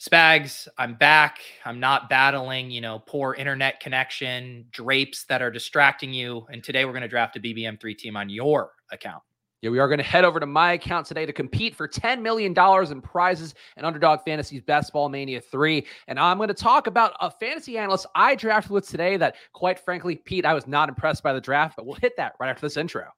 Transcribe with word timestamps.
Spags, 0.00 0.68
I'm 0.78 0.94
back. 0.94 1.40
I'm 1.64 1.80
not 1.80 2.08
battling, 2.08 2.70
you 2.70 2.80
know, 2.80 3.00
poor 3.00 3.34
internet 3.34 3.80
connection, 3.80 4.64
drapes 4.70 5.24
that 5.24 5.42
are 5.42 5.50
distracting 5.50 6.14
you. 6.14 6.46
And 6.52 6.62
today 6.62 6.84
we're 6.84 6.92
going 6.92 7.02
to 7.02 7.08
draft 7.08 7.36
a 7.36 7.40
BBM3 7.40 7.98
team 7.98 8.16
on 8.16 8.28
your 8.28 8.70
account. 8.92 9.24
Yeah, 9.60 9.70
we 9.70 9.80
are 9.80 9.88
going 9.88 9.98
to 9.98 10.04
head 10.04 10.24
over 10.24 10.38
to 10.38 10.46
my 10.46 10.74
account 10.74 11.04
today 11.04 11.26
to 11.26 11.32
compete 11.32 11.74
for 11.74 11.88
$10 11.88 12.22
million 12.22 12.54
in 12.56 13.02
prizes 13.02 13.56
and 13.76 13.84
Underdog 13.84 14.20
Fantasy's 14.24 14.62
Best 14.62 14.92
Ball 14.92 15.08
Mania 15.08 15.40
3. 15.40 15.84
And 16.06 16.20
I'm 16.20 16.36
going 16.36 16.46
to 16.46 16.54
talk 16.54 16.86
about 16.86 17.14
a 17.20 17.28
fantasy 17.28 17.76
analyst 17.76 18.06
I 18.14 18.36
drafted 18.36 18.70
with 18.70 18.88
today 18.88 19.16
that, 19.16 19.34
quite 19.52 19.80
frankly, 19.80 20.14
Pete, 20.14 20.46
I 20.46 20.54
was 20.54 20.68
not 20.68 20.88
impressed 20.88 21.24
by 21.24 21.32
the 21.32 21.40
draft, 21.40 21.74
but 21.74 21.86
we'll 21.86 21.96
hit 21.96 22.12
that 22.18 22.34
right 22.38 22.50
after 22.50 22.64
this 22.64 22.76
intro. 22.76 23.08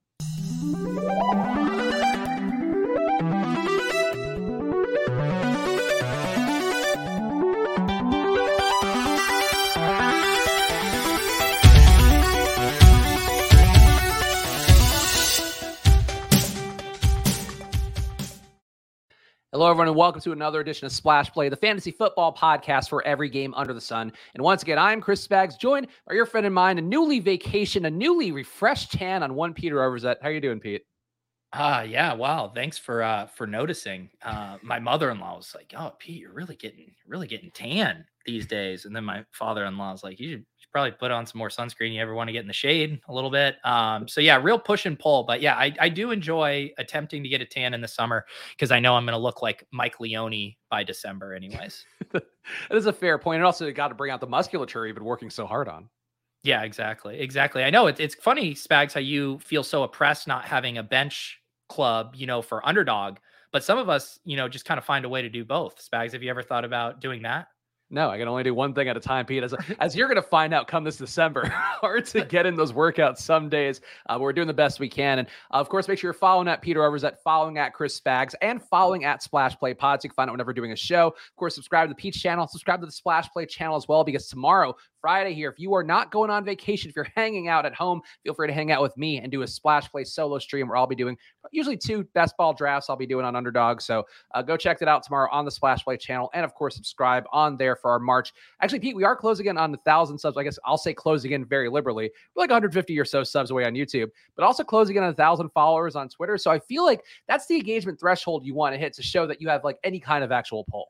Hello, 19.61 19.71
everyone, 19.71 19.89
and 19.89 19.97
welcome 19.99 20.23
to 20.23 20.33
another 20.33 20.59
edition 20.61 20.87
of 20.87 20.93
Splash 20.93 21.31
Play, 21.31 21.51
the 21.51 21.55
fantasy 21.55 21.91
football 21.91 22.35
podcast 22.35 22.89
for 22.89 23.05
every 23.05 23.29
game 23.29 23.53
under 23.53 23.75
the 23.75 23.81
sun. 23.83 24.11
And 24.33 24.43
once 24.43 24.63
again, 24.63 24.79
I'm 24.79 25.03
Chris 25.03 25.27
Spags, 25.27 25.59
joined 25.59 25.89
by 26.09 26.15
your 26.15 26.25
friend 26.25 26.47
and 26.47 26.55
mine, 26.55 26.79
a 26.79 26.81
newly 26.81 27.21
vacation, 27.21 27.85
a 27.85 27.91
newly 27.91 28.33
refreshed 28.33 28.93
tan 28.93 29.23
on 29.23 29.35
one 29.35 29.53
Peter 29.53 29.77
Overzet. 29.77 30.17
How 30.23 30.31
are 30.31 30.33
you 30.33 30.41
doing, 30.41 30.61
Pete? 30.61 30.87
Ah, 31.53 31.81
uh, 31.81 31.83
yeah. 31.83 32.15
Wow. 32.15 32.51
Thanks 32.55 32.79
for 32.79 33.03
uh 33.03 33.27
for 33.27 33.47
noticing. 33.47 34.09
Uh 34.23 34.57
my 34.63 34.79
mother-in-law 34.79 35.37
was 35.37 35.55
like, 35.55 35.75
Oh, 35.77 35.93
Pete, 35.99 36.21
you're 36.21 36.33
really 36.33 36.57
getting 36.57 36.95
really 37.07 37.27
getting 37.27 37.51
tan 37.51 38.07
these 38.31 38.47
days. 38.47 38.85
And 38.85 38.95
then 38.95 39.05
my 39.05 39.25
father-in-law 39.33 39.93
was 39.93 40.05
like, 40.05 40.21
You 40.21 40.31
should 40.31 40.71
probably 40.73 40.93
put 40.93 41.11
on 41.11 41.27
some 41.27 41.39
more 41.39 41.49
sunscreen. 41.49 41.93
You 41.93 42.01
ever 42.01 42.15
want 42.15 42.29
to 42.29 42.33
get 42.33 42.43
in 42.43 42.47
the 42.47 42.53
shade 42.53 43.01
a 43.09 43.13
little 43.13 43.31
bit? 43.31 43.57
Um, 43.65 44.07
so 44.07 44.21
yeah, 44.21 44.39
real 44.41 44.59
push 44.59 44.87
and 44.87 44.99
pull. 44.99 45.25
But 45.25 45.41
yeah, 45.41 45.57
I, 45.57 45.75
I 45.81 45.89
do 45.89 46.11
enjoy 46.11 46.71
attempting 46.79 47.23
to 47.23 47.29
get 47.29 47.41
a 47.41 47.47
tan 47.47 47.75
in 47.75 47.81
the 47.81 47.89
summer 47.89 48.25
because 48.51 48.71
I 48.71 48.81
know 48.81 48.95
I'm 48.95 49.05
going 49.05 49.17
to 49.17 49.23
look 49.23 49.43
like 49.43 49.67
Mike 49.73 50.01
Leone 50.01 50.55
by 50.71 50.85
December, 50.85 51.35
anyways. 51.35 51.85
that 52.13 52.23
is 52.71 52.87
a 52.87 52.93
fair 52.93 53.19
point. 53.19 53.37
And 53.37 53.45
also, 53.45 53.71
got 53.73 53.89
to 53.89 53.95
bring 53.95 54.13
out 54.13 54.21
the 54.21 54.27
musculature 54.27 54.87
you've 54.87 54.97
been 54.97 55.05
working 55.05 55.31
so 55.31 55.47
hard 55.47 55.69
on. 55.69 55.89
Yeah, 56.43 56.63
exactly, 56.63 57.21
exactly. 57.21 57.65
I 57.65 57.71
know 57.71 57.87
it, 57.87 58.01
it's 58.01 58.15
funny, 58.15 58.55
Spags, 58.55 58.95
how 58.95 59.01
you 59.01 59.39
feel 59.41 59.63
so 59.63 59.83
oppressed 59.83 60.27
not 60.27 60.47
having 60.47 60.79
a 60.79 60.83
bench 60.83 61.39
club, 61.69 62.15
you 62.17 62.27
know, 62.27 62.41
for 62.41 62.67
underdog. 62.67 63.19
But 63.53 63.65
some 63.65 63.79
of 63.79 63.89
us, 63.89 64.19
you 64.25 64.37
know, 64.37 64.49
just 64.49 64.65
kind 64.65 64.79
of 64.79 64.85
find 64.85 65.05
a 65.05 65.09
way 65.09 65.23
to 65.23 65.29
do 65.29 65.45
both. 65.45 65.77
Spags, 65.85 66.13
have 66.13 66.23
you 66.23 66.31
ever 66.31 66.43
thought 66.43 66.65
about 66.65 67.01
doing 67.01 67.23
that? 67.23 67.49
No, 67.93 68.09
I 68.09 68.19
can 68.19 68.29
only 68.29 68.45
do 68.45 68.55
one 68.55 68.73
thing 68.73 68.89
at 68.89 68.97
a 68.97 69.01
time, 69.01 69.27
Pete. 69.27 69.43
As, 69.43 69.53
as 69.81 69.97
you're 69.97 70.07
going 70.07 70.17
to 70.17 70.23
find 70.23 70.55
out 70.55 70.69
come 70.69 70.85
this 70.85 70.97
December, 70.97 71.47
hard 71.49 72.07
to 72.07 72.25
get 72.25 72.47
in 72.47 72.55
those 72.55 72.73
workouts 72.73 73.19
some 73.19 73.49
days. 73.49 73.81
Uh, 74.09 74.17
we're 74.21 74.33
doing 74.33 74.47
the 74.47 74.55
best 74.55 74.79
we 74.79 74.89
can. 74.89 75.19
And 75.19 75.29
uh, 75.53 75.57
of 75.57 75.69
course, 75.69 75.89
make 75.89 75.99
sure 75.99 76.09
you're 76.09 76.15
following 76.15 76.47
at 76.47 76.63
Peter 76.63 76.85
Evers, 76.85 77.03
at 77.03 77.21
following 77.23 77.59
at 77.59 77.75
Chris 77.75 78.01
Spags, 78.01 78.35
and 78.43 78.63
following 78.63 79.05
at 79.05 79.23
Splash 79.23 79.59
Play 79.59 79.75
Pods. 79.75 80.05
You 80.05 80.11
can 80.11 80.15
find 80.15 80.31
out 80.31 80.35
whenever 80.35 80.51
we're 80.51 80.55
doing 80.55 80.73
a 80.73 80.77
show. 80.77 81.09
Of 81.09 81.37
course, 81.37 81.55
subscribe 81.57 81.89
to 81.89 81.93
the 81.93 82.01
Peach 82.01 82.23
channel, 82.23 82.47
subscribe 82.47 82.81
to 82.81 82.87
the 82.87 82.93
Splash 82.93 83.29
Play 83.31 83.47
channel 83.47 83.77
as 83.77 83.89
well, 83.89 84.05
because 84.05 84.29
tomorrow 84.29 84.77
Friday 85.01 85.35
here. 85.35 85.51
If 85.51 85.59
you 85.59 85.75
are 85.75 85.83
not 85.83 86.11
going 86.11 86.31
on 86.31 86.45
vacation, 86.45 86.91
if 86.91 86.97
you're 86.97 87.09
hanging 87.17 87.49
out 87.49 87.65
at 87.65 87.75
home, 87.75 88.03
feel 88.23 88.35
free 88.35 88.49
to 88.49 88.53
hang 88.53 88.71
out 88.71 88.83
with 88.83 88.97
me 88.97 89.19
and 89.19 89.33
do 89.33 89.43
a 89.43 89.47
splash 89.47 89.91
play 89.91 90.05
solo 90.05 90.39
stream 90.39 90.69
where 90.69 90.77
I'll 90.77 90.87
be 90.87 90.95
doing 90.95 91.17
usually 91.53 91.77
two 91.77 92.05
best 92.15 92.37
ball 92.37 92.53
drafts 92.53 92.91
I'll 92.91 92.97
be 92.97 93.07
doing 93.07 93.25
on 93.25 93.35
underdog. 93.35 93.81
So 93.81 94.05
uh, 94.35 94.43
go 94.43 94.57
check 94.57 94.79
that 94.81 94.89
out 94.89 95.03
tomorrow 95.03 95.29
on 95.33 95.45
the 95.45 95.51
splash 95.51 95.85
play 95.85 95.97
channel. 95.97 96.31
And 96.35 96.45
of 96.45 96.55
course, 96.55 96.77
subscribe 96.77 97.25
on 97.33 97.57
there 97.57 97.77
for 97.81 97.91
our 97.91 97.99
March. 97.99 98.33
Actually, 98.61 98.81
Pete, 98.81 98.97
we 98.97 99.05
are 99.05 99.17
closing 99.17 99.47
in 99.47 99.57
on 99.57 99.73
the 99.73 99.79
thousand 99.79 100.19
subs. 100.19 100.37
I 100.37 100.45
guess 100.45 100.59
I'll 100.65 100.79
say 100.79 100.95
closing 100.95 101.33
in 101.33 101.45
very 101.45 101.69
liberally. 101.69 102.11
We're 102.35 102.43
like 102.43 102.51
150 102.51 102.99
or 102.99 103.05
so 103.05 103.25
subs 103.25 103.51
away 103.51 103.65
on 103.65 103.75
YouTube, 103.75 104.09
but 104.37 104.45
also 104.45 104.65
closing 104.65 104.97
in 104.97 105.03
on 105.03 105.11
a 105.11 105.15
thousand 105.15 105.51
followers 105.51 105.97
on 105.97 106.09
Twitter. 106.09 106.39
So 106.39 106.51
I 106.51 106.59
feel 106.59 106.85
like 106.85 107.05
that's 107.27 107.47
the 107.47 107.57
engagement 107.57 107.99
threshold 107.99 108.45
you 108.45 108.55
want 108.55 108.75
to 108.75 108.79
hit 108.79 108.93
to 108.95 109.03
show 109.03 109.27
that 109.27 109.41
you 109.41 109.49
have 109.49 109.65
like 109.65 109.79
any 109.85 110.01
kind 110.01 110.25
of 110.25 110.33
actual 110.33 110.65
pull. 110.65 110.89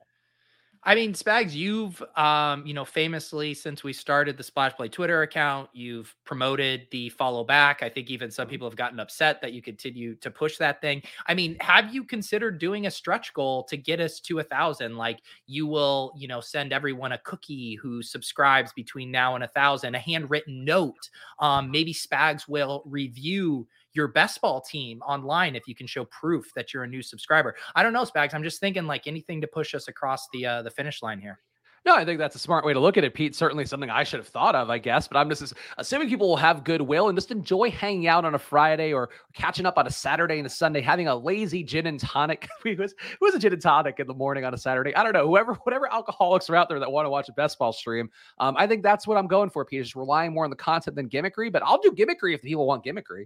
I 0.83 0.95
mean, 0.95 1.13
Spags, 1.13 1.53
you've 1.53 2.03
um, 2.17 2.67
you 2.67 2.73
know, 2.73 2.87
famously 2.87 3.53
since 3.53 3.85
we 3.85 3.93
started 3.93 4.39
the 4.39 4.43
Splash 4.43 4.73
Play 4.73 4.89
Twitter 4.89 5.23
account, 5.23 5.69
you've 5.75 6.15
promoted 6.25 6.87
the 6.91 7.11
follow 7.11 7.45
back. 7.45 7.83
I 7.83 7.91
think 7.91 8.09
even 8.09 8.31
some 8.31 8.45
mm-hmm. 8.45 8.51
people 8.51 8.69
have 8.69 8.77
gotten 8.77 8.99
upset 8.99 9.43
that 9.43 9.53
you 9.53 9.61
continue 9.61 10.15
to 10.17 10.31
push 10.31 10.57
that 10.57 10.81
thing. 10.81 11.03
I 11.27 11.35
mean, 11.35 11.59
have 11.61 11.93
you 11.95 12.03
considered 12.03 12.59
doing 12.59 12.87
a 12.87 12.91
stretch 12.91 13.35
goal 13.35 13.65
to 13.65 13.77
get 13.77 14.01
us 14.01 14.21
to 14.21 14.39
a 14.39 14.43
thousand? 14.43 14.97
Like 14.97 15.21
you 15.47 15.67
will, 15.67 16.15
you 16.17 16.29
know, 16.29 16.41
send 16.41 16.73
everyone 16.73 17.13
a 17.13 17.19
cookie 17.19 17.75
who 17.75 18.03
subscribes 18.03 18.73
between 18.73 19.11
now 19.11 19.35
and 19.35 19.45
a 19.45 19.49
thousand, 19.49 19.95
a 19.95 19.99
handwritten 19.99 20.65
note. 20.65 21.11
Um, 21.41 21.71
maybe 21.71 21.93
Spags 21.93 22.49
will 22.49 22.83
review 22.87 23.69
your 23.93 24.09
best 24.09 24.41
ball 24.41 24.61
team 24.61 25.01
online 25.03 25.57
if 25.57 25.67
you 25.67 25.75
can 25.75 25.87
show 25.87 26.05
proof 26.07 26.53
that 26.55 26.73
you're 26.73 26.85
a 26.85 26.89
new 26.89 27.03
subscriber. 27.03 27.57
I 27.75 27.83
don't 27.83 27.93
know, 27.93 28.05
Spags. 28.05 28.35
I'm 28.35 28.43
just 28.43 28.61
thinking 28.61 28.87
like 28.87 29.07
anything 29.07 29.41
to 29.41 29.47
push 29.47 29.75
us 29.75 29.89
across 29.89 30.29
the 30.33 30.47
uh, 30.47 30.63
the 30.63 30.71
finish 30.71 31.03
line 31.03 31.21
here. 31.21 31.41
No, 31.87 31.95
I 31.95 32.05
think 32.05 32.19
that's 32.19 32.37
a 32.37 32.39
smart 32.39 32.67
way 32.67 32.75
to 32.75 32.81
look 32.81 32.99
at 32.99 33.05
it, 33.05 33.15
Pete. 33.15 33.35
Certainly 33.35 33.65
something 33.65 33.89
I 33.89 34.05
should 34.05 34.21
have 34.21 34.29
thought 34.29 34.55
of, 34.55 34.69
I 34.69 34.77
guess. 34.77 35.09
But 35.09 35.17
I'm 35.17 35.31
just 35.31 35.55
assuming 35.79 36.11
people 36.11 36.29
will 36.29 36.37
have 36.37 36.63
goodwill 36.63 37.09
and 37.09 37.17
just 37.17 37.31
enjoy 37.31 37.71
hanging 37.71 38.07
out 38.07 38.27
on 38.27 38.35
a 38.35 38.39
Friday 38.39 38.93
or 38.93 39.09
catching 39.33 39.65
up 39.65 39.79
on 39.79 39.87
a 39.87 39.91
Saturday 39.91 40.37
and 40.37 40.47
a 40.47 40.51
Sunday, 40.51 40.83
having 40.83 41.09
a 41.09 41.17
lazy 41.17 41.65
gin 41.65 41.87
and 41.87 41.99
tonic. 41.99 42.47
it 42.67 42.79
was 42.79 42.93
it 42.93 43.19
was 43.23 43.35
a 43.35 43.39
gin 43.39 43.55
and 43.55 43.63
tonic 43.63 43.99
in 43.99 44.07
the 44.07 44.13
morning 44.13 44.45
on 44.45 44.53
a 44.53 44.59
Saturday. 44.59 44.95
I 44.95 45.03
don't 45.03 45.15
know. 45.15 45.27
Whoever, 45.27 45.55
whatever 45.55 45.91
alcoholics 45.91 46.51
are 46.51 46.57
out 46.57 46.69
there 46.69 46.79
that 46.81 46.93
want 46.93 47.07
to 47.07 47.11
watch 47.11 47.31
a 47.31 47.33
best 47.33 47.59
ball 47.59 47.73
stream, 47.73 48.11
um, 48.39 48.57
I 48.59 48.67
think 48.67 48.83
that's 48.83 49.07
what 49.07 49.17
I'm 49.17 49.27
going 49.27 49.49
for, 49.49 49.65
Pete. 49.65 49.83
Just 49.83 49.97
relying 49.97 50.35
more 50.35 50.45
on 50.45 50.51
the 50.51 50.57
content 50.57 50.97
than 50.97 51.09
gimmickry. 51.09 51.51
But 51.51 51.63
I'll 51.63 51.81
do 51.81 51.93
gimmickry 51.93 52.35
if 52.35 52.43
the 52.43 52.49
people 52.49 52.67
want 52.67 52.85
gimmickry. 52.85 53.25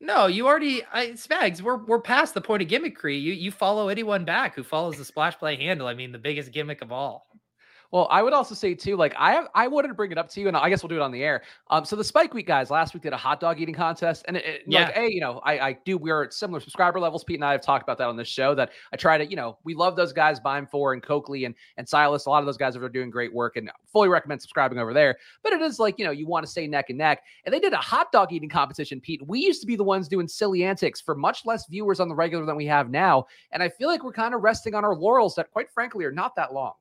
No, 0.00 0.26
you 0.26 0.46
already 0.46 0.82
I, 0.92 1.08
Spags. 1.08 1.60
We're 1.60 1.76
we're 1.76 2.00
past 2.00 2.32
the 2.34 2.40
point 2.40 2.62
of 2.62 2.68
gimmickry. 2.68 3.20
You 3.20 3.32
you 3.34 3.50
follow 3.52 3.88
anyone 3.88 4.24
back 4.24 4.54
who 4.54 4.62
follows 4.62 4.96
the 4.96 5.04
splash 5.04 5.38
play 5.38 5.56
handle. 5.56 5.86
I 5.86 5.94
mean, 5.94 6.12
the 6.12 6.18
biggest 6.18 6.52
gimmick 6.52 6.80
of 6.80 6.90
all. 6.90 7.26
Well, 7.92 8.06
I 8.08 8.22
would 8.22 8.32
also 8.32 8.54
say 8.54 8.74
too, 8.74 8.96
like 8.96 9.14
I 9.18 9.46
I 9.54 9.66
wanted 9.66 9.88
to 9.88 9.94
bring 9.94 10.12
it 10.12 10.18
up 10.18 10.28
to 10.30 10.40
you, 10.40 10.46
and 10.46 10.56
I 10.56 10.68
guess 10.68 10.82
we'll 10.82 10.88
do 10.88 10.96
it 10.96 11.02
on 11.02 11.10
the 11.10 11.24
air. 11.24 11.42
Um, 11.70 11.84
so 11.84 11.96
the 11.96 12.04
Spike 12.04 12.32
Week 12.34 12.46
guys 12.46 12.70
last 12.70 12.94
week 12.94 13.02
did 13.02 13.12
a 13.12 13.16
hot 13.16 13.40
dog 13.40 13.60
eating 13.60 13.74
contest, 13.74 14.24
and 14.28 14.36
it, 14.36 14.44
it 14.44 14.62
yeah. 14.66 14.84
like, 14.84 14.94
hey, 14.94 15.08
you 15.10 15.20
know, 15.20 15.40
I 15.44 15.58
I 15.58 15.72
do 15.84 15.98
we're 15.98 16.22
at 16.22 16.32
similar 16.32 16.60
subscriber 16.60 17.00
levels. 17.00 17.24
Pete 17.24 17.36
and 17.36 17.44
I 17.44 17.52
have 17.52 17.62
talked 17.62 17.82
about 17.82 17.98
that 17.98 18.06
on 18.06 18.16
this 18.16 18.28
show. 18.28 18.54
That 18.54 18.70
I 18.92 18.96
try 18.96 19.18
to, 19.18 19.26
you 19.28 19.34
know, 19.34 19.58
we 19.64 19.74
love 19.74 19.96
those 19.96 20.12
guys, 20.12 20.38
Beimfohr 20.38 20.92
and 20.92 21.02
Coakley 21.02 21.46
and 21.46 21.54
and 21.78 21.88
Silas. 21.88 22.26
A 22.26 22.30
lot 22.30 22.38
of 22.38 22.46
those 22.46 22.56
guys 22.56 22.76
are 22.76 22.88
doing 22.88 23.10
great 23.10 23.34
work, 23.34 23.56
and 23.56 23.70
fully 23.92 24.08
recommend 24.08 24.40
subscribing 24.40 24.78
over 24.78 24.94
there. 24.94 25.16
But 25.42 25.52
it 25.52 25.60
is 25.60 25.80
like 25.80 25.98
you 25.98 26.04
know, 26.04 26.12
you 26.12 26.28
want 26.28 26.46
to 26.46 26.50
stay 26.50 26.68
neck 26.68 26.90
and 26.90 26.98
neck, 26.98 27.24
and 27.44 27.52
they 27.52 27.60
did 27.60 27.72
a 27.72 27.78
hot 27.78 28.12
dog 28.12 28.32
eating 28.32 28.48
competition. 28.48 29.00
Pete, 29.00 29.20
we 29.26 29.40
used 29.40 29.60
to 29.62 29.66
be 29.66 29.74
the 29.74 29.82
ones 29.82 30.06
doing 30.06 30.28
silly 30.28 30.62
antics 30.62 31.00
for 31.00 31.16
much 31.16 31.44
less 31.44 31.66
viewers 31.66 31.98
on 31.98 32.08
the 32.08 32.14
regular 32.14 32.46
than 32.46 32.54
we 32.54 32.66
have 32.66 32.88
now, 32.88 33.26
and 33.50 33.64
I 33.64 33.68
feel 33.68 33.88
like 33.88 34.04
we're 34.04 34.12
kind 34.12 34.32
of 34.32 34.42
resting 34.42 34.76
on 34.76 34.84
our 34.84 34.94
laurels 34.94 35.34
that, 35.34 35.50
quite 35.50 35.72
frankly, 35.72 36.04
are 36.04 36.12
not 36.12 36.36
that 36.36 36.54
long. 36.54 36.74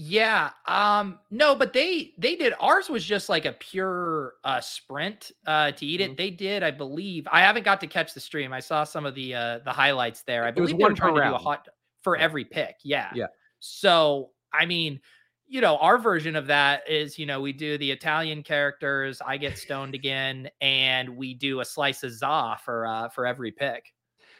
Yeah. 0.00 0.50
Um, 0.66 1.18
no, 1.28 1.56
but 1.56 1.72
they 1.72 2.12
they 2.18 2.36
did 2.36 2.52
ours 2.60 2.88
was 2.88 3.04
just 3.04 3.28
like 3.28 3.46
a 3.46 3.52
pure 3.52 4.34
uh 4.44 4.60
sprint 4.60 5.32
uh 5.44 5.72
to 5.72 5.84
eat 5.84 6.00
it. 6.00 6.10
Mm-hmm. 6.10 6.14
They 6.14 6.30
did, 6.30 6.62
I 6.62 6.70
believe. 6.70 7.26
I 7.32 7.40
haven't 7.40 7.64
got 7.64 7.80
to 7.80 7.88
catch 7.88 8.14
the 8.14 8.20
stream. 8.20 8.52
I 8.52 8.60
saw 8.60 8.84
some 8.84 9.04
of 9.04 9.16
the 9.16 9.34
uh 9.34 9.58
the 9.64 9.72
highlights 9.72 10.22
there. 10.22 10.44
I 10.44 10.52
believe 10.52 10.78
they 10.78 10.84
were 10.84 10.92
trying 10.92 11.16
to 11.16 11.22
do 11.22 11.34
a 11.34 11.38
hot 11.38 11.66
for 12.02 12.16
every 12.16 12.44
pick. 12.44 12.76
Yeah. 12.84 13.10
Yeah. 13.12 13.26
So 13.58 14.30
I 14.52 14.66
mean, 14.66 15.00
you 15.48 15.60
know, 15.60 15.78
our 15.78 15.98
version 15.98 16.36
of 16.36 16.46
that 16.46 16.88
is, 16.88 17.18
you 17.18 17.26
know, 17.26 17.40
we 17.40 17.52
do 17.52 17.76
the 17.76 17.90
Italian 17.90 18.44
characters, 18.44 19.20
I 19.20 19.36
get 19.36 19.58
stoned 19.58 19.96
again, 19.96 20.48
and 20.60 21.16
we 21.16 21.34
do 21.34 21.58
a 21.58 21.64
slice 21.64 22.04
of 22.04 22.12
za 22.12 22.56
for 22.64 22.86
uh 22.86 23.08
for 23.08 23.26
every 23.26 23.50
pick. 23.50 23.92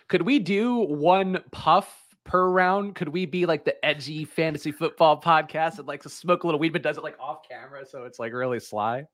Could 0.07 0.23
we 0.23 0.39
do 0.39 0.77
one 0.77 1.43
puff 1.51 2.08
per 2.29 2.49
round? 2.49 2.95
Could 2.95 3.09
we 3.09 3.27
be 3.27 3.47
like 3.47 3.65
the 3.65 3.85
edgy 3.85 4.25
fantasy 4.25 4.71
football 4.71 5.21
podcast 5.21 5.77
that 5.77 5.87
likes 5.87 6.05
to 6.05 6.11
smoke 6.11 6.45
a 6.45 6.47
little 6.47 6.61
weed 6.61 6.73
but 6.73 6.83
does 6.83 6.97
it 6.97 7.03
like 7.03 7.19
off 7.19 7.49
camera 7.49 7.85
so 7.85 8.05
it's 8.05 8.21
like 8.21 8.33
really 8.33 8.61
sly? 8.61 9.05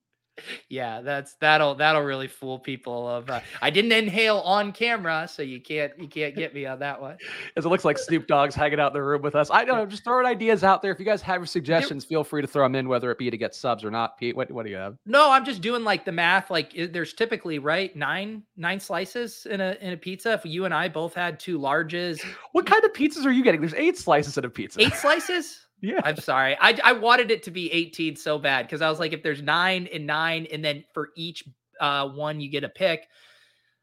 Yeah 0.68 1.00
that's 1.00 1.34
that'll 1.34 1.74
that'll 1.74 2.02
really 2.02 2.28
fool 2.28 2.58
people 2.58 3.08
of 3.08 3.30
uh, 3.30 3.40
i 3.62 3.70
didn't 3.70 3.92
inhale 3.92 4.38
on 4.38 4.72
camera 4.72 5.26
so 5.28 5.42
you 5.42 5.60
can't 5.60 5.92
you 5.98 6.08
can't 6.08 6.34
get 6.34 6.54
me 6.54 6.66
on 6.66 6.78
that 6.78 7.00
one. 7.00 7.16
As 7.56 7.64
it 7.64 7.68
looks 7.68 7.84
like 7.84 7.98
snoop 7.98 8.26
dogg's 8.26 8.54
hanging 8.54 8.80
out 8.80 8.88
in 8.88 8.94
the 8.94 9.02
room 9.02 9.22
with 9.22 9.34
us. 9.34 9.50
I 9.50 9.64
don't 9.64 9.76
know 9.76 9.86
just 9.94 10.04
throwing 10.04 10.26
ideas 10.26 10.64
out 10.64 10.82
there. 10.82 10.92
If 10.92 10.98
you 10.98 11.04
guys 11.04 11.22
have 11.22 11.40
your 11.40 11.46
suggestions 11.46 12.04
feel 12.04 12.24
free 12.24 12.42
to 12.42 12.48
throw 12.48 12.64
them 12.64 12.74
in 12.74 12.88
whether 12.88 13.10
it 13.10 13.18
be 13.18 13.30
to 13.30 13.36
get 13.36 13.54
subs 13.54 13.84
or 13.84 13.90
not. 13.90 14.18
Pete 14.18 14.36
what, 14.36 14.50
what 14.50 14.64
do 14.64 14.70
you 14.70 14.76
have? 14.76 14.96
No 15.06 15.30
i'm 15.30 15.44
just 15.44 15.60
doing 15.60 15.84
like 15.84 16.04
the 16.04 16.12
math 16.12 16.50
like 16.50 16.72
there's 16.92 17.12
typically 17.14 17.58
right 17.58 17.94
nine 17.96 18.42
nine 18.56 18.80
slices 18.80 19.46
in 19.50 19.60
a 19.60 19.76
in 19.80 19.92
a 19.92 19.96
pizza. 19.96 20.32
If 20.32 20.44
you 20.44 20.64
and 20.64 20.74
i 20.74 20.88
both 20.88 21.14
had 21.14 21.40
two 21.40 21.58
larges 21.58 22.24
what 22.52 22.66
kind 22.66 22.84
of 22.84 22.92
pizzas 22.92 23.24
are 23.24 23.32
you 23.32 23.42
getting? 23.42 23.60
There's 23.60 23.74
eight 23.74 23.98
slices 23.98 24.38
in 24.38 24.44
a 24.44 24.50
pizza. 24.50 24.80
Eight 24.80 24.94
slices 24.94 25.63
yeah. 25.80 26.00
I'm 26.04 26.16
sorry. 26.16 26.56
I, 26.60 26.78
I 26.82 26.92
wanted 26.92 27.30
it 27.30 27.42
to 27.44 27.50
be 27.50 27.70
18 27.72 28.16
so 28.16 28.38
bad 28.38 28.66
because 28.66 28.82
I 28.82 28.88
was 28.88 28.98
like, 28.98 29.12
if 29.12 29.22
there's 29.22 29.42
nine 29.42 29.88
and 29.92 30.06
nine, 30.06 30.46
and 30.52 30.64
then 30.64 30.84
for 30.92 31.10
each 31.16 31.44
uh, 31.80 32.08
one 32.08 32.40
you 32.40 32.48
get 32.48 32.64
a 32.64 32.68
pick, 32.68 33.08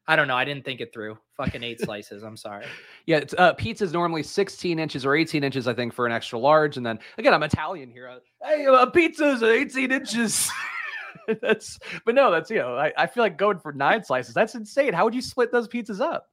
I 0.08 0.16
don't 0.16 0.26
know. 0.26 0.36
I 0.36 0.44
didn't 0.44 0.64
think 0.64 0.80
it 0.80 0.92
through. 0.92 1.16
fucking 1.36 1.62
eight 1.62 1.80
slices. 1.84 2.22
I'm 2.22 2.36
sorry. 2.36 2.66
Yeah, 3.06 3.18
it's, 3.18 3.34
uh, 3.38 3.52
pizza 3.54 3.84
is 3.84 3.92
normally 3.92 4.22
16 4.22 4.78
inches 4.78 5.06
or 5.06 5.14
18 5.14 5.44
inches, 5.44 5.68
I 5.68 5.74
think, 5.74 5.94
for 5.94 6.06
an 6.06 6.12
extra 6.12 6.38
large. 6.38 6.76
And 6.76 6.84
then 6.84 6.98
again, 7.18 7.32
I'm 7.34 7.42
Italian 7.42 7.90
here. 7.90 8.08
Uh, 8.08 8.18
hey, 8.44 8.66
uh, 8.66 8.86
pizza 8.86 9.30
is 9.30 9.42
18 9.42 9.92
inches. 9.92 10.50
that's, 11.40 11.78
but 12.04 12.14
no, 12.14 12.30
that's 12.30 12.50
you 12.50 12.58
know, 12.58 12.76
I, 12.76 12.92
I 12.96 13.06
feel 13.06 13.22
like 13.22 13.38
going 13.38 13.58
for 13.58 13.72
nine 13.72 14.02
slices. 14.02 14.34
That's 14.34 14.54
insane. 14.54 14.92
How 14.92 15.04
would 15.04 15.14
you 15.14 15.22
split 15.22 15.52
those 15.52 15.68
pizzas 15.68 16.00
up? 16.00 16.28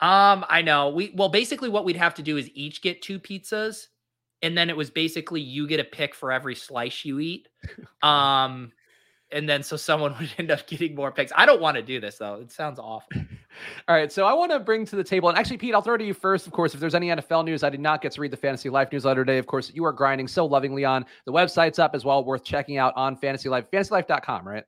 Um, 0.00 0.44
I 0.48 0.60
know. 0.62 0.90
We 0.90 1.12
well, 1.14 1.30
basically, 1.30 1.70
what 1.70 1.84
we'd 1.84 1.96
have 1.96 2.14
to 2.14 2.22
do 2.22 2.36
is 2.36 2.50
each 2.52 2.82
get 2.82 3.00
two 3.00 3.18
pizzas, 3.18 3.86
and 4.46 4.56
then 4.56 4.70
it 4.70 4.76
was 4.76 4.90
basically 4.90 5.40
you 5.40 5.66
get 5.66 5.80
a 5.80 5.84
pick 5.84 6.14
for 6.14 6.30
every 6.30 6.54
slice 6.54 7.04
you 7.04 7.20
eat. 7.20 7.48
Um, 8.02 8.72
and 9.32 9.48
then 9.48 9.64
so 9.64 9.76
someone 9.76 10.14
would 10.20 10.30
end 10.38 10.52
up 10.52 10.64
getting 10.68 10.94
more 10.94 11.10
picks. 11.10 11.32
I 11.34 11.44
don't 11.46 11.60
want 11.60 11.76
to 11.76 11.82
do 11.82 11.98
this 12.00 12.18
though. 12.18 12.34
It 12.36 12.52
sounds 12.52 12.78
awful. 12.78 13.08
All 13.88 13.96
right, 13.96 14.12
so 14.12 14.26
I 14.26 14.32
want 14.34 14.52
to 14.52 14.60
bring 14.60 14.84
to 14.84 14.96
the 14.96 15.02
table, 15.02 15.28
and 15.30 15.36
actually, 15.36 15.56
Pete, 15.56 15.74
I'll 15.74 15.80
throw 15.80 15.96
to 15.96 16.04
you 16.04 16.12
first. 16.12 16.46
Of 16.46 16.52
course, 16.52 16.74
if 16.74 16.80
there's 16.80 16.94
any 16.94 17.08
NFL 17.08 17.44
news, 17.46 17.64
I 17.64 17.70
did 17.70 17.80
not 17.80 18.02
get 18.02 18.12
to 18.12 18.20
read 18.20 18.30
the 18.30 18.36
Fantasy 18.36 18.68
Life 18.68 18.92
newsletter 18.92 19.24
today. 19.24 19.38
Of 19.38 19.46
course, 19.46 19.72
you 19.74 19.82
are 19.86 19.92
grinding 19.92 20.28
so 20.28 20.44
lovingly 20.44 20.84
on 20.84 21.06
the 21.24 21.32
website's 21.32 21.78
up 21.78 21.94
as 21.94 22.04
well, 22.04 22.22
worth 22.22 22.44
checking 22.44 22.76
out 22.76 22.92
on 22.96 23.16
Fantasy 23.16 23.48
Life, 23.48 23.64
FantasyLife.com, 23.72 24.46
right? 24.46 24.64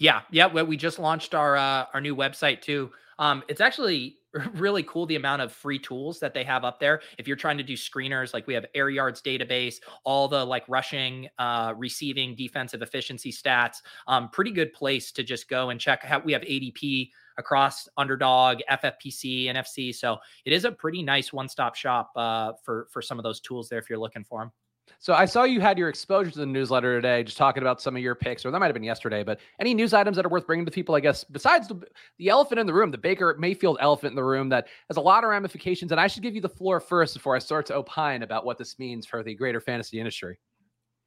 Yeah, 0.00 0.22
yeah. 0.30 0.46
We 0.46 0.76
just 0.78 0.98
launched 0.98 1.34
our 1.34 1.56
uh, 1.56 1.84
our 1.92 2.00
new 2.00 2.16
website 2.16 2.62
too. 2.62 2.90
Um, 3.18 3.42
it's 3.48 3.60
actually 3.60 4.16
really 4.54 4.82
cool 4.84 5.04
the 5.04 5.16
amount 5.16 5.42
of 5.42 5.52
free 5.52 5.78
tools 5.78 6.18
that 6.20 6.32
they 6.32 6.42
have 6.42 6.64
up 6.64 6.80
there. 6.80 7.02
If 7.18 7.28
you're 7.28 7.36
trying 7.36 7.58
to 7.58 7.62
do 7.62 7.74
screeners, 7.74 8.32
like 8.32 8.46
we 8.46 8.54
have 8.54 8.64
air 8.74 8.88
yards 8.88 9.20
database, 9.20 9.76
all 10.04 10.26
the 10.26 10.42
like 10.42 10.64
rushing, 10.68 11.28
uh, 11.38 11.74
receiving, 11.76 12.34
defensive 12.34 12.80
efficiency 12.80 13.30
stats. 13.30 13.82
Um, 14.06 14.30
pretty 14.30 14.52
good 14.52 14.72
place 14.72 15.12
to 15.12 15.22
just 15.22 15.50
go 15.50 15.68
and 15.68 15.78
check. 15.78 16.02
How 16.02 16.18
we 16.20 16.32
have 16.32 16.42
ADP 16.42 17.10
across 17.36 17.86
underdog, 17.98 18.60
FFPC, 18.70 19.48
NFFC. 19.48 19.94
So 19.94 20.16
it 20.46 20.54
is 20.54 20.64
a 20.64 20.72
pretty 20.72 21.02
nice 21.02 21.30
one 21.30 21.48
stop 21.50 21.74
shop 21.74 22.10
uh, 22.16 22.52
for 22.64 22.88
for 22.90 23.02
some 23.02 23.18
of 23.18 23.22
those 23.22 23.40
tools 23.40 23.68
there 23.68 23.78
if 23.78 23.90
you're 23.90 23.98
looking 23.98 24.24
for 24.24 24.40
them. 24.40 24.52
So 25.02 25.14
I 25.14 25.24
saw 25.24 25.44
you 25.44 25.62
had 25.62 25.78
your 25.78 25.88
exposure 25.88 26.30
to 26.30 26.38
the 26.40 26.46
newsletter 26.46 27.00
today, 27.00 27.24
just 27.24 27.38
talking 27.38 27.62
about 27.62 27.80
some 27.80 27.96
of 27.96 28.02
your 28.02 28.14
picks, 28.14 28.44
or 28.44 28.50
that 28.50 28.58
might 28.58 28.66
have 28.66 28.74
been 28.74 28.82
yesterday. 28.82 29.24
But 29.24 29.40
any 29.58 29.72
news 29.72 29.94
items 29.94 30.14
that 30.16 30.26
are 30.26 30.28
worth 30.28 30.46
bringing 30.46 30.66
to 30.66 30.70
people, 30.70 30.94
I 30.94 31.00
guess, 31.00 31.24
besides 31.24 31.68
the, 31.68 31.80
the 32.18 32.28
elephant 32.28 32.60
in 32.60 32.66
the 32.66 32.74
room, 32.74 32.90
the 32.90 32.98
Baker 32.98 33.34
Mayfield 33.38 33.78
elephant 33.80 34.12
in 34.12 34.16
the 34.16 34.22
room 34.22 34.50
that 34.50 34.68
has 34.88 34.98
a 34.98 35.00
lot 35.00 35.24
of 35.24 35.30
ramifications. 35.30 35.90
And 35.90 35.98
I 35.98 36.06
should 36.06 36.22
give 36.22 36.34
you 36.34 36.42
the 36.42 36.50
floor 36.50 36.80
first 36.80 37.14
before 37.14 37.34
I 37.34 37.38
start 37.38 37.64
to 37.66 37.76
opine 37.76 38.22
about 38.22 38.44
what 38.44 38.58
this 38.58 38.78
means 38.78 39.06
for 39.06 39.22
the 39.22 39.34
greater 39.34 39.58
fantasy 39.58 39.98
industry. 39.98 40.38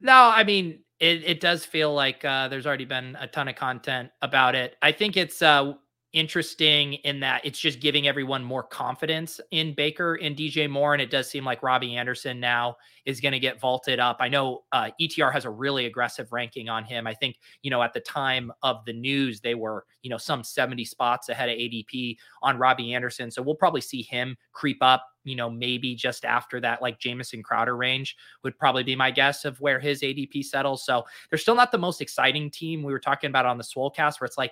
No, 0.02 0.32
I 0.36 0.44
mean 0.44 0.80
it. 1.00 1.24
It 1.24 1.40
does 1.40 1.64
feel 1.64 1.94
like 1.94 2.26
uh, 2.26 2.48
there's 2.48 2.66
already 2.66 2.86
been 2.86 3.16
a 3.20 3.28
ton 3.28 3.48
of 3.48 3.56
content 3.56 4.10
about 4.24 4.56
it. 4.56 4.76
I 4.82 4.92
think 4.92 5.18
it's 5.18 5.44
uh, 5.44 5.76
interesting 6.14 6.94
in 6.94 7.20
that 7.20 7.42
it's 7.44 7.60
just 7.60 7.80
giving 7.80 8.08
everyone 8.08 8.44
more 8.44 8.62
confidence 8.62 9.42
in 9.50 9.74
Baker 9.74 10.16
and 10.16 10.38
DJ 10.38 10.70
Moore. 10.70 10.94
And 10.94 11.02
it 11.02 11.10
does 11.10 11.30
seem 11.30 11.44
like 11.44 11.64
Robbie 11.64 11.96
Anderson 11.98 12.40
now 12.40 12.78
is 13.06 13.20
going 13.20 13.32
to 13.32 13.40
get 13.40 13.60
vaulted 13.60 14.00
up. 14.00 14.18
I 14.20 14.30
know 14.30 14.64
uh, 14.72 14.92
ETR 15.02 15.34
has 15.34 15.46
a 15.46 15.50
really 15.50 15.88
aggressive 15.88 16.32
ranking 16.32 16.70
on 16.70 16.84
him. 16.84 17.08
I 17.08 17.16
think, 17.16 17.38
you 17.64 17.72
know, 17.72 17.82
at 17.82 17.94
the 17.94 18.00
time 18.00 18.52
of 18.62 18.86
the 18.86 18.94
news, 18.94 19.42
they 19.42 19.56
were, 19.56 19.86
you 20.04 20.10
know, 20.12 20.18
some 20.18 20.44
70 20.44 20.86
spots 20.86 21.30
ahead 21.30 21.50
of 21.50 21.58
ADP 21.58 22.18
on 22.44 22.60
Robbie 22.60 22.94
Anderson. 22.94 23.32
So 23.32 23.42
we'll 23.42 23.56
probably 23.56 23.82
see 23.82 24.04
him 24.04 24.38
creep 24.52 24.78
up, 24.82 25.04
you 25.24 25.36
know, 25.36 25.50
maybe 25.50 25.96
just 25.96 26.26
after 26.26 26.62
that, 26.62 26.82
like 26.82 27.00
Jamison 27.00 27.42
Crowder 27.42 27.76
range 27.76 28.16
would 28.44 28.58
probably 28.58 28.84
be 28.84 28.96
my 28.96 29.10
guess 29.10 29.46
of 29.46 29.60
where 29.60 29.80
his 29.80 30.02
ADP 30.02 30.46
settles. 30.46 30.86
So 30.86 31.06
they're 31.30 31.40
still 31.40 31.56
not 31.56 31.72
the 31.72 31.80
most 31.80 32.02
exciting 32.02 32.52
team. 32.52 32.84
We 32.84 32.94
were 32.94 33.00
talking 33.00 33.30
about 33.30 33.48
on 33.48 33.58
the 33.58 33.64
Swolecast 33.64 34.22
where 34.22 34.28
it's 34.28 34.38
like, 34.38 34.52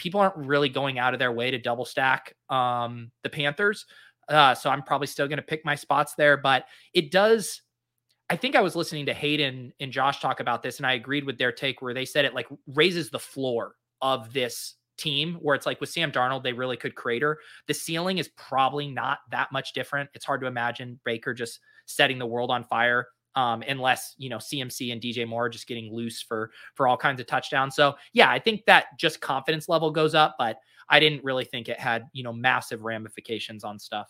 people 0.00 0.18
aren't 0.18 0.36
really 0.36 0.70
going 0.70 0.98
out 0.98 1.12
of 1.12 1.20
their 1.20 1.30
way 1.30 1.50
to 1.50 1.58
double 1.58 1.84
stack 1.84 2.34
um, 2.48 3.10
the 3.22 3.28
Panthers. 3.28 3.84
Uh, 4.28 4.54
so 4.54 4.70
I'm 4.70 4.82
probably 4.82 5.06
still 5.06 5.28
going 5.28 5.36
to 5.36 5.42
pick 5.42 5.62
my 5.64 5.74
spots 5.74 6.14
there, 6.14 6.38
but 6.38 6.64
it 6.94 7.10
does. 7.10 7.60
I 8.30 8.36
think 8.36 8.56
I 8.56 8.62
was 8.62 8.74
listening 8.74 9.06
to 9.06 9.14
Hayden 9.14 9.72
and 9.78 9.92
Josh 9.92 10.20
talk 10.20 10.40
about 10.40 10.62
this, 10.62 10.78
and 10.78 10.86
I 10.86 10.94
agreed 10.94 11.24
with 11.24 11.36
their 11.36 11.52
take 11.52 11.82
where 11.82 11.92
they 11.92 12.06
said 12.06 12.24
it 12.24 12.34
like 12.34 12.48
raises 12.66 13.10
the 13.10 13.18
floor 13.18 13.74
of 14.00 14.32
this 14.32 14.76
team 14.96 15.38
where 15.42 15.54
it's 15.54 15.66
like 15.66 15.80
with 15.80 15.90
Sam 15.90 16.12
Darnold, 16.12 16.44
they 16.44 16.52
really 16.52 16.76
could 16.76 16.94
crater. 16.94 17.38
The 17.66 17.74
ceiling 17.74 18.18
is 18.18 18.28
probably 18.36 18.88
not 18.88 19.18
that 19.30 19.52
much 19.52 19.74
different. 19.74 20.08
It's 20.14 20.24
hard 20.24 20.40
to 20.40 20.46
imagine 20.46 21.00
Baker 21.04 21.34
just 21.34 21.60
setting 21.86 22.18
the 22.18 22.26
world 22.26 22.50
on 22.50 22.64
fire 22.64 23.08
um, 23.36 23.62
unless 23.66 24.14
you 24.18 24.28
know 24.28 24.38
CMC 24.38 24.92
and 24.92 25.00
DJ 25.00 25.26
Moore 25.26 25.48
just 25.48 25.66
getting 25.66 25.92
loose 25.92 26.22
for 26.22 26.50
for 26.74 26.88
all 26.88 26.96
kinds 26.96 27.20
of 27.20 27.26
touchdowns. 27.26 27.76
So 27.76 27.94
yeah, 28.12 28.30
I 28.30 28.38
think 28.38 28.64
that 28.66 28.86
just 28.98 29.20
confidence 29.20 29.68
level 29.68 29.90
goes 29.90 30.14
up, 30.14 30.36
but 30.38 30.58
I 30.88 31.00
didn't 31.00 31.24
really 31.24 31.44
think 31.44 31.68
it 31.68 31.78
had 31.78 32.04
you 32.12 32.22
know 32.22 32.32
massive 32.32 32.84
ramifications 32.84 33.64
on 33.64 33.78
stuff. 33.78 34.08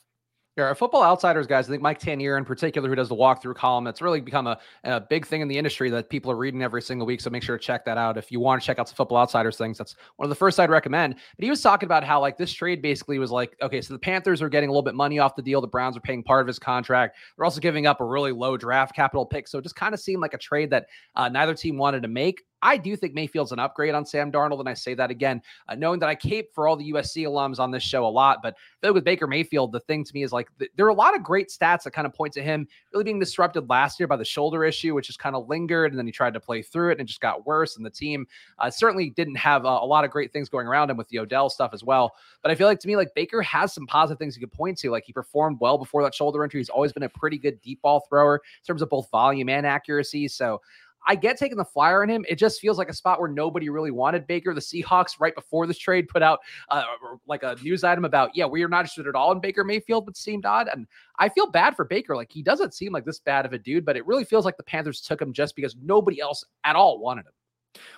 Yeah, 0.60 0.74
football 0.74 1.02
outsiders 1.02 1.46
guys. 1.46 1.68
I 1.68 1.70
think 1.70 1.82
Mike 1.82 1.98
Tanier 1.98 2.36
in 2.36 2.44
particular, 2.44 2.86
who 2.86 2.94
does 2.94 3.08
the 3.08 3.16
walkthrough 3.16 3.54
column, 3.54 3.86
it's 3.86 4.02
really 4.02 4.20
become 4.20 4.46
a, 4.46 4.58
a 4.84 5.00
big 5.00 5.26
thing 5.26 5.40
in 5.40 5.48
the 5.48 5.56
industry 5.56 5.88
that 5.88 6.10
people 6.10 6.30
are 6.30 6.36
reading 6.36 6.62
every 6.62 6.82
single 6.82 7.06
week. 7.06 7.22
So 7.22 7.30
make 7.30 7.42
sure 7.42 7.56
to 7.56 7.64
check 7.64 7.82
that 7.86 7.96
out 7.96 8.18
if 8.18 8.30
you 8.30 8.40
want 8.40 8.60
to 8.60 8.66
check 8.66 8.78
out 8.78 8.86
some 8.86 8.94
football 8.94 9.16
outsiders 9.16 9.56
things. 9.56 9.78
That's 9.78 9.96
one 10.16 10.26
of 10.26 10.28
the 10.28 10.34
first 10.34 10.60
I'd 10.60 10.68
recommend. 10.68 11.14
But 11.14 11.44
he 11.44 11.48
was 11.48 11.62
talking 11.62 11.86
about 11.86 12.04
how 12.04 12.20
like 12.20 12.36
this 12.36 12.52
trade 12.52 12.82
basically 12.82 13.18
was 13.18 13.30
like, 13.30 13.56
okay, 13.62 13.80
so 13.80 13.94
the 13.94 13.98
Panthers 13.98 14.42
are 14.42 14.50
getting 14.50 14.68
a 14.68 14.72
little 14.72 14.82
bit 14.82 14.94
money 14.94 15.18
off 15.18 15.34
the 15.34 15.40
deal. 15.40 15.62
The 15.62 15.66
Browns 15.66 15.96
are 15.96 16.00
paying 16.00 16.22
part 16.22 16.42
of 16.42 16.46
his 16.46 16.58
contract. 16.58 17.16
They're 17.36 17.44
also 17.46 17.60
giving 17.60 17.86
up 17.86 18.02
a 18.02 18.04
really 18.04 18.32
low 18.32 18.58
draft 18.58 18.94
capital 18.94 19.24
pick. 19.24 19.48
So 19.48 19.60
it 19.60 19.62
just 19.62 19.76
kind 19.76 19.94
of 19.94 20.00
seemed 20.00 20.20
like 20.20 20.34
a 20.34 20.38
trade 20.38 20.68
that 20.70 20.88
uh, 21.16 21.30
neither 21.30 21.54
team 21.54 21.78
wanted 21.78 22.02
to 22.02 22.08
make. 22.08 22.42
I 22.62 22.76
do 22.76 22.96
think 22.96 23.14
Mayfield's 23.14 23.52
an 23.52 23.58
upgrade 23.58 23.94
on 23.94 24.04
Sam 24.04 24.30
Darnold, 24.30 24.60
and 24.60 24.68
I 24.68 24.74
say 24.74 24.94
that 24.94 25.10
again, 25.10 25.42
uh, 25.68 25.74
knowing 25.74 25.98
that 26.00 26.08
I 26.08 26.14
cape 26.14 26.52
for 26.54 26.68
all 26.68 26.76
the 26.76 26.92
USC 26.92 27.24
alums 27.24 27.58
on 27.58 27.70
this 27.70 27.82
show 27.82 28.06
a 28.06 28.08
lot. 28.08 28.42
But 28.42 28.56
with 28.82 29.04
Baker 29.04 29.26
Mayfield, 29.26 29.72
the 29.72 29.80
thing 29.80 30.04
to 30.04 30.14
me 30.14 30.22
is 30.22 30.32
like 30.32 30.48
th- 30.58 30.70
there 30.76 30.86
are 30.86 30.90
a 30.90 30.94
lot 30.94 31.14
of 31.14 31.22
great 31.22 31.48
stats 31.48 31.84
that 31.84 31.92
kind 31.92 32.06
of 32.06 32.12
point 32.12 32.32
to 32.34 32.42
him 32.42 32.66
really 32.92 33.04
being 33.04 33.18
disrupted 33.18 33.68
last 33.68 33.98
year 33.98 34.06
by 34.06 34.16
the 34.16 34.24
shoulder 34.24 34.64
issue, 34.64 34.94
which 34.94 35.06
just 35.06 35.18
kind 35.18 35.34
of 35.36 35.48
lingered, 35.48 35.92
and 35.92 35.98
then 35.98 36.06
he 36.06 36.12
tried 36.12 36.34
to 36.34 36.40
play 36.40 36.62
through 36.62 36.90
it, 36.90 36.92
and 36.92 37.02
it 37.02 37.04
just 37.04 37.20
got 37.20 37.46
worse. 37.46 37.76
And 37.76 37.84
the 37.84 37.90
team 37.90 38.26
uh, 38.58 38.70
certainly 38.70 39.10
didn't 39.10 39.36
have 39.36 39.64
uh, 39.64 39.78
a 39.80 39.86
lot 39.86 40.04
of 40.04 40.10
great 40.10 40.32
things 40.32 40.48
going 40.48 40.66
around 40.66 40.90
him 40.90 40.96
with 40.96 41.08
the 41.08 41.18
Odell 41.18 41.50
stuff 41.50 41.72
as 41.72 41.82
well. 41.82 42.14
But 42.42 42.50
I 42.50 42.54
feel 42.54 42.66
like 42.66 42.80
to 42.80 42.88
me, 42.88 42.96
like 42.96 43.14
Baker 43.14 43.42
has 43.42 43.72
some 43.72 43.86
positive 43.86 44.18
things 44.18 44.34
he 44.34 44.40
could 44.40 44.52
point 44.52 44.78
to. 44.78 44.90
Like 44.90 45.04
he 45.04 45.12
performed 45.12 45.58
well 45.60 45.78
before 45.78 46.02
that 46.02 46.14
shoulder 46.14 46.44
injury. 46.44 46.60
He's 46.60 46.68
always 46.68 46.92
been 46.92 47.02
a 47.04 47.08
pretty 47.08 47.38
good 47.38 47.60
deep 47.62 47.80
ball 47.82 48.04
thrower 48.08 48.36
in 48.36 48.64
terms 48.66 48.82
of 48.82 48.88
both 48.90 49.10
volume 49.10 49.48
and 49.48 49.66
accuracy. 49.66 50.28
So 50.28 50.60
I 51.06 51.14
get 51.14 51.38
taking 51.38 51.56
the 51.56 51.64
flyer 51.64 52.02
on 52.02 52.08
him. 52.08 52.24
It 52.28 52.36
just 52.36 52.60
feels 52.60 52.78
like 52.78 52.88
a 52.88 52.94
spot 52.94 53.20
where 53.20 53.30
nobody 53.30 53.68
really 53.68 53.90
wanted 53.90 54.26
Baker. 54.26 54.54
The 54.54 54.60
Seahawks, 54.60 55.20
right 55.20 55.34
before 55.34 55.66
this 55.66 55.78
trade, 55.78 56.08
put 56.08 56.22
out 56.22 56.40
uh, 56.68 56.84
like 57.26 57.42
a 57.42 57.56
news 57.62 57.84
item 57.84 58.04
about, 58.04 58.30
yeah, 58.34 58.46
we 58.46 58.62
are 58.62 58.68
not 58.68 58.80
interested 58.80 59.06
at 59.06 59.14
all 59.14 59.32
in 59.32 59.40
Baker 59.40 59.64
Mayfield, 59.64 60.06
but 60.06 60.16
seemed 60.16 60.46
odd. 60.46 60.68
And 60.68 60.86
I 61.18 61.28
feel 61.28 61.50
bad 61.50 61.76
for 61.76 61.84
Baker. 61.84 62.16
Like 62.16 62.30
he 62.30 62.42
doesn't 62.42 62.74
seem 62.74 62.92
like 62.92 63.04
this 63.04 63.18
bad 63.18 63.46
of 63.46 63.52
a 63.52 63.58
dude, 63.58 63.84
but 63.84 63.96
it 63.96 64.06
really 64.06 64.24
feels 64.24 64.44
like 64.44 64.56
the 64.56 64.62
Panthers 64.62 65.00
took 65.00 65.20
him 65.20 65.32
just 65.32 65.56
because 65.56 65.76
nobody 65.82 66.20
else 66.20 66.44
at 66.64 66.76
all 66.76 66.98
wanted 66.98 67.26
him. 67.26 67.32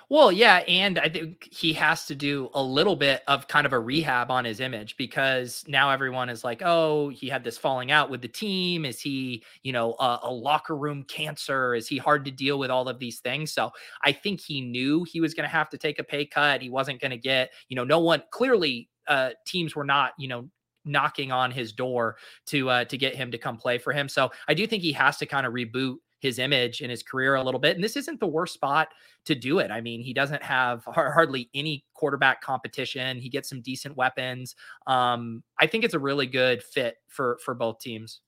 Well, 0.08 0.30
yeah, 0.30 0.58
and 0.68 0.98
I 0.98 1.08
think 1.08 1.48
he 1.50 1.72
has 1.72 2.04
to 2.06 2.14
do 2.14 2.50
a 2.52 2.62
little 2.62 2.96
bit 2.96 3.22
of 3.28 3.48
kind 3.48 3.64
of 3.64 3.72
a 3.72 3.80
rehab 3.80 4.30
on 4.30 4.44
his 4.44 4.60
image 4.60 4.96
because 4.98 5.64
now 5.66 5.90
everyone 5.90 6.28
is 6.28 6.44
like, 6.44 6.60
"Oh, 6.62 7.08
he 7.08 7.28
had 7.28 7.42
this 7.42 7.56
falling 7.56 7.90
out 7.90 8.10
with 8.10 8.20
the 8.20 8.28
team. 8.28 8.84
Is 8.84 9.00
he, 9.00 9.42
you 9.62 9.72
know, 9.72 9.94
a, 9.98 10.18
a, 10.24 10.30
locker 10.30 10.76
room 10.76 11.04
cancer? 11.04 11.74
Is 11.74 11.88
he 11.88 11.96
hard 11.96 12.26
to 12.26 12.30
deal 12.30 12.58
with 12.58 12.70
all 12.70 12.88
of 12.88 12.98
these 12.98 13.20
things?" 13.20 13.54
So 13.54 13.70
I 14.04 14.12
think 14.12 14.40
he 14.40 14.60
knew 14.60 15.04
he 15.04 15.20
was 15.22 15.32
going 15.32 15.48
to 15.48 15.56
have 15.56 15.70
to 15.70 15.78
take 15.78 15.98
a 15.98 16.04
pay 16.04 16.26
cut. 16.26 16.60
He 16.60 16.68
wasn't 16.68 17.00
going 17.00 17.12
to 17.12 17.16
get, 17.16 17.50
you 17.68 17.76
know, 17.76 17.84
no 17.84 18.00
one 18.00 18.22
clearly. 18.30 18.90
Uh, 19.08 19.30
teams 19.46 19.74
were 19.74 19.84
not, 19.84 20.12
you 20.18 20.28
know, 20.28 20.48
knocking 20.84 21.32
on 21.32 21.50
his 21.50 21.72
door 21.72 22.16
to 22.46 22.68
uh, 22.68 22.84
to 22.84 22.98
get 22.98 23.14
him 23.16 23.30
to 23.30 23.38
come 23.38 23.56
play 23.56 23.78
for 23.78 23.92
him. 23.92 24.08
So 24.08 24.30
I 24.48 24.54
do 24.54 24.66
think 24.66 24.82
he 24.82 24.92
has 24.92 25.16
to 25.18 25.26
kind 25.26 25.46
of 25.46 25.54
reboot 25.54 25.96
his 26.22 26.38
image 26.38 26.80
and 26.80 26.90
his 26.90 27.02
career 27.02 27.34
a 27.34 27.42
little 27.42 27.58
bit. 27.58 27.74
And 27.74 27.82
this 27.82 27.96
isn't 27.96 28.20
the 28.20 28.28
worst 28.28 28.54
spot 28.54 28.88
to 29.24 29.34
do 29.34 29.58
it. 29.58 29.72
I 29.72 29.80
mean, 29.80 30.00
he 30.00 30.14
doesn't 30.14 30.42
have 30.42 30.84
hardly 30.86 31.50
any 31.52 31.84
quarterback 31.94 32.40
competition. 32.40 33.18
He 33.18 33.28
gets 33.28 33.48
some 33.48 33.60
decent 33.60 33.96
weapons. 33.96 34.54
Um, 34.86 35.42
I 35.58 35.66
think 35.66 35.82
it's 35.82 35.94
a 35.94 35.98
really 35.98 36.26
good 36.26 36.62
fit 36.62 36.98
for 37.08 37.38
for 37.44 37.54
both 37.54 37.80
teams. 37.80 38.20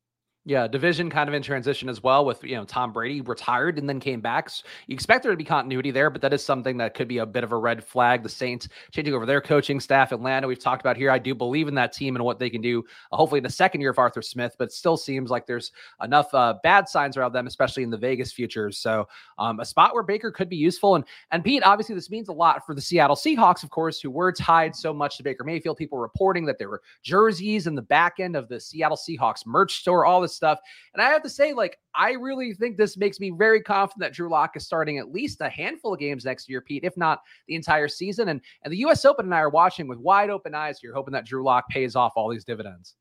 Yeah, 0.46 0.66
division 0.66 1.08
kind 1.08 1.26
of 1.26 1.34
in 1.34 1.42
transition 1.42 1.88
as 1.88 2.02
well 2.02 2.26
with, 2.26 2.44
you 2.44 2.54
know, 2.54 2.66
Tom 2.66 2.92
Brady 2.92 3.22
retired 3.22 3.78
and 3.78 3.88
then 3.88 3.98
came 3.98 4.20
back. 4.20 4.50
So 4.50 4.62
you 4.86 4.92
expect 4.92 5.22
there 5.22 5.32
to 5.32 5.38
be 5.38 5.44
continuity 5.44 5.90
there, 5.90 6.10
but 6.10 6.20
that 6.20 6.34
is 6.34 6.44
something 6.44 6.76
that 6.76 6.92
could 6.92 7.08
be 7.08 7.16
a 7.16 7.24
bit 7.24 7.44
of 7.44 7.52
a 7.52 7.56
red 7.56 7.82
flag. 7.82 8.22
The 8.22 8.28
Saints 8.28 8.68
changing 8.90 9.14
over 9.14 9.24
their 9.24 9.40
coaching 9.40 9.80
staff. 9.80 10.12
Atlanta, 10.12 10.46
we've 10.46 10.58
talked 10.58 10.82
about 10.82 10.98
here. 10.98 11.10
I 11.10 11.18
do 11.18 11.34
believe 11.34 11.66
in 11.66 11.74
that 11.76 11.94
team 11.94 12.14
and 12.14 12.22
what 12.22 12.38
they 12.38 12.50
can 12.50 12.60
do, 12.60 12.84
uh, 13.10 13.16
hopefully 13.16 13.38
in 13.38 13.42
the 13.42 13.48
second 13.48 13.80
year 13.80 13.88
of 13.88 13.98
Arthur 13.98 14.20
Smith, 14.20 14.54
but 14.58 14.70
still 14.70 14.98
seems 14.98 15.30
like 15.30 15.46
there's 15.46 15.72
enough 16.02 16.28
uh, 16.34 16.56
bad 16.62 16.90
signs 16.90 17.16
around 17.16 17.32
them, 17.32 17.46
especially 17.46 17.82
in 17.82 17.88
the 17.88 17.96
Vegas 17.96 18.30
futures. 18.30 18.76
So 18.76 19.08
um, 19.38 19.60
a 19.60 19.64
spot 19.64 19.94
where 19.94 20.02
Baker 20.02 20.30
could 20.30 20.50
be 20.50 20.56
useful. 20.56 20.96
And, 20.96 21.06
and 21.30 21.42
Pete, 21.42 21.62
obviously, 21.64 21.94
this 21.94 22.10
means 22.10 22.28
a 22.28 22.32
lot 22.32 22.66
for 22.66 22.74
the 22.74 22.82
Seattle 22.82 23.16
Seahawks, 23.16 23.62
of 23.62 23.70
course, 23.70 23.98
who 23.98 24.10
were 24.10 24.30
tied 24.30 24.76
so 24.76 24.92
much 24.92 25.16
to 25.16 25.22
Baker 25.22 25.42
Mayfield. 25.42 25.78
People 25.78 25.96
reporting 25.96 26.44
that 26.44 26.58
there 26.58 26.68
were 26.68 26.82
jerseys 27.02 27.66
in 27.66 27.74
the 27.74 27.80
back 27.80 28.20
end 28.20 28.36
of 28.36 28.46
the 28.48 28.60
Seattle 28.60 28.98
Seahawks 28.98 29.46
merch 29.46 29.80
store, 29.80 30.04
all 30.04 30.20
this 30.20 30.33
stuff. 30.34 30.58
And 30.92 31.02
I 31.02 31.08
have 31.08 31.22
to 31.22 31.30
say, 31.30 31.52
like, 31.52 31.78
I 31.94 32.12
really 32.12 32.54
think 32.54 32.76
this 32.76 32.96
makes 32.96 33.20
me 33.20 33.30
very 33.30 33.62
confident 33.62 34.00
that 34.00 34.12
Drew 34.14 34.28
Lock 34.28 34.56
is 34.56 34.66
starting 34.66 34.98
at 34.98 35.12
least 35.12 35.40
a 35.40 35.48
handful 35.48 35.94
of 35.94 36.00
games 36.00 36.24
next 36.24 36.48
year, 36.48 36.60
Pete, 36.60 36.84
if 36.84 36.96
not 36.96 37.22
the 37.48 37.54
entire 37.54 37.88
season. 37.88 38.28
And 38.28 38.40
and 38.62 38.72
the 38.72 38.78
US 38.78 39.04
Open 39.04 39.26
and 39.26 39.34
I 39.34 39.38
are 39.38 39.50
watching 39.50 39.88
with 39.88 39.98
wide 39.98 40.30
open 40.30 40.54
eyes 40.54 40.78
here, 40.80 40.92
hoping 40.92 41.12
that 41.12 41.26
Drew 41.26 41.44
Lock 41.44 41.68
pays 41.68 41.96
off 41.96 42.12
all 42.16 42.28
these 42.28 42.44
dividends. 42.44 42.94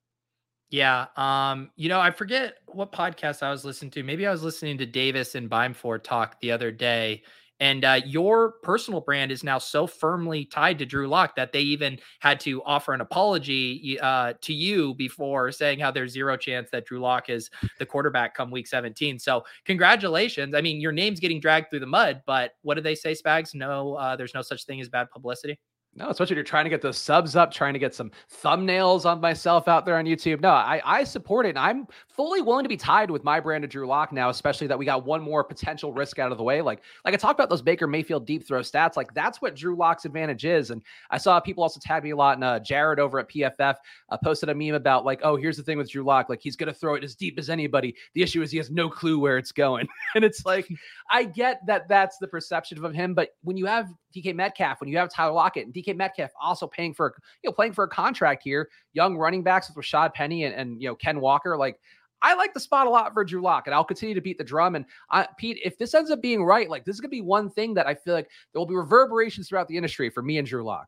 Yeah. 0.74 1.06
Um, 1.18 1.70
you 1.76 1.88
know, 1.88 2.00
I 2.00 2.10
forget 2.10 2.56
what 2.66 2.92
podcast 2.92 3.44
I 3.44 3.52
was 3.52 3.64
listening 3.64 3.92
to. 3.92 4.02
Maybe 4.02 4.26
I 4.26 4.32
was 4.32 4.42
listening 4.42 4.80
to 4.80 4.88
Davis 4.88 5.36
and 5.36 5.48
Beimfohr 5.48 6.02
talk 6.02 6.40
the 6.40 6.52
other 6.52 6.72
day. 6.72 7.22
And 7.64 7.86
uh, 7.86 8.02
your 8.06 8.56
personal 8.62 9.00
brand 9.00 9.32
is 9.32 9.42
now 9.42 9.58
so 9.58 9.88
firmly 9.88 10.44
tied 10.44 10.78
to 10.80 10.86
Drew 10.86 11.08
Lock 11.08 11.38
that 11.38 11.54
they 11.54 11.62
even 11.62 11.98
had 12.20 12.38
to 12.42 12.62
offer 12.64 12.92
an 12.92 13.00
apology 13.00 13.98
uh, 14.02 14.34
to 14.42 14.54
you 14.54 14.94
before 14.96 15.50
saying 15.50 15.80
how 15.80 15.90
there's 15.90 16.12
zero 16.12 16.36
chance 16.36 16.70
that 16.72 16.86
Drew 16.86 17.00
Lock 17.00 17.30
is 17.30 17.50
the 17.80 17.86
quarterback 17.86 18.36
come 18.36 18.52
week 18.52 18.68
17. 18.68 19.18
So 19.18 19.46
congratulations. 19.64 20.56
I 20.56 20.60
mean, 20.60 20.82
your 20.82 20.92
name's 20.92 21.22
getting 21.22 21.40
dragged 21.40 21.70
through 21.70 21.80
the 21.80 21.86
mud, 21.86 22.22
but 22.26 22.52
what 22.64 22.74
did 22.74 22.84
they 22.84 22.96
say, 22.96 23.14
Spags? 23.14 23.56
No, 23.56 23.94
uh, 23.94 24.18
there's 24.18 24.34
no 24.34 24.42
such 24.42 24.66
thing 24.66 24.82
as 24.82 24.90
bad 24.90 25.10
publicity. 25.10 25.58
No, 25.96 26.10
especially 26.10 26.34
if 26.34 26.38
you're 26.38 26.44
trying 26.44 26.64
to 26.64 26.72
get 26.72 26.82
those 26.82 26.98
subs 26.98 27.36
up, 27.36 27.52
trying 27.52 27.74
to 27.74 27.80
get 27.80 27.94
some 27.94 28.10
thumbnails 28.44 29.06
on 29.06 29.22
myself 29.22 29.68
out 29.68 29.86
there 29.86 29.98
on 29.98 30.06
YouTube. 30.06 30.42
No, 30.42 30.50
I, 30.50 30.82
I 30.84 31.04
support 31.04 31.46
it. 31.46 31.50
And 31.50 31.60
I'm 31.60 31.88
fully 32.08 32.42
willing 32.42 32.64
to 32.64 32.70
be 32.70 32.78
tied 32.78 33.12
with 33.12 33.24
my 33.24 33.40
brand 33.40 33.64
of 33.64 33.70
Drew 33.70 33.86
Lock 33.86 34.12
now, 34.12 34.30
especially 34.30 34.66
that 34.68 34.80
we 34.80 34.86
got 34.86 35.06
one 35.06 35.22
more 35.22 35.44
potential 35.44 35.94
risk 35.94 36.18
out 36.18 36.32
of 36.32 36.40
the 36.40 36.44
way. 36.44 36.64
Like, 36.64 36.82
like 37.06 37.14
I 37.14 37.18
talked 37.18 37.40
about 37.40 37.52
those 37.52 37.62
Baker 37.62 37.86
Mayfield 37.86 38.26
deep 38.26 38.48
throw 38.48 38.62
stats. 38.62 38.98
Like 38.98 39.14
that's 39.14 39.40
what 39.40 39.56
Drew 39.56 39.76
Lock's 39.76 40.06
advantage 40.06 40.46
is. 40.46 40.72
And 40.72 40.82
I 41.12 41.20
saw 41.20 41.40
people 41.40 41.62
also 41.62 41.80
tag 41.80 42.04
me 42.04 42.10
a 42.10 42.16
lot. 42.16 42.38
And 42.38 42.44
uh, 42.44 42.60
Jared 42.60 43.00
over 43.00 43.20
at 43.20 43.30
PFF 43.30 43.76
uh, 44.10 44.18
posted 44.24 44.50
a 44.50 44.56
meme 44.56 44.74
about 44.74 45.06
like, 45.06 45.20
oh, 45.22 45.36
here's 45.36 45.58
the 45.58 45.64
thing 45.64 45.78
with 45.78 45.92
Drew 45.92 46.04
Lock. 46.04 46.28
Like 46.28 46.42
he's 46.42 46.56
going 46.56 46.74
to 46.74 46.80
throw 46.80 46.96
it 46.96 47.04
as 47.04 47.14
deep 47.14 47.38
as 47.38 47.52
anybody. 47.52 47.96
The 48.16 48.24
issue 48.24 48.42
is 48.42 48.50
he 48.50 48.58
has 48.58 48.72
no 48.72 48.90
clue 48.90 49.20
where 49.20 49.38
it's 49.38 49.52
going. 49.52 49.88
and 50.16 50.24
it's 50.26 50.44
like, 50.44 50.68
I 51.12 51.26
get 51.26 51.62
that 51.68 51.88
that's 51.88 52.18
the 52.18 52.28
perception 52.28 52.84
of 52.84 52.94
him. 52.96 53.14
But 53.14 53.36
when 53.44 53.58
you 53.58 53.68
have 53.68 53.90
DK 54.16 54.36
Metcalf, 54.36 54.80
when 54.80 54.90
you 54.90 54.98
have 54.98 55.10
Tyler 55.10 55.34
Lockett 55.34 55.66
and 55.66 55.74
DK 55.74 55.83
Metcalf 55.92 56.32
also 56.42 56.68
paying 56.68 56.94
for, 56.94 57.16
you 57.44 57.50
know, 57.50 57.54
playing 57.54 57.74
for 57.74 57.84
a 57.84 57.90
contract 57.90 58.44
here, 58.44 58.70
young 58.94 59.18
running 59.18 59.44
backs 59.44 59.70
with 59.70 59.84
Rashad 59.84 60.14
Penny 60.14 60.46
and, 60.46 60.56
and 60.56 60.82
you 60.82 60.88
know, 60.88 60.96
Ken 60.96 61.20
Walker, 61.20 61.58
like 61.58 61.80
I 62.22 62.36
like 62.36 62.54
the 62.54 62.60
spot 62.60 62.88
a 62.88 62.90
lot 62.90 63.14
for 63.14 63.26
Drew 63.26 63.42
Lock, 63.42 63.68
and 63.68 63.76
I'll 63.76 63.84
continue 63.84 64.16
to 64.16 64.22
beat 64.22 64.38
the 64.38 64.46
drum. 64.46 64.76
And 64.76 64.86
I, 65.12 65.28
Pete, 65.38 65.60
if 65.64 65.78
this 65.78 65.94
ends 65.94 66.10
up 66.10 66.22
being 66.22 66.44
right, 66.44 66.70
like 66.70 66.86
this 66.86 66.96
is 66.96 67.02
gonna 67.02 67.10
be 67.10 67.22
one 67.22 67.50
thing 67.50 67.74
that 67.74 67.86
I 67.86 67.94
feel 67.94 68.14
like 68.14 68.30
there 68.52 68.60
will 68.60 68.66
be 68.66 68.76
reverberations 68.76 69.50
throughout 69.50 69.68
the 69.68 69.76
industry 69.76 70.10
for 70.10 70.24
me 70.24 70.38
and 70.38 70.48
Drew 70.48 70.64
Lock. 70.64 70.88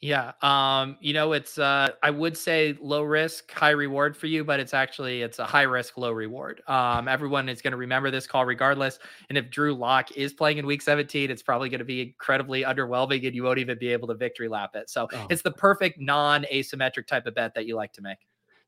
Yeah. 0.00 0.32
Um, 0.42 0.96
you 1.00 1.12
know, 1.12 1.32
it's 1.32 1.58
uh 1.58 1.88
I 2.04 2.10
would 2.10 2.36
say 2.36 2.76
low 2.80 3.02
risk, 3.02 3.50
high 3.50 3.70
reward 3.70 4.16
for 4.16 4.28
you, 4.28 4.44
but 4.44 4.60
it's 4.60 4.72
actually 4.72 5.22
it's 5.22 5.40
a 5.40 5.44
high 5.44 5.62
risk, 5.62 5.98
low 5.98 6.12
reward. 6.12 6.62
Um, 6.68 7.08
everyone 7.08 7.48
is 7.48 7.60
going 7.60 7.72
to 7.72 7.76
remember 7.76 8.10
this 8.12 8.24
call 8.24 8.46
regardless. 8.46 9.00
And 9.28 9.36
if 9.36 9.50
Drew 9.50 9.74
Lock 9.74 10.12
is 10.12 10.32
playing 10.32 10.58
in 10.58 10.66
week 10.66 10.82
17, 10.82 11.32
it's 11.32 11.42
probably 11.42 11.68
going 11.68 11.80
to 11.80 11.84
be 11.84 12.00
incredibly 12.02 12.62
underwhelming 12.62 13.26
and 13.26 13.34
you 13.34 13.42
won't 13.42 13.58
even 13.58 13.76
be 13.76 13.88
able 13.88 14.06
to 14.08 14.14
victory 14.14 14.46
lap 14.46 14.76
it. 14.76 14.88
So 14.88 15.08
oh. 15.12 15.26
it's 15.30 15.42
the 15.42 15.50
perfect 15.50 15.98
non-asymmetric 16.00 17.08
type 17.08 17.26
of 17.26 17.34
bet 17.34 17.54
that 17.54 17.66
you 17.66 17.74
like 17.74 17.92
to 17.94 18.02
make. 18.02 18.18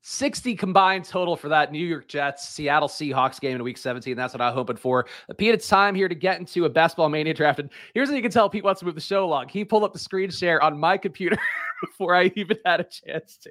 60 0.02 0.56
combined 0.56 1.04
total 1.04 1.36
for 1.36 1.48
that 1.48 1.72
New 1.72 1.84
York 1.84 2.08
Jets 2.08 2.48
Seattle 2.48 2.88
Seahawks 2.88 3.38
game 3.38 3.56
in 3.56 3.62
week 3.62 3.76
17. 3.76 4.16
That's 4.16 4.32
what 4.32 4.40
I'm 4.40 4.54
hoping 4.54 4.76
for. 4.76 5.06
Pete, 5.36 5.54
it's 5.54 5.68
time 5.68 5.94
here 5.94 6.08
to 6.08 6.14
get 6.14 6.38
into 6.38 6.64
a 6.64 6.70
Best 6.70 6.96
Ball 6.96 7.08
Mania 7.08 7.34
draft. 7.34 7.60
And 7.60 7.70
here's 7.92 8.08
how 8.08 8.14
you 8.14 8.22
can 8.22 8.30
tell 8.30 8.48
Pete 8.48 8.64
wants 8.64 8.80
to 8.80 8.86
move 8.86 8.94
the 8.94 9.00
show 9.00 9.24
along. 9.24 9.48
He 9.48 9.64
pulled 9.64 9.84
up 9.84 9.92
the 9.92 9.98
screen 9.98 10.30
share 10.30 10.62
on 10.62 10.78
my 10.78 10.96
computer 10.96 11.38
before 11.80 12.14
I 12.14 12.32
even 12.34 12.56
had 12.64 12.80
a 12.80 12.84
chance 12.84 13.36
to. 13.42 13.50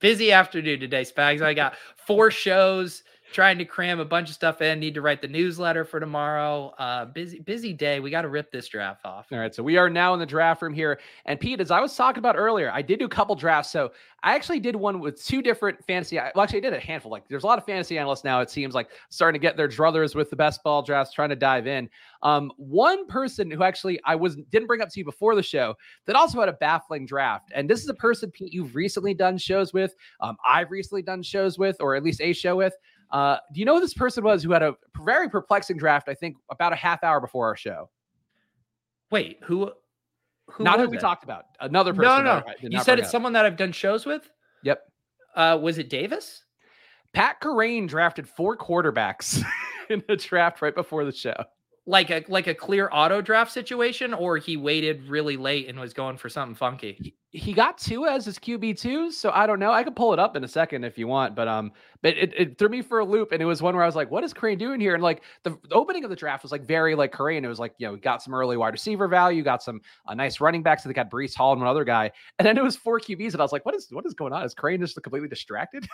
Busy 0.00 0.32
afternoon 0.32 0.80
today, 0.80 1.02
Spags. 1.02 1.42
I 1.42 1.54
got 1.54 1.74
four 2.06 2.30
shows 2.30 3.02
trying 3.32 3.58
to 3.58 3.64
cram 3.64 4.00
a 4.00 4.04
bunch 4.04 4.28
of 4.28 4.34
stuff 4.34 4.60
in. 4.60 4.80
Need 4.80 4.94
to 4.94 5.00
write 5.00 5.22
the 5.22 5.28
newsletter 5.28 5.84
for 5.84 6.00
tomorrow. 6.00 6.74
Uh, 6.78 7.04
busy, 7.06 7.38
busy 7.40 7.72
day. 7.72 8.00
We 8.00 8.10
got 8.10 8.22
to 8.22 8.28
rip 8.28 8.50
this 8.50 8.68
draft 8.68 9.04
off. 9.04 9.26
All 9.30 9.38
right, 9.38 9.54
so 9.54 9.62
we 9.62 9.76
are 9.76 9.88
now 9.88 10.14
in 10.14 10.20
the 10.20 10.26
draft 10.26 10.62
room 10.62 10.74
here. 10.74 11.00
And 11.26 11.38
Pete, 11.38 11.60
as 11.60 11.70
I 11.70 11.80
was 11.80 11.94
talking 11.96 12.18
about 12.18 12.36
earlier, 12.36 12.70
I 12.72 12.82
did 12.82 12.98
do 12.98 13.04
a 13.04 13.08
couple 13.08 13.34
drafts. 13.34 13.70
So 13.70 13.92
I 14.22 14.34
actually 14.34 14.60
did 14.60 14.76
one 14.76 15.00
with 15.00 15.24
two 15.24 15.42
different 15.42 15.82
fantasy. 15.84 16.16
Well, 16.16 16.42
actually, 16.42 16.58
I 16.58 16.62
did 16.62 16.74
a 16.74 16.80
handful. 16.80 17.10
Like, 17.10 17.26
there's 17.28 17.44
a 17.44 17.46
lot 17.46 17.58
of 17.58 17.64
fantasy 17.64 17.98
analysts 17.98 18.24
now. 18.24 18.40
It 18.40 18.50
seems 18.50 18.74
like 18.74 18.90
starting 19.08 19.40
to 19.40 19.42
get 19.42 19.56
their 19.56 19.68
druthers 19.68 20.14
with 20.14 20.28
the 20.28 20.36
best 20.36 20.62
ball 20.62 20.82
drafts, 20.82 21.14
trying 21.14 21.30
to 21.30 21.36
dive 21.36 21.66
in. 21.66 21.88
Um, 22.22 22.52
one 22.56 23.06
person 23.06 23.50
who 23.50 23.62
actually 23.62 23.98
I 24.04 24.14
was 24.14 24.36
didn't 24.50 24.66
bring 24.66 24.82
up 24.82 24.90
to 24.90 24.98
you 24.98 25.04
before 25.04 25.34
the 25.34 25.42
show 25.42 25.74
that 26.06 26.16
also 26.16 26.38
had 26.38 26.50
a 26.50 26.54
baffling 26.54 27.06
draft, 27.06 27.50
and 27.54 27.68
this 27.68 27.82
is 27.82 27.88
a 27.88 27.94
person 27.94 28.30
Pete 28.30 28.52
you've 28.52 28.74
recently 28.74 29.14
done 29.14 29.38
shows 29.38 29.72
with. 29.72 29.94
Um, 30.20 30.36
I've 30.46 30.70
recently 30.70 31.02
done 31.02 31.22
shows 31.22 31.58
with, 31.58 31.76
or 31.80 31.96
at 31.96 32.02
least 32.02 32.20
a 32.20 32.34
show 32.34 32.56
with. 32.56 32.74
Uh, 33.10 33.38
do 33.52 33.60
you 33.60 33.66
know 33.66 33.74
who 33.74 33.80
this 33.80 33.94
person 33.94 34.22
was 34.24 34.42
who 34.42 34.52
had 34.52 34.62
a 34.62 34.74
very 35.04 35.28
perplexing 35.28 35.76
draft? 35.76 36.08
I 36.08 36.14
think 36.14 36.36
about 36.50 36.72
a 36.72 36.76
half 36.76 37.02
hour 37.02 37.20
before 37.20 37.46
our 37.46 37.56
show. 37.56 37.90
Wait, 39.10 39.38
who? 39.42 39.72
who 40.46 40.64
not 40.64 40.78
who 40.78 40.88
we 40.88 40.98
talked 40.98 41.24
about. 41.24 41.46
Another 41.60 41.92
person. 41.92 42.24
No, 42.24 42.40
no. 42.40 42.44
You 42.60 42.82
said 42.82 42.98
it's 42.98 43.06
up. 43.06 43.12
someone 43.12 43.32
that 43.32 43.44
I've 43.44 43.56
done 43.56 43.72
shows 43.72 44.06
with. 44.06 44.30
Yep. 44.62 44.82
Uh, 45.34 45.58
was 45.60 45.78
it 45.78 45.88
Davis? 45.88 46.44
Pat 47.12 47.40
Kerrane 47.40 47.88
drafted 47.88 48.28
four 48.28 48.56
quarterbacks 48.56 49.42
in 49.90 50.02
the 50.08 50.16
draft 50.16 50.62
right 50.62 50.74
before 50.74 51.04
the 51.04 51.12
show 51.12 51.44
like 51.86 52.10
a 52.10 52.24
like 52.28 52.46
a 52.46 52.54
clear 52.54 52.88
auto 52.92 53.20
draft 53.20 53.52
situation, 53.52 54.12
or 54.12 54.36
he 54.36 54.56
waited 54.56 55.08
really 55.08 55.36
late 55.36 55.68
and 55.68 55.78
was 55.78 55.94
going 55.94 56.16
for 56.16 56.28
something 56.28 56.54
funky? 56.54 57.16
He, 57.32 57.52
got 57.52 57.78
two 57.78 58.06
as 58.06 58.24
his 58.24 58.38
QB 58.38 58.78
two, 58.78 59.10
so 59.10 59.30
I 59.30 59.46
don't 59.46 59.58
know. 59.58 59.72
I 59.72 59.82
could 59.84 59.96
pull 59.96 60.12
it 60.12 60.18
up 60.18 60.36
in 60.36 60.44
a 60.44 60.48
second 60.48 60.84
if 60.84 60.98
you 60.98 61.06
want, 61.06 61.34
but 61.34 61.48
um, 61.48 61.72
but 62.02 62.16
it, 62.16 62.34
it 62.36 62.58
threw 62.58 62.68
me 62.68 62.82
for 62.82 62.98
a 62.98 63.04
loop, 63.04 63.32
and 63.32 63.40
it 63.40 63.44
was 63.44 63.62
one 63.62 63.74
where 63.74 63.84
I 63.84 63.86
was 63.86 63.96
like, 63.96 64.10
"What 64.10 64.24
is 64.24 64.34
Kerrane 64.34 64.58
doing 64.58 64.80
here?" 64.80 64.94
And 64.94 65.02
like 65.02 65.22
the, 65.44 65.56
the 65.68 65.74
opening 65.74 66.04
of 66.04 66.10
the 66.10 66.16
draft 66.16 66.42
was 66.42 66.52
like 66.52 66.64
very 66.64 66.94
like 66.94 67.12
Kerrane. 67.12 67.44
It 67.44 67.48
was 67.48 67.58
like 67.58 67.74
you 67.78 67.86
know, 67.86 67.96
got 67.96 68.22
some 68.22 68.34
early 68.34 68.56
wide 68.56 68.72
receiver 68.72 69.08
value, 69.08 69.42
got 69.42 69.62
some 69.62 69.80
uh, 70.06 70.14
nice 70.14 70.40
running 70.40 70.62
backs. 70.62 70.82
So 70.82 70.88
they 70.88 70.92
got 70.92 71.10
Breece 71.10 71.34
Hall 71.34 71.52
and 71.52 71.60
one 71.60 71.70
other 71.70 71.84
guy, 71.84 72.10
and 72.38 72.46
then 72.46 72.58
it 72.58 72.64
was 72.64 72.76
four 72.76 73.00
QBs, 73.00 73.32
and 73.32 73.40
I 73.40 73.44
was 73.44 73.52
like, 73.52 73.64
"What 73.64 73.74
is 73.74 73.88
what 73.90 74.04
is 74.04 74.14
going 74.14 74.32
on? 74.32 74.44
Is 74.44 74.54
Kerrane 74.54 74.80
just 74.80 75.00
completely 75.02 75.28
distracted?" 75.28 75.88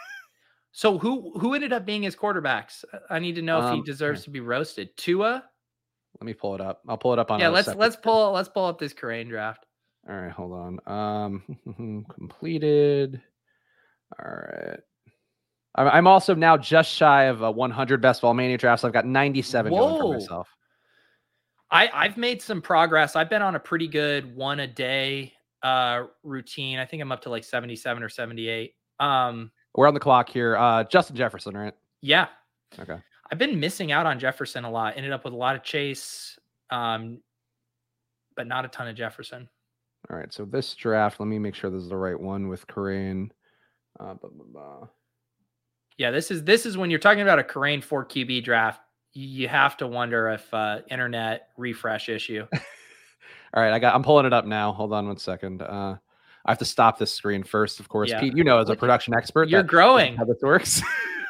so 0.73 0.99
who 0.99 1.39
who 1.39 1.55
ended 1.55 1.73
up 1.73 1.87
being 1.87 2.03
his 2.03 2.17
quarterbacks? 2.17 2.85
I 3.09 3.19
need 3.19 3.35
to 3.37 3.43
know 3.43 3.61
um, 3.61 3.65
if 3.65 3.73
he 3.73 3.79
um, 3.79 3.85
deserves 3.85 4.25
to 4.25 4.31
be 4.31 4.41
roasted. 4.41 4.97
Tua, 4.97 5.45
let 6.21 6.27
me 6.27 6.35
pull 6.35 6.55
it 6.55 6.61
up. 6.61 6.81
I'll 6.89 6.97
pull 6.97 7.13
it 7.13 7.19
up 7.19 7.31
on. 7.31 7.41
Yeah, 7.41 7.49
let's 7.49 7.75
let's 7.75 7.97
pull 7.97 8.33
let's 8.33 8.49
pull 8.49 8.67
up 8.67 8.79
this 8.79 8.95
Kerrane 8.95 9.29
draft. 9.29 9.67
All 10.09 10.17
right, 10.17 10.31
hold 10.31 10.53
on. 10.53 10.79
Um, 10.87 12.05
completed. 12.15 13.21
All 14.19 14.27
right. 14.27 14.81
I'm 15.75 16.07
also 16.07 16.35
now 16.35 16.57
just 16.57 16.91
shy 16.91 17.25
of 17.25 17.43
a 17.43 17.51
100 17.51 18.01
best 18.01 18.23
ball 18.23 18.33
mania 18.33 18.57
drafts. 18.57 18.83
I've 18.83 18.95
got 18.95 19.05
97 19.05 19.71
Whoa. 19.71 19.79
going 19.79 20.01
for 20.01 20.13
myself. 20.15 20.49
I 21.71 21.91
I've 21.93 22.17
made 22.17 22.41
some 22.41 22.63
progress. 22.63 23.17
I've 23.17 23.29
been 23.29 23.43
on 23.43 23.57
a 23.57 23.61
pretty 23.61 23.89
good 23.89 24.35
one 24.35 24.61
a 24.61 24.67
day 24.67 25.33
uh 25.63 26.05
routine. 26.23 26.79
I 26.79 26.87
think 26.87 27.03
I'm 27.03 27.13
up 27.13 27.23
to 27.23 27.31
like 27.31 27.45
77 27.45 28.03
or 28.03 28.09
78. 28.09 28.73
Um, 29.01 29.51
we're 29.75 29.89
on 29.89 29.95
the 29.95 30.01
clock 30.01 30.31
here. 30.31 30.57
Uh, 30.57 30.85
Justin 30.85 31.17
Jefferson, 31.17 31.55
right? 31.55 31.75
Yeah. 32.01 32.29
Okay. 32.79 32.97
I've 33.31 33.39
been 33.39 33.59
missing 33.59 33.93
out 33.93 34.07
on 34.07 34.19
Jefferson 34.19 34.65
a 34.65 34.71
lot. 34.71 34.95
Ended 34.97 35.13
up 35.13 35.25
with 35.25 35.33
a 35.35 35.37
lot 35.37 35.57
of 35.57 35.63
Chase, 35.63 36.39
um, 36.71 37.19
but 38.37 38.47
not 38.47 38.65
a 38.65 38.69
ton 38.69 38.89
of 38.89 38.97
Jefferson. 38.97 39.49
All 40.11 40.17
right. 40.17 40.33
So 40.33 40.45
this 40.45 40.75
draft, 40.75 41.19
let 41.19 41.27
me 41.27 41.39
make 41.39 41.55
sure 41.55 41.71
this 41.71 41.83
is 41.83 41.89
the 41.89 41.97
right 41.97 42.19
one 42.19 42.49
with 42.49 42.67
Kerrane. 42.67 43.31
Uh, 43.99 44.15
blah, 44.15 44.31
blah, 44.31 44.47
blah. 44.47 44.89
Yeah, 45.99 46.11
this 46.11 46.31
is 46.31 46.45
this 46.45 46.67
is 46.67 46.77
when 46.77 46.91
you're 46.91 47.01
talking 47.01 47.23
about 47.23 47.39
a 47.39 47.43
Kerrane 47.43 47.83
four 47.83 48.05
QB 48.05 48.45
draft. 48.45 48.81
You 49.15 49.49
have 49.49 49.79
to 49.79 49.87
wonder 49.87 50.29
if 50.29 50.53
uh, 50.53 50.81
internet 50.91 51.49
refresh 51.57 52.11
issue. 52.11 52.47
All 53.55 53.63
right, 53.63 53.73
I 53.73 53.79
got. 53.79 53.95
I'm 53.95 54.03
pulling 54.03 54.27
it 54.27 54.35
up 54.35 54.45
now. 54.45 54.73
Hold 54.73 54.93
on 54.93 55.07
one 55.07 55.17
second. 55.17 55.63
Uh, 55.63 55.97
I 56.45 56.51
have 56.51 56.59
to 56.59 56.67
stop 56.67 56.99
this 56.99 57.13
screen 57.13 57.43
first, 57.43 57.81
of 57.81 57.89
course. 57.89 58.11
Yeah. 58.11 58.21
Pete, 58.21 58.37
you 58.37 58.45
know, 58.45 58.59
as 58.59 58.69
a 58.69 58.77
production 58.77 59.15
expert, 59.15 59.49
you're 59.49 59.63
growing. 59.63 60.17
How 60.17 60.25
this 60.25 60.39
works. 60.43 60.83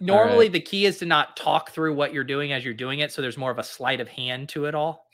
Normally, 0.00 0.46
right. 0.46 0.52
the 0.52 0.60
key 0.60 0.86
is 0.86 0.98
to 0.98 1.06
not 1.06 1.36
talk 1.36 1.70
through 1.70 1.94
what 1.94 2.12
you're 2.12 2.24
doing 2.24 2.52
as 2.52 2.64
you're 2.64 2.74
doing 2.74 3.00
it, 3.00 3.12
so 3.12 3.22
there's 3.22 3.38
more 3.38 3.50
of 3.50 3.58
a 3.58 3.64
sleight 3.64 4.00
of 4.00 4.08
hand 4.08 4.48
to 4.50 4.66
it 4.66 4.74
all. 4.74 5.08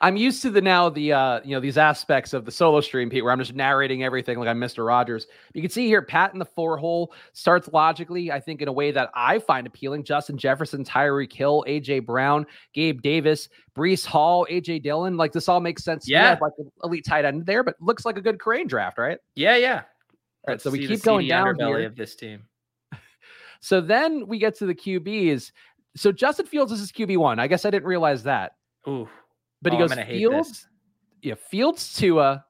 I'm 0.00 0.16
used 0.16 0.42
to 0.42 0.50
the 0.50 0.60
now 0.60 0.88
the 0.88 1.12
uh 1.12 1.40
you 1.44 1.50
know 1.50 1.60
these 1.60 1.78
aspects 1.78 2.32
of 2.32 2.44
the 2.44 2.50
solo 2.50 2.80
stream, 2.80 3.10
Pete, 3.10 3.24
where 3.24 3.32
I'm 3.32 3.38
just 3.38 3.54
narrating 3.54 4.04
everything 4.04 4.38
like 4.38 4.48
I'm 4.48 4.60
Mr. 4.60 4.86
Rogers. 4.86 5.26
You 5.52 5.62
can 5.62 5.70
see 5.70 5.86
here, 5.86 6.02
Pat 6.02 6.32
in 6.32 6.38
the 6.38 6.44
four 6.44 6.76
hole 6.76 7.12
starts 7.32 7.68
logically, 7.72 8.30
I 8.30 8.40
think, 8.40 8.62
in 8.62 8.68
a 8.68 8.72
way 8.72 8.90
that 8.92 9.10
I 9.14 9.38
find 9.38 9.66
appealing. 9.66 10.04
Justin 10.04 10.36
Jefferson, 10.36 10.84
Tyreek 10.84 11.32
Hill, 11.32 11.64
AJ 11.66 12.06
Brown, 12.06 12.46
Gabe 12.72 13.02
Davis, 13.02 13.48
Breece 13.76 14.06
Hall, 14.06 14.46
AJ 14.50 14.82
Dillon. 14.82 15.16
Like 15.16 15.32
this 15.32 15.48
all 15.48 15.60
makes 15.60 15.84
sense. 15.84 16.08
Yeah, 16.08 16.38
like 16.40 16.52
elite 16.82 17.04
tight 17.04 17.24
end 17.24 17.46
there, 17.46 17.62
but 17.62 17.74
looks 17.80 18.04
like 18.04 18.16
a 18.16 18.22
good 18.22 18.38
Kerrane 18.38 18.68
draft, 18.68 18.98
right? 18.98 19.18
Yeah, 19.34 19.56
yeah. 19.56 19.82
All 20.46 20.54
right, 20.54 20.60
so 20.60 20.70
we 20.70 20.86
keep 20.86 21.02
going 21.02 21.26
down 21.26 21.56
here. 21.58 21.86
of 21.86 21.96
this 21.96 22.14
team. 22.14 22.44
So 23.64 23.80
then 23.80 24.26
we 24.28 24.38
get 24.38 24.54
to 24.58 24.66
the 24.66 24.74
QBs. 24.74 25.50
So 25.96 26.12
Justin 26.12 26.44
Fields 26.44 26.70
is 26.70 26.80
his 26.80 26.92
QB 26.92 27.16
one. 27.16 27.38
I 27.38 27.46
guess 27.46 27.64
I 27.64 27.70
didn't 27.70 27.88
realize 27.88 28.22
that. 28.24 28.52
Ooh. 28.86 29.08
But 29.62 29.72
he 29.72 29.78
oh, 29.78 29.88
goes 29.88 29.94
Fields. 29.94 30.68
Yeah, 31.22 31.36
Fields 31.48 31.94
to 31.94 32.00
Tua. 32.00 32.44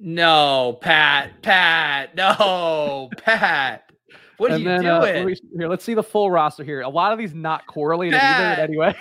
no, 0.00 0.76
Pat. 0.80 1.40
Pat. 1.42 2.16
No, 2.16 3.10
Pat. 3.18 3.92
What 4.38 4.50
are 4.50 4.54
And 4.54 4.64
you 4.64 4.68
then, 4.68 4.86
uh, 4.86 5.00
doing? 5.02 5.26
me- 5.26 5.36
here, 5.56 5.68
let's 5.68 5.84
see 5.84 5.94
the 5.94 6.02
full 6.02 6.32
roster 6.32 6.64
here. 6.64 6.80
A 6.80 6.88
lot 6.88 7.12
of 7.12 7.18
these 7.20 7.32
not 7.32 7.68
correlated 7.68 8.18
Pat. 8.18 8.58
either. 8.58 8.62
Anyway, 8.62 8.96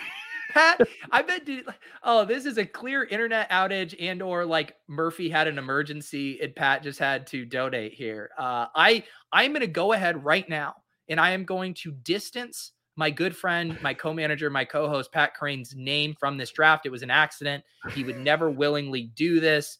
Pat, 0.52 0.82
I 1.12 1.24
bet. 1.24 1.46
Dude, 1.48 1.66
oh, 2.04 2.26
this 2.26 2.46
is 2.46 2.60
a 2.60 2.66
clear 2.66 3.06
internet 3.06 3.50
outage, 3.50 3.96
and 4.00 4.22
or 4.22 4.46
like 4.46 4.76
Murphy 4.88 5.30
had 5.30 5.48
an 5.48 5.58
emergency, 5.58 6.40
and 6.42 6.56
Pat 6.56 6.84
just 6.84 7.00
had 7.00 7.26
to 7.28 7.44
donate 7.44 7.94
here. 7.94 8.30
Uh, 8.38 8.68
I 8.76 9.04
I'm 9.32 9.50
going 9.52 9.62
to 9.62 9.68
go 9.68 9.94
ahead 9.94 10.24
right 10.24 10.48
now, 10.48 10.76
and 11.10 11.20
I 11.20 11.32
am 11.32 11.44
going 11.46 11.74
to 11.76 11.92
distance 11.92 12.74
my 12.96 13.12
good 13.12 13.36
friend, 13.36 13.78
my 13.82 13.94
co-manager, 13.94 14.50
my 14.50 14.66
co-host 14.66 15.12
Pat 15.12 15.36
Kerrane's 15.36 15.76
name 15.76 16.16
from 16.20 16.38
this 16.38 16.52
draft. 16.52 16.86
It 16.86 16.90
was 16.92 17.04
an 17.04 17.12
accident. 17.12 17.64
He 17.94 18.04
would 18.04 18.18
never 18.18 18.50
willingly 18.50 19.12
do 19.16 19.40
this. 19.40 19.78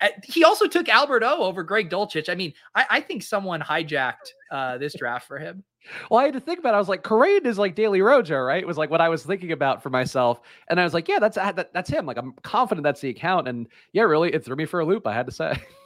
Uh, 0.00 0.08
He 0.24 0.44
also 0.44 0.66
took 0.68 0.88
Albert 0.88 1.24
O 1.24 1.42
over 1.42 1.64
Greg 1.64 1.90
Dulcich. 1.90 2.28
I 2.28 2.34
mean, 2.36 2.52
I, 2.76 2.86
I 2.88 3.00
think 3.00 3.22
someone 3.24 3.60
hijacked 3.60 4.32
uh, 4.52 4.78
this 4.78 4.94
draft 4.94 5.26
for 5.26 5.38
him. 5.38 5.64
well, 6.10 6.20
I 6.20 6.24
had 6.26 6.34
to 6.34 6.40
think 6.40 6.60
about. 6.60 6.74
it. 6.74 6.76
I 6.76 6.78
was 6.78 6.88
like, 6.88 7.02
Kerrane 7.02 7.44
is 7.44 7.58
like 7.58 7.74
Daily 7.74 8.02
Rojo, 8.02 8.38
right? 8.38 8.62
It 8.62 8.66
was 8.66 8.78
like 8.78 8.88
what 8.90 9.00
I 9.00 9.08
was 9.08 9.24
thinking 9.24 9.50
about 9.50 9.82
for 9.82 9.90
myself, 9.90 10.40
and 10.68 10.78
I 10.80 10.84
was 10.84 10.94
like, 10.94 11.08
yeah, 11.08 11.18
that's 11.18 11.36
that, 11.36 11.72
that's 11.72 11.90
him. 11.90 12.06
Like 12.06 12.18
I'm 12.18 12.34
confident 12.42 12.84
that's 12.84 13.00
the 13.00 13.08
account, 13.08 13.48
and 13.48 13.66
yeah, 13.92 14.02
really, 14.02 14.32
it 14.32 14.44
threw 14.44 14.56
me 14.56 14.64
for 14.66 14.78
a 14.80 14.84
loop. 14.84 15.06
I 15.06 15.12
had 15.14 15.26
to 15.26 15.32
say. 15.32 15.58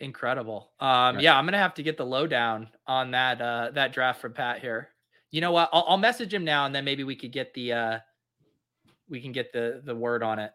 Incredible. 0.00 0.72
Um, 0.80 1.20
yeah, 1.20 1.36
I'm 1.38 1.46
gonna 1.46 1.58
have 1.58 1.74
to 1.74 1.82
get 1.82 1.96
the 1.96 2.04
lowdown 2.04 2.68
on 2.86 3.10
that 3.12 3.40
uh 3.40 3.70
that 3.74 3.92
draft 3.92 4.20
from 4.20 4.34
Pat 4.34 4.60
here. 4.60 4.90
You 5.30 5.40
know 5.40 5.52
what? 5.52 5.70
I'll, 5.72 5.84
I'll 5.88 5.96
message 5.96 6.32
him 6.32 6.44
now, 6.44 6.66
and 6.66 6.74
then 6.74 6.84
maybe 6.84 7.02
we 7.04 7.16
could 7.16 7.32
get 7.32 7.54
the 7.54 7.72
uh 7.72 7.98
we 9.08 9.20
can 9.20 9.32
get 9.32 9.52
the 9.52 9.80
the 9.84 9.94
word 9.94 10.22
on 10.22 10.38
it. 10.38 10.52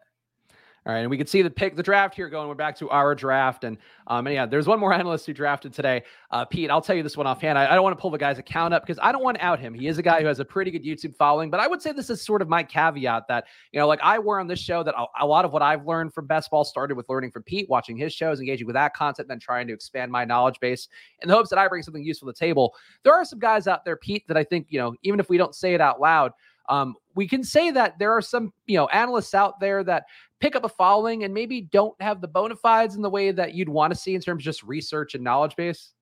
All 0.84 0.92
right, 0.92 1.00
and 1.00 1.10
we 1.10 1.16
can 1.16 1.28
see 1.28 1.42
the 1.42 1.50
pick, 1.50 1.76
the 1.76 1.82
draft 1.82 2.16
here 2.16 2.28
going. 2.28 2.48
We're 2.48 2.56
back 2.56 2.76
to 2.78 2.90
our 2.90 3.14
draft, 3.14 3.62
and 3.62 3.78
um, 4.08 4.26
and 4.26 4.34
yeah, 4.34 4.46
there's 4.46 4.66
one 4.66 4.80
more 4.80 4.92
analyst 4.92 5.26
who 5.26 5.32
drafted 5.32 5.72
today. 5.72 6.02
Uh, 6.32 6.44
Pete, 6.44 6.72
I'll 6.72 6.80
tell 6.80 6.96
you 6.96 7.04
this 7.04 7.16
one 7.16 7.24
offhand. 7.24 7.56
I, 7.56 7.70
I 7.70 7.74
don't 7.74 7.84
want 7.84 7.96
to 7.96 8.00
pull 8.00 8.10
the 8.10 8.18
guy's 8.18 8.38
account 8.38 8.74
up 8.74 8.84
because 8.84 8.98
I 9.00 9.12
don't 9.12 9.22
want 9.22 9.38
to 9.38 9.44
out 9.44 9.60
him. 9.60 9.74
He 9.74 9.86
is 9.86 9.98
a 9.98 10.02
guy 10.02 10.20
who 10.20 10.26
has 10.26 10.40
a 10.40 10.44
pretty 10.44 10.72
good 10.72 10.82
YouTube 10.82 11.14
following, 11.14 11.50
but 11.50 11.60
I 11.60 11.68
would 11.68 11.80
say 11.80 11.92
this 11.92 12.10
is 12.10 12.20
sort 12.20 12.42
of 12.42 12.48
my 12.48 12.64
caveat 12.64 13.28
that 13.28 13.44
you 13.70 13.78
know, 13.78 13.86
like 13.86 14.00
I 14.02 14.18
were 14.18 14.40
on 14.40 14.48
this 14.48 14.58
show 14.58 14.82
that 14.82 14.96
a, 14.98 15.04
a 15.20 15.26
lot 15.26 15.44
of 15.44 15.52
what 15.52 15.62
I've 15.62 15.86
learned 15.86 16.14
from 16.14 16.26
best 16.26 16.50
ball 16.50 16.64
started 16.64 16.96
with 16.96 17.08
learning 17.08 17.30
from 17.30 17.44
Pete, 17.44 17.68
watching 17.70 17.96
his 17.96 18.12
shows, 18.12 18.40
engaging 18.40 18.66
with 18.66 18.74
that 18.74 18.92
content, 18.92 19.28
then 19.28 19.38
trying 19.38 19.68
to 19.68 19.72
expand 19.72 20.10
my 20.10 20.24
knowledge 20.24 20.58
base 20.58 20.88
in 21.20 21.28
the 21.28 21.34
hopes 21.34 21.48
that 21.50 21.60
I 21.60 21.68
bring 21.68 21.84
something 21.84 22.02
useful 22.02 22.26
to 22.26 22.32
the 22.32 22.44
table. 22.44 22.74
There 23.04 23.14
are 23.14 23.24
some 23.24 23.38
guys 23.38 23.68
out 23.68 23.84
there, 23.84 23.96
Pete, 23.96 24.26
that 24.26 24.36
I 24.36 24.42
think 24.42 24.66
you 24.68 24.80
know, 24.80 24.96
even 25.04 25.20
if 25.20 25.28
we 25.28 25.38
don't 25.38 25.54
say 25.54 25.74
it 25.74 25.80
out 25.80 26.00
loud. 26.00 26.32
Um, 26.68 26.94
we 27.14 27.26
can 27.26 27.42
say 27.44 27.70
that 27.72 27.98
there 27.98 28.12
are 28.12 28.22
some, 28.22 28.52
you 28.66 28.76
know, 28.76 28.86
analysts 28.86 29.34
out 29.34 29.60
there 29.60 29.82
that 29.84 30.04
pick 30.42 30.56
up 30.56 30.64
a 30.64 30.68
following 30.68 31.22
and 31.22 31.32
maybe 31.32 31.60
don't 31.60 31.94
have 32.02 32.20
the 32.20 32.26
bona 32.28 32.56
fides 32.56 32.96
in 32.96 33.02
the 33.02 33.08
way 33.08 33.30
that 33.30 33.54
you'd 33.54 33.68
want 33.68 33.94
to 33.94 33.98
see 33.98 34.14
in 34.14 34.20
terms 34.20 34.42
of 34.42 34.44
just 34.44 34.62
research 34.64 35.14
and 35.14 35.22
knowledge 35.22 35.54
base. 35.56 35.92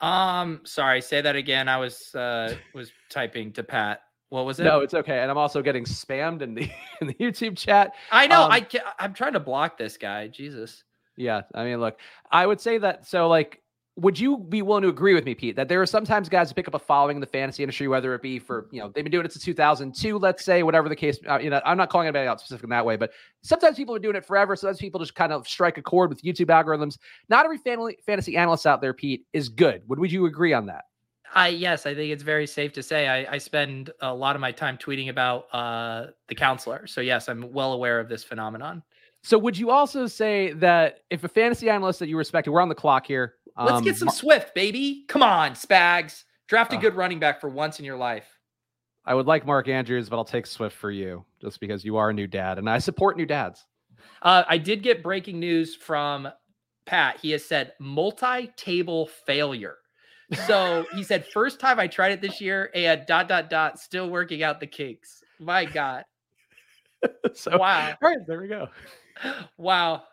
Um, 0.00 0.60
sorry, 0.64 1.00
say 1.00 1.22
that 1.22 1.34
again. 1.34 1.68
I 1.68 1.78
was 1.78 2.14
uh 2.14 2.54
was 2.74 2.92
typing 3.08 3.52
to 3.54 3.62
Pat. 3.62 4.02
What 4.28 4.44
was 4.44 4.60
it? 4.60 4.64
No, 4.64 4.80
it's 4.80 4.94
okay. 4.94 5.20
And 5.20 5.30
I'm 5.30 5.38
also 5.38 5.62
getting 5.62 5.84
spammed 5.84 6.42
in 6.42 6.54
the 6.54 6.70
in 7.00 7.06
the 7.06 7.14
YouTube 7.14 7.56
chat. 7.56 7.94
I 8.10 8.26
know. 8.26 8.42
um, 8.42 8.52
I 8.52 8.66
I'm 8.98 9.14
trying 9.14 9.32
to 9.32 9.40
block 9.40 9.78
this 9.78 9.96
guy. 9.96 10.28
Jesus. 10.28 10.84
Yeah, 11.16 11.42
I 11.54 11.64
mean, 11.64 11.80
look, 11.80 11.98
I 12.30 12.46
would 12.46 12.60
say 12.60 12.78
that. 12.78 13.06
So, 13.06 13.28
like, 13.28 13.61
would 13.96 14.18
you 14.18 14.38
be 14.38 14.62
willing 14.62 14.82
to 14.82 14.88
agree 14.88 15.12
with 15.12 15.26
me, 15.26 15.34
Pete, 15.34 15.54
that 15.56 15.68
there 15.68 15.82
are 15.82 15.86
sometimes 15.86 16.28
guys 16.28 16.48
who 16.48 16.54
pick 16.54 16.66
up 16.66 16.74
a 16.74 16.78
following 16.78 17.16
in 17.18 17.20
the 17.20 17.26
fantasy 17.26 17.62
industry, 17.62 17.88
whether 17.88 18.14
it 18.14 18.22
be 18.22 18.38
for 18.38 18.66
you 18.70 18.80
know 18.80 18.88
they've 18.88 19.04
been 19.04 19.10
doing 19.10 19.26
it 19.26 19.32
since 19.32 19.44
2002, 19.44 20.18
let's 20.18 20.44
say, 20.44 20.62
whatever 20.62 20.88
the 20.88 20.96
case. 20.96 21.18
Uh, 21.28 21.38
you 21.38 21.50
know, 21.50 21.60
I'm 21.66 21.76
not 21.76 21.90
calling 21.90 22.06
anybody 22.06 22.26
out 22.26 22.40
specific 22.40 22.64
in 22.64 22.70
that 22.70 22.86
way, 22.86 22.96
but 22.96 23.12
sometimes 23.42 23.76
people 23.76 23.94
are 23.94 23.98
doing 23.98 24.16
it 24.16 24.24
forever. 24.24 24.56
Sometimes 24.56 24.78
people 24.78 24.98
just 24.98 25.14
kind 25.14 25.32
of 25.32 25.46
strike 25.46 25.76
a 25.76 25.82
chord 25.82 26.08
with 26.08 26.22
YouTube 26.22 26.46
algorithms. 26.46 26.96
Not 27.28 27.44
every 27.44 27.58
family, 27.58 27.98
fantasy 28.06 28.36
analyst 28.36 28.66
out 28.66 28.80
there, 28.80 28.94
Pete, 28.94 29.26
is 29.34 29.50
good. 29.50 29.82
Would 29.88 29.98
would 29.98 30.12
you 30.12 30.24
agree 30.24 30.54
on 30.54 30.66
that? 30.66 30.84
I 31.34 31.48
yes, 31.48 31.84
I 31.84 31.94
think 31.94 32.12
it's 32.12 32.22
very 32.22 32.46
safe 32.46 32.72
to 32.74 32.82
say 32.82 33.08
I, 33.08 33.34
I 33.34 33.38
spend 33.38 33.90
a 34.00 34.14
lot 34.14 34.36
of 34.36 34.40
my 34.40 34.52
time 34.52 34.78
tweeting 34.78 35.10
about 35.10 35.48
uh 35.52 36.06
the 36.28 36.34
counselor. 36.34 36.86
So 36.86 37.02
yes, 37.02 37.28
I'm 37.28 37.52
well 37.52 37.74
aware 37.74 38.00
of 38.00 38.08
this 38.08 38.24
phenomenon. 38.24 38.82
So, 39.24 39.38
would 39.38 39.56
you 39.56 39.70
also 39.70 40.08
say 40.08 40.52
that 40.54 41.02
if 41.08 41.22
a 41.22 41.28
fantasy 41.28 41.70
analyst 41.70 42.00
that 42.00 42.08
you 42.08 42.16
respected, 42.16 42.50
we're 42.50 42.60
on 42.60 42.68
the 42.68 42.74
clock 42.74 43.06
here. 43.06 43.36
Let's 43.56 43.78
um, 43.78 43.84
get 43.84 43.96
some 43.96 44.08
Swift, 44.08 44.54
baby. 44.54 45.04
Come 45.08 45.22
on, 45.22 45.52
Spags. 45.52 46.24
Draft 46.48 46.72
a 46.72 46.76
Ugh. 46.76 46.82
good 46.82 46.94
running 46.96 47.18
back 47.18 47.40
for 47.40 47.48
once 47.48 47.78
in 47.78 47.84
your 47.84 47.96
life. 47.96 48.26
I 49.04 49.14
would 49.14 49.26
like 49.26 49.44
Mark 49.44 49.68
Andrews, 49.68 50.08
but 50.08 50.16
I'll 50.16 50.24
take 50.24 50.46
Swift 50.46 50.76
for 50.76 50.90
you 50.90 51.24
just 51.40 51.60
because 51.60 51.84
you 51.84 51.96
are 51.96 52.10
a 52.10 52.14
new 52.14 52.26
dad, 52.26 52.58
and 52.58 52.68
I 52.70 52.78
support 52.78 53.16
new 53.16 53.26
dads. 53.26 53.66
Uh, 54.22 54.44
I 54.48 54.58
did 54.58 54.82
get 54.82 55.02
breaking 55.02 55.40
news 55.40 55.74
from 55.74 56.28
Pat. 56.86 57.18
He 57.20 57.30
has 57.32 57.44
said 57.44 57.72
multi-table 57.80 59.08
failure. 59.26 59.76
So 60.46 60.86
he 60.94 61.02
said, 61.02 61.26
first 61.32 61.58
time 61.60 61.78
I 61.80 61.86
tried 61.88 62.12
it 62.12 62.20
this 62.20 62.40
year, 62.40 62.70
and 62.74 63.04
dot 63.06 63.28
dot 63.28 63.50
dot, 63.50 63.78
still 63.78 64.08
working 64.08 64.42
out 64.42 64.60
the 64.60 64.66
kinks. 64.66 65.22
My 65.40 65.64
God. 65.64 66.04
so, 67.34 67.58
Wow. 67.58 67.94
all 68.00 68.08
right, 68.08 68.18
there 68.26 68.40
we 68.40 68.48
go. 68.48 68.68
Wow. 69.56 70.04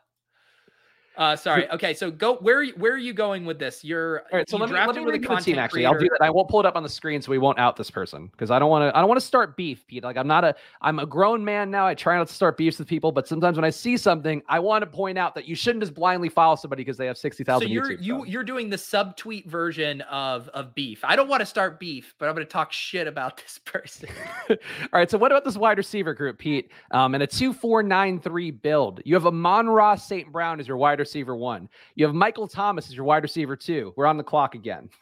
Uh, 1.20 1.36
sorry. 1.36 1.68
Okay, 1.80 1.94
so 1.94 2.10
go. 2.10 2.38
Where 2.38 2.58
are 2.58 2.64
you, 2.64 2.74
where 2.78 2.94
are 2.94 2.98
you 2.98 3.14
going 3.14 3.46
with 3.46 3.60
this? 3.60 3.84
You're 3.84 4.22
All 4.32 4.40
right, 4.40 4.50
so 4.50 4.58
let 4.58 4.70
me, 4.70 4.76
let 4.76 4.96
me 4.96 5.04
read 5.04 5.22
the 5.22 5.36
team. 5.36 5.60
Actually, 5.60 5.86
I'll 5.86 5.98
do 5.98 6.10
that. 6.10 6.22
I 6.22 6.30
won't 6.30 6.50
pull 6.50 6.60
it 6.60 6.66
up 6.66 6.76
on 6.76 6.84
the 6.84 6.90
screen 6.90 7.22
so 7.22 7.30
we 7.32 7.38
won't 7.38 7.60
out 7.60 7.76
this 7.76 7.92
person 7.92 8.28
because 8.28 8.50
I 8.50 8.58
don't 8.58 8.70
want 8.70 8.90
to. 8.90 8.98
I 8.98 9.02
don't 9.02 9.08
want 9.08 9.20
to 9.20 9.26
start 9.26 9.56
beef, 9.56 9.86
Pete. 9.86 10.04
Like 10.04 10.18
I'm 10.18 10.28
not 10.28 10.44
a. 10.44 10.56
I'm 10.82 11.00
a 11.00 11.06
grown 11.06 11.46
man 11.46 11.70
now. 11.70 11.86
I 11.86 11.94
try 11.94 12.18
not 12.18 12.28
to 12.28 12.34
start 12.34 12.58
beefs 12.58 12.80
with 12.80 12.88
people, 12.88 13.12
but 13.12 13.28
sometimes 13.28 13.58
when 13.58 13.66
I 13.66 13.70
see 13.70 13.98
something, 13.98 14.42
I 14.48 14.60
want 14.60 14.82
to 14.82 14.88
point 14.88 15.18
out 15.18 15.36
that 15.36 15.48
you 15.48 15.56
shouldn't 15.56 15.84
just 15.84 15.94
blindly 15.94 16.30
follow 16.30 16.56
somebody 16.56 16.84
because 16.84 16.98
they 16.98 17.06
have 17.06 17.18
sixty 17.18 17.44
thousand. 17.44 17.68
So 17.68 17.74
you're 17.74 17.92
YouTube 17.92 18.04
you 18.04 18.26
you're 18.26 18.44
doing 18.44 18.70
the 18.70 18.78
subtweet 18.78 19.46
version 19.46 20.02
of 20.02 20.48
of 20.50 20.74
beef. 20.74 21.02
I 21.04 21.16
don't 21.16 21.28
want 21.28 21.42
to 21.42 21.46
start 21.46 21.80
beef, 21.80 22.16
but 22.18 22.28
I'm 22.28 22.36
going 22.36 22.48
to 22.48 22.52
talk 22.52 22.72
shit 22.72 23.08
about 23.08 23.38
this 23.44 23.60
person. 23.64 24.10
All 24.50 24.58
right. 24.94 25.10
So 25.10 25.18
what 25.18 25.32
about 25.32 25.44
this 25.44 25.58
wide 25.58 25.78
receiver 25.78 26.14
group, 26.14 26.40
Pete? 26.40 26.72
Um, 26.92 27.14
and 27.14 27.24
a 27.24 27.28
two 27.28 27.54
four 27.54 27.84
nine 27.84 28.20
three 28.20 28.52
build. 28.52 29.02
You 29.06 29.16
have 29.16 29.26
a 29.26 29.32
Ross 29.70 30.08
St. 30.08 30.32
Brown 30.32 30.60
as 30.60 30.68
your 30.68 30.78
wide 30.78 31.00
receiver 31.00 31.09
one. 31.16 31.70
You 31.96 32.06
have 32.06 32.16
Michael 32.16 32.48
Thomas 32.48 32.88
as 32.88 32.96
your 32.96 33.06
wide 33.06 33.24
receiver 33.24 33.56
two. 33.56 33.94
We're 33.96 34.08
on 34.08 34.18
the 34.18 34.24
clock 34.24 34.56
again. 34.56 34.90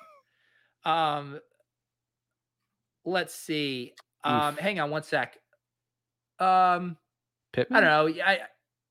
Um, 0.85 1.41
let's 3.03 3.35
see. 3.35 3.93
Oof. 4.25 4.31
Um, 4.31 4.55
hang 4.55 4.79
on 4.79 4.89
one 4.89 5.03
sec. 5.03 5.37
Um, 6.39 6.95
Pittman. 7.51 7.83
I 7.83 7.87
don't 7.87 8.15
know. 8.15 8.23
I 8.23 8.39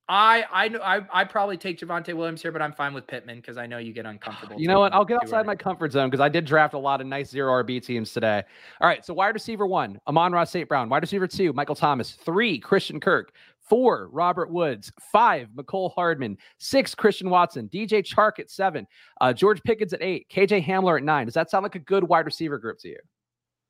I 0.08 0.44
I 0.52 0.68
know 0.68 0.80
I 0.80 1.00
I 1.12 1.24
probably 1.24 1.56
take 1.56 1.80
Javonte 1.80 2.14
Williams 2.14 2.40
here, 2.40 2.52
but 2.52 2.62
I'm 2.62 2.72
fine 2.72 2.94
with 2.94 3.06
Pittman 3.06 3.36
because 3.36 3.56
I 3.56 3.66
know 3.66 3.78
you 3.78 3.92
get 3.92 4.06
uncomfortable. 4.06 4.60
You 4.60 4.68
know 4.68 4.78
what? 4.78 4.92
I'll 4.92 5.04
get 5.04 5.16
outside 5.16 5.46
my 5.46 5.56
comfort 5.56 5.92
zone 5.92 6.08
because 6.08 6.20
I 6.20 6.28
did 6.28 6.44
draft 6.44 6.74
a 6.74 6.78
lot 6.78 7.00
of 7.00 7.06
nice 7.08 7.30
zero 7.30 7.62
RB 7.64 7.82
teams 7.84 8.12
today. 8.12 8.42
All 8.80 8.88
right. 8.88 9.04
So 9.04 9.14
wide 9.14 9.34
receiver 9.34 9.66
one, 9.66 10.00
Amon-Ra 10.06 10.44
St. 10.44 10.68
Brown. 10.68 10.88
Wide 10.88 11.02
receiver 11.02 11.26
two, 11.26 11.52
Michael 11.52 11.74
Thomas. 11.74 12.12
Three, 12.12 12.58
Christian 12.58 13.00
Kirk. 13.00 13.32
Four, 13.68 14.08
Robert 14.12 14.50
Woods. 14.50 14.92
Five, 15.12 15.48
Mecole 15.56 15.92
Hardman. 15.94 16.38
Six, 16.58 16.94
Christian 16.94 17.30
Watson. 17.30 17.68
DJ 17.72 18.02
Chark 18.04 18.38
at 18.38 18.50
seven. 18.50 18.86
Uh, 19.20 19.32
George 19.32 19.62
Pickens 19.62 19.92
at 19.92 20.02
eight. 20.02 20.28
KJ 20.30 20.64
Hamler 20.64 20.98
at 20.98 21.04
nine. 21.04 21.26
Does 21.26 21.34
that 21.34 21.50
sound 21.50 21.62
like 21.62 21.74
a 21.74 21.80
good 21.80 22.04
wide 22.04 22.26
receiver 22.26 22.58
group 22.58 22.78
to 22.80 22.88
you? 22.88 22.98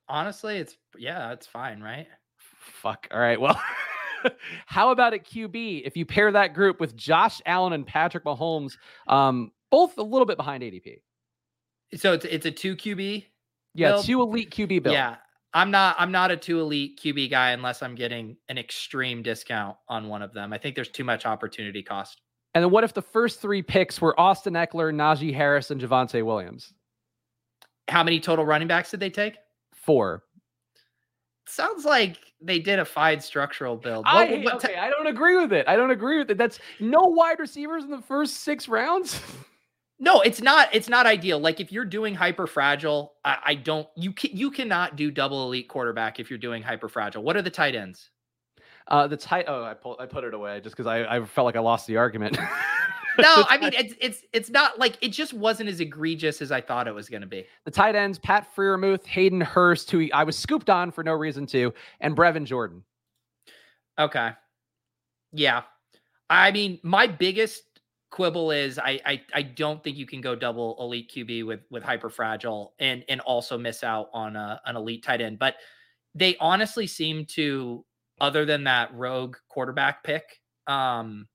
Honestly, 0.08 0.58
it's 0.58 0.76
yeah, 0.98 1.32
it's 1.32 1.46
fine, 1.46 1.80
right? 1.80 2.06
Fuck. 2.58 3.08
All 3.10 3.18
right. 3.18 3.40
Well, 3.40 3.60
how 4.66 4.90
about 4.90 5.14
at 5.14 5.26
QB? 5.26 5.82
If 5.84 5.96
you 5.96 6.04
pair 6.04 6.30
that 6.32 6.54
group 6.54 6.80
with 6.80 6.96
Josh 6.96 7.40
Allen 7.46 7.72
and 7.72 7.86
Patrick 7.86 8.24
Mahomes, 8.24 8.76
um, 9.08 9.50
both 9.70 9.98
a 9.98 10.02
little 10.02 10.26
bit 10.26 10.36
behind 10.36 10.62
ADP. 10.62 11.00
So 11.94 12.12
it's 12.12 12.24
it's 12.24 12.46
a 12.46 12.50
two 12.50 12.76
QB. 12.76 13.24
Yeah, 13.74 13.92
Build? 13.92 14.06
two 14.06 14.22
elite 14.22 14.50
QB 14.50 14.82
builds. 14.84 14.94
Yeah. 14.94 15.16
I'm 15.56 15.70
not 15.70 15.96
I'm 15.98 16.12
not 16.12 16.30
a 16.30 16.36
two 16.36 16.60
elite 16.60 17.00
QB 17.02 17.30
guy 17.30 17.52
unless 17.52 17.82
I'm 17.82 17.94
getting 17.94 18.36
an 18.50 18.58
extreme 18.58 19.22
discount 19.22 19.74
on 19.88 20.06
one 20.06 20.20
of 20.20 20.34
them. 20.34 20.52
I 20.52 20.58
think 20.58 20.74
there's 20.74 20.90
too 20.90 21.02
much 21.02 21.24
opportunity 21.24 21.82
cost. 21.82 22.20
And 22.54 22.62
then 22.62 22.70
what 22.70 22.84
if 22.84 22.92
the 22.92 23.00
first 23.00 23.40
three 23.40 23.62
picks 23.62 23.98
were 23.98 24.18
Austin 24.20 24.52
Ekeler, 24.52 24.94
Najee 24.94 25.34
Harris, 25.34 25.70
and 25.70 25.80
Javonte 25.80 26.22
Williams? 26.22 26.74
How 27.88 28.04
many 28.04 28.20
total 28.20 28.44
running 28.44 28.68
backs 28.68 28.90
did 28.90 29.00
they 29.00 29.08
take? 29.08 29.36
Four. 29.74 30.24
Sounds 31.48 31.86
like 31.86 32.18
they 32.42 32.58
did 32.58 32.78
a 32.78 32.84
fine 32.84 33.20
structural 33.20 33.76
build. 33.76 34.04
What- 34.04 34.28
hate- 34.28 34.44
what 34.44 34.60
ti- 34.60 34.68
okay, 34.68 34.76
I 34.76 34.90
don't 34.90 35.06
agree 35.06 35.36
with 35.36 35.54
it. 35.54 35.66
I 35.68 35.76
don't 35.76 35.90
agree 35.90 36.18
with 36.18 36.30
it. 36.30 36.36
That's 36.36 36.58
no 36.80 37.00
wide 37.00 37.38
receivers 37.38 37.82
in 37.84 37.90
the 37.90 38.02
first 38.02 38.38
six 38.42 38.68
rounds. 38.68 39.18
no, 39.98 40.20
it's 40.20 40.42
not. 40.42 40.68
It's 40.72 40.88
not 40.88 41.06
ideal. 41.06 41.38
Like 41.38 41.60
if 41.60 41.72
you're 41.72 41.84
doing 41.84 42.14
hyper 42.14 42.46
fragile, 42.46 43.14
I, 43.24 43.38
I 43.44 43.54
don't. 43.54 43.88
You 43.96 44.12
can 44.12 44.36
you 44.36 44.50
cannot 44.50 44.96
do 44.96 45.10
double 45.10 45.44
elite 45.44 45.68
quarterback 45.68 46.20
if 46.20 46.30
you're 46.30 46.38
doing 46.38 46.62
hyper 46.62 46.88
fragile. 46.88 47.22
What 47.22 47.36
are 47.36 47.42
the 47.42 47.50
tight 47.50 47.74
ends? 47.74 48.10
Uh, 48.88 49.06
the 49.06 49.16
tight. 49.16 49.46
Oh, 49.48 49.64
I 49.64 49.74
pulled. 49.74 49.96
I 49.98 50.06
put 50.06 50.24
it 50.24 50.34
away 50.34 50.60
just 50.60 50.76
because 50.76 50.86
I, 50.86 51.16
I 51.16 51.24
felt 51.24 51.46
like 51.46 51.56
I 51.56 51.60
lost 51.60 51.86
the 51.86 51.96
argument. 51.96 52.38
No, 53.22 53.44
I 53.48 53.56
mean 53.56 53.72
it's 53.72 53.94
it's 53.98 54.22
it's 54.32 54.50
not 54.50 54.78
like 54.78 54.98
it 55.00 55.08
just 55.08 55.32
wasn't 55.32 55.70
as 55.70 55.80
egregious 55.80 56.42
as 56.42 56.52
I 56.52 56.60
thought 56.60 56.86
it 56.86 56.94
was 56.94 57.08
going 57.08 57.22
to 57.22 57.26
be. 57.26 57.46
the 57.64 57.70
tight 57.70 57.94
ends: 57.94 58.18
Pat 58.18 58.46
Freiermuth, 58.54 59.06
Hayden 59.06 59.40
Hurst, 59.40 59.90
who 59.90 60.08
I 60.12 60.24
was 60.24 60.36
scooped 60.36 60.68
on 60.68 60.90
for 60.90 61.02
no 61.02 61.12
reason 61.12 61.46
to, 61.46 61.72
and 62.00 62.14
Brevin 62.14 62.44
Jordan. 62.44 62.82
Okay. 63.98 64.32
Yeah. 65.32 65.62
I 66.28 66.50
mean, 66.52 66.78
my 66.82 67.06
biggest 67.06 67.75
quibble 68.10 68.50
is 68.50 68.78
I, 68.78 69.00
I 69.04 69.20
I 69.34 69.42
don't 69.42 69.82
think 69.82 69.96
you 69.96 70.06
can 70.06 70.20
go 70.20 70.34
double 70.34 70.76
elite 70.80 71.10
QB 71.14 71.46
with 71.46 71.60
with 71.70 71.82
hyper 71.82 72.08
fragile 72.08 72.74
and 72.78 73.04
and 73.08 73.20
also 73.22 73.58
miss 73.58 73.82
out 73.82 74.08
on 74.12 74.36
a, 74.36 74.60
an 74.64 74.76
elite 74.76 75.02
tight 75.02 75.20
end. 75.20 75.38
But 75.38 75.56
they 76.16 76.36
honestly 76.40 76.86
seem 76.86 77.26
to, 77.26 77.84
other 78.20 78.46
than 78.46 78.64
that 78.64 78.92
rogue 78.94 79.36
quarterback 79.48 80.02
pick, 80.02 80.40
um, 80.66 81.28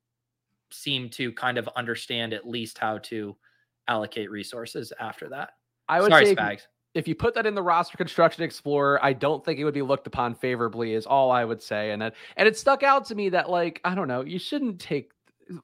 seem 0.71 1.07
to 1.09 1.31
kind 1.33 1.59
of 1.59 1.69
understand 1.75 2.33
at 2.33 2.47
least 2.47 2.79
how 2.79 2.97
to 2.97 3.37
allocate 3.87 4.31
resources 4.31 4.91
after 4.99 5.29
that. 5.29 5.51
I 5.87 6.01
would 6.01 6.11
Sorry, 6.11 6.25
say 6.25 6.35
Spags. 6.35 6.61
if 6.95 7.07
you 7.07 7.13
put 7.13 7.35
that 7.35 7.45
in 7.45 7.53
the 7.53 7.61
roster 7.61 7.95
construction 7.95 8.43
explorer, 8.43 8.99
I 9.03 9.13
don't 9.13 9.45
think 9.45 9.59
it 9.59 9.65
would 9.65 9.73
be 9.73 9.83
looked 9.83 10.07
upon 10.07 10.33
favorably. 10.33 10.93
Is 10.93 11.05
all 11.05 11.31
I 11.31 11.45
would 11.45 11.61
say, 11.61 11.91
and 11.91 12.01
it, 12.01 12.15
and 12.37 12.47
it 12.47 12.57
stuck 12.57 12.81
out 12.81 13.05
to 13.05 13.15
me 13.15 13.29
that 13.29 13.49
like 13.51 13.81
I 13.83 13.93
don't 13.93 14.07
know, 14.07 14.21
you 14.21 14.39
shouldn't 14.39 14.79
take 14.79 15.11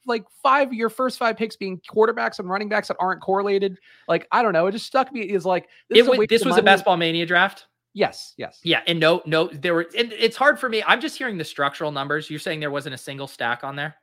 like 0.06 0.26
five 0.44 0.74
your 0.74 0.90
first 0.90 1.18
five 1.18 1.38
picks 1.38 1.56
being 1.56 1.80
quarterbacks 1.90 2.40
and 2.40 2.50
running 2.50 2.70
backs 2.70 2.88
that 2.90 2.98
aren't 3.00 3.22
correlated. 3.22 3.78
Like 4.08 4.28
I 4.32 4.42
don't 4.42 4.54
know, 4.54 4.68
it 4.68 4.72
just 4.72 4.86
stuck 4.88 5.12
me 5.12 5.22
is 5.22 5.46
like 5.46 5.68
It 5.90 5.98
is 5.98 6.08
a 6.08 6.12
wa- 6.12 6.26
this 6.30 6.44
was 6.44 6.54
a 6.54 6.58
money. 6.58 6.62
best 6.66 6.86
ball 6.86 6.98
mania 6.98 7.26
draft. 7.26 7.68
Yes, 7.94 8.34
yes. 8.38 8.60
Yeah, 8.64 8.82
and 8.86 9.00
no, 9.00 9.24
no, 9.26 9.48
there 9.52 9.74
were. 9.74 9.88
And 9.98 10.14
it's 10.14 10.36
hard 10.38 10.60
for 10.60 10.70
me. 10.70 10.84
I'm 10.86 11.02
just 11.02 11.18
hearing 11.18 11.38
the 11.38 11.44
structural 11.44 11.92
numbers. 11.92 12.30
You're 12.30 12.40
saying 12.40 12.60
there 12.60 12.70
wasn't 12.70 12.94
a 12.94 12.98
single 12.98 13.26
stack 13.28 13.64
on 13.64 13.76
there. 13.76 13.96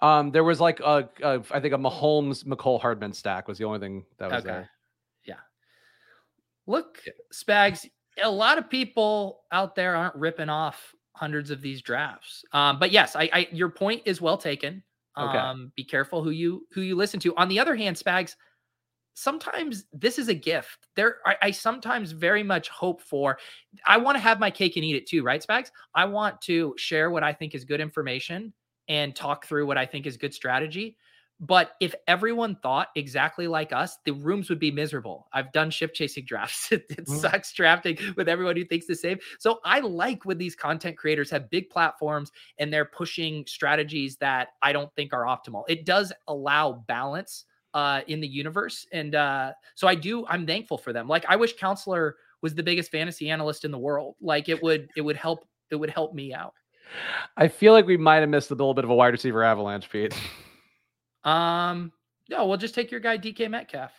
Um, 0.00 0.30
there 0.30 0.44
was 0.44 0.60
like 0.60 0.80
a, 0.80 1.08
a 1.22 1.42
I 1.50 1.58
think 1.60 1.72
a 1.72 1.78
Mahomes 1.78 2.44
Mecole 2.44 2.80
Hardman 2.80 3.12
stack 3.14 3.48
was 3.48 3.56
the 3.56 3.64
only 3.64 3.78
thing 3.78 4.04
that 4.18 4.30
was 4.30 4.44
Okay. 4.44 4.52
there. 4.52 4.70
Yeah. 5.24 5.34
Look, 6.66 7.02
Spags, 7.32 7.86
a 8.22 8.30
lot 8.30 8.58
of 8.58 8.68
people 8.68 9.40
out 9.52 9.74
there 9.74 9.96
aren't 9.96 10.14
ripping 10.16 10.48
off 10.48 10.94
hundreds 11.14 11.50
of 11.50 11.60
these 11.60 11.82
drafts. 11.82 12.44
Um, 12.52 12.78
but 12.78 12.90
yes, 12.92 13.16
I, 13.16 13.28
I 13.32 13.48
your 13.52 13.68
point 13.70 14.02
is 14.04 14.20
well 14.20 14.36
taken. 14.38 14.82
Okay. 15.18 15.38
Um, 15.38 15.72
be 15.76 15.84
careful 15.84 16.22
who 16.22 16.30
you 16.30 16.66
who 16.72 16.82
you 16.82 16.94
listen 16.94 17.20
to. 17.20 17.34
On 17.36 17.48
the 17.48 17.58
other 17.58 17.74
hand, 17.74 17.96
Spags, 17.96 18.36
sometimes 19.14 19.84
this 19.92 20.18
is 20.18 20.28
a 20.28 20.34
gift. 20.34 20.88
There, 20.96 21.16
I, 21.26 21.36
I 21.42 21.50
sometimes 21.50 22.12
very 22.12 22.42
much 22.42 22.68
hope 22.68 23.02
for. 23.02 23.38
I 23.86 23.96
want 23.98 24.16
to 24.16 24.20
have 24.20 24.40
my 24.40 24.50
cake 24.50 24.76
and 24.76 24.84
eat 24.84 24.96
it 24.96 25.06
too, 25.06 25.22
right, 25.22 25.44
Spags? 25.44 25.70
I 25.94 26.04
want 26.04 26.40
to 26.42 26.74
share 26.78 27.10
what 27.10 27.22
I 27.22 27.32
think 27.32 27.54
is 27.54 27.64
good 27.64 27.80
information 27.80 28.52
and 28.88 29.14
talk 29.14 29.46
through 29.46 29.66
what 29.66 29.78
I 29.78 29.86
think 29.86 30.06
is 30.06 30.16
good 30.16 30.34
strategy. 30.34 30.96
But 31.42 31.72
if 31.80 31.94
everyone 32.06 32.56
thought 32.56 32.88
exactly 32.96 33.46
like 33.46 33.72
us, 33.72 33.96
the 34.04 34.12
rooms 34.12 34.50
would 34.50 34.58
be 34.58 34.70
miserable. 34.70 35.26
I've 35.32 35.50
done 35.52 35.70
shift 35.70 35.96
chasing 35.96 36.24
drafts. 36.26 36.70
It, 36.72 36.84
it 36.90 37.06
Mhm. 37.06 37.20
sucks 37.20 37.52
drafting 37.52 37.98
with 38.16 38.28
everyone 38.28 38.56
who 38.56 38.64
thinks 38.64 38.86
the 38.86 38.94
same. 38.94 39.18
So 39.38 39.60
I 39.64 39.80
like 39.80 40.24
when 40.26 40.36
these 40.36 40.54
content 40.54 40.98
creators 40.98 41.30
have 41.30 41.48
big 41.48 41.70
platforms 41.70 42.30
and 42.58 42.70
they're 42.70 42.84
pushing 42.84 43.46
strategies 43.46 44.16
that 44.18 44.48
I 44.60 44.72
don't 44.72 44.94
think 44.94 45.14
are 45.14 45.24
optimal. 45.24 45.64
It 45.68 45.86
does 45.86 46.12
allow 46.28 46.84
balance 46.86 47.46
uh, 47.72 48.02
in 48.06 48.20
the 48.20 48.28
universe. 48.28 48.86
And 48.92 49.14
uh, 49.14 49.52
so 49.74 49.88
I 49.88 49.94
do, 49.94 50.26
I'm 50.26 50.46
thankful 50.46 50.76
for 50.76 50.92
them. 50.92 51.08
Like 51.08 51.24
I 51.28 51.36
wish 51.36 51.56
Counselor 51.56 52.16
was 52.42 52.54
the 52.54 52.62
biggest 52.62 52.90
fantasy 52.90 53.30
analyst 53.30 53.64
in 53.64 53.70
the 53.70 53.78
world. 53.78 54.16
Like 54.20 54.48
it 54.50 54.62
would, 54.62 54.88
it 54.96 55.00
would 55.00 55.16
help, 55.16 55.46
it 55.70 55.76
would 55.76 55.90
help 55.90 56.14
me 56.14 56.34
out. 56.34 56.52
I 57.36 57.48
feel 57.48 57.72
like 57.72 57.86
we 57.86 57.96
might 57.96 58.16
have 58.16 58.28
missed 58.28 58.50
a 58.50 58.54
little 58.54 58.74
bit 58.74 58.84
of 58.84 58.90
a 58.90 58.94
wide 58.94 59.12
receiver 59.14 59.42
avalanche, 59.42 59.88
Pete. 59.88 60.14
Um, 61.24 61.92
no, 62.28 62.46
we'll 62.46 62.56
just 62.56 62.74
take 62.74 62.90
your 62.90 63.00
guy 63.00 63.18
DK 63.18 63.50
Metcalf. 63.50 63.92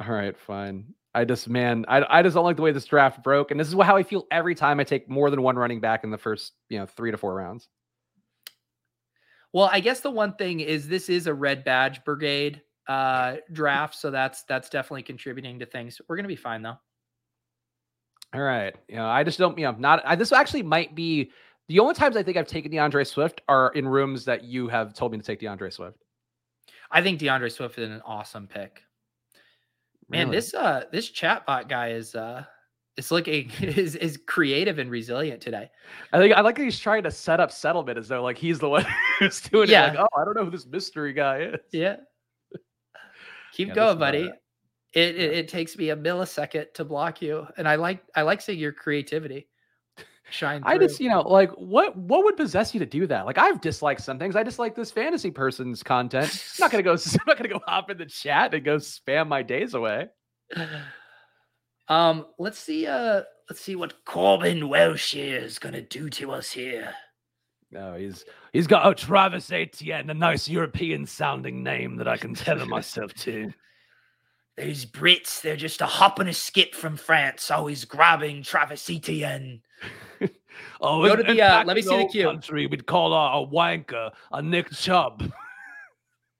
All 0.00 0.14
right, 0.14 0.36
fine. 0.38 0.94
I 1.14 1.24
just, 1.24 1.48
man, 1.48 1.84
I, 1.88 2.04
I 2.08 2.22
just 2.22 2.34
don't 2.34 2.44
like 2.44 2.56
the 2.56 2.62
way 2.62 2.70
this 2.70 2.84
draft 2.84 3.22
broke. 3.24 3.50
And 3.50 3.58
this 3.58 3.68
is 3.68 3.74
how 3.74 3.96
I 3.96 4.02
feel 4.02 4.26
every 4.30 4.54
time 4.54 4.78
I 4.78 4.84
take 4.84 5.08
more 5.08 5.30
than 5.30 5.42
one 5.42 5.56
running 5.56 5.80
back 5.80 6.04
in 6.04 6.10
the 6.10 6.18
first, 6.18 6.52
you 6.68 6.78
know, 6.78 6.86
three 6.86 7.10
to 7.10 7.16
four 7.16 7.34
rounds. 7.34 7.68
Well, 9.52 9.70
I 9.72 9.80
guess 9.80 10.00
the 10.00 10.10
one 10.10 10.34
thing 10.34 10.60
is 10.60 10.86
this 10.86 11.08
is 11.08 11.26
a 11.26 11.34
red 11.34 11.64
badge 11.64 12.04
brigade 12.04 12.62
uh 12.86 13.36
draft, 13.52 13.94
so 13.94 14.10
that's 14.10 14.44
that's 14.44 14.70
definitely 14.70 15.02
contributing 15.02 15.58
to 15.58 15.66
things. 15.66 16.00
We're 16.06 16.16
gonna 16.16 16.28
be 16.28 16.36
fine 16.36 16.62
though. 16.62 16.78
All 18.34 18.42
right. 18.42 18.74
You 18.88 18.96
know, 18.96 19.06
I 19.06 19.24
just 19.24 19.38
don't, 19.38 19.56
you 19.58 19.64
know, 19.64 19.74
not, 19.78 20.02
I, 20.04 20.14
this 20.14 20.32
actually 20.32 20.62
might 20.62 20.94
be 20.94 21.30
the 21.68 21.78
only 21.80 21.94
times 21.94 22.16
I 22.16 22.22
think 22.22 22.36
I've 22.36 22.46
taken 22.46 22.70
DeAndre 22.70 23.06
Swift 23.06 23.40
are 23.48 23.70
in 23.72 23.88
rooms 23.88 24.24
that 24.26 24.44
you 24.44 24.68
have 24.68 24.92
told 24.94 25.12
me 25.12 25.18
to 25.18 25.24
take 25.24 25.40
DeAndre 25.40 25.72
Swift. 25.72 25.96
I 26.90 27.02
think 27.02 27.20
DeAndre 27.20 27.50
Swift 27.52 27.78
is 27.78 27.90
an 27.90 28.00
awesome 28.04 28.46
pick. 28.46 28.82
Man, 30.08 30.28
Really? 30.28 30.36
this 30.38 30.54
uh 30.54 30.84
this 30.90 31.10
chatbot 31.10 31.68
guy 31.68 31.90
is 31.90 32.14
uh 32.14 32.44
is 32.96 33.10
looking 33.10 33.50
is 33.60 33.94
is 33.96 34.18
creative 34.26 34.78
and 34.78 34.90
resilient 34.90 35.40
today. 35.42 35.70
I 36.12 36.18
think 36.18 36.34
I 36.34 36.40
like 36.40 36.56
that 36.56 36.64
he's 36.64 36.78
trying 36.78 37.02
to 37.02 37.10
set 37.10 37.40
up 37.40 37.52
settlement 37.52 37.98
as 37.98 38.08
though 38.08 38.22
like 38.22 38.38
he's 38.38 38.58
the 38.58 38.68
one 38.68 38.86
who's 39.18 39.40
doing 39.40 39.68
Yeah. 39.68 39.92
it. 39.92 39.96
Like, 39.98 40.06
oh, 40.12 40.20
I 40.20 40.24
don't 40.24 40.34
know 40.36 40.44
who 40.46 40.50
this 40.50 40.66
mystery 40.66 41.12
guy 41.12 41.40
is. 41.42 41.60
Yeah. 41.72 41.96
Keep 43.52 43.68
Yeah, 43.68 43.74
going, 43.74 43.98
buddy. 43.98 44.30
It, 44.94 45.16
it 45.16 45.32
it 45.34 45.48
takes 45.48 45.76
me 45.76 45.90
a 45.90 45.96
millisecond 45.96 46.72
to 46.74 46.84
block 46.84 47.20
you, 47.20 47.46
and 47.58 47.68
I 47.68 47.74
like 47.74 48.02
I 48.14 48.22
like 48.22 48.40
seeing 48.40 48.58
your 48.58 48.72
creativity 48.72 49.46
shine. 50.30 50.62
I 50.64 50.78
just, 50.78 51.00
you 51.00 51.08
know, 51.08 51.22
like 51.22 51.50
what 51.52 51.96
what 51.96 52.24
would 52.24 52.36
possess 52.36 52.74
you 52.74 52.80
to 52.80 52.86
do 52.86 53.06
that? 53.06 53.26
Like 53.26 53.38
I've 53.38 53.60
disliked 53.60 54.02
some 54.02 54.18
things. 54.18 54.36
I 54.36 54.42
dislike 54.42 54.74
this 54.74 54.90
fantasy 54.90 55.30
person's 55.30 55.82
content. 55.82 56.30
I'm 56.58 56.64
not 56.64 56.70
gonna 56.70 56.82
go. 56.82 56.92
I'm 57.06 57.26
not 57.26 57.36
gonna 57.36 57.48
go 57.48 57.60
hop 57.66 57.90
in 57.90 57.98
the 57.98 58.06
chat 58.06 58.54
and 58.54 58.64
go 58.64 58.76
spam 58.76 59.28
my 59.28 59.42
days 59.42 59.74
away. 59.74 60.08
Um, 61.90 62.26
let's 62.38 62.58
see. 62.58 62.86
Uh, 62.86 63.22
let's 63.48 63.62
see 63.62 63.74
what 63.74 64.04
Corbin 64.04 64.68
Welsh 64.68 65.14
is 65.14 65.58
gonna 65.58 65.80
do 65.80 66.10
to 66.10 66.32
us 66.32 66.50
here. 66.50 66.92
No, 67.70 67.94
he's 67.94 68.26
he's 68.52 68.66
got 68.66 68.86
a 68.86 68.94
Travis 68.94 69.50
Etienne, 69.50 70.10
a 70.10 70.14
nice 70.14 70.50
European 70.50 71.06
sounding 71.06 71.62
name 71.62 71.96
that 71.96 72.06
I 72.06 72.18
can 72.18 72.34
tether 72.34 72.66
myself 72.66 73.14
to. 73.14 73.50
Those 74.58 74.84
Brits, 74.84 75.40
they're 75.40 75.56
just 75.56 75.80
a 75.80 75.86
hop 75.86 76.18
and 76.18 76.28
a 76.28 76.34
skip 76.34 76.74
from 76.74 76.96
France, 76.96 77.48
always 77.48 77.84
grabbing 77.84 78.42
Travis 78.42 78.90
Etienne. 78.90 79.62
Oh, 80.80 81.06
Go 81.06 81.14
to 81.14 81.22
the, 81.22 81.40
uh, 81.40 81.64
let 81.64 81.76
me 81.76 81.82
see 81.82 81.88
the 81.88 82.02
old 82.02 82.10
queue. 82.10 82.24
Country, 82.24 82.66
we'd 82.66 82.86
call 82.86 83.12
our 83.12 83.42
a 83.42 83.46
wanker 83.46 84.10
a 84.32 84.42
Nick 84.42 84.70
Chubb. 84.72 85.30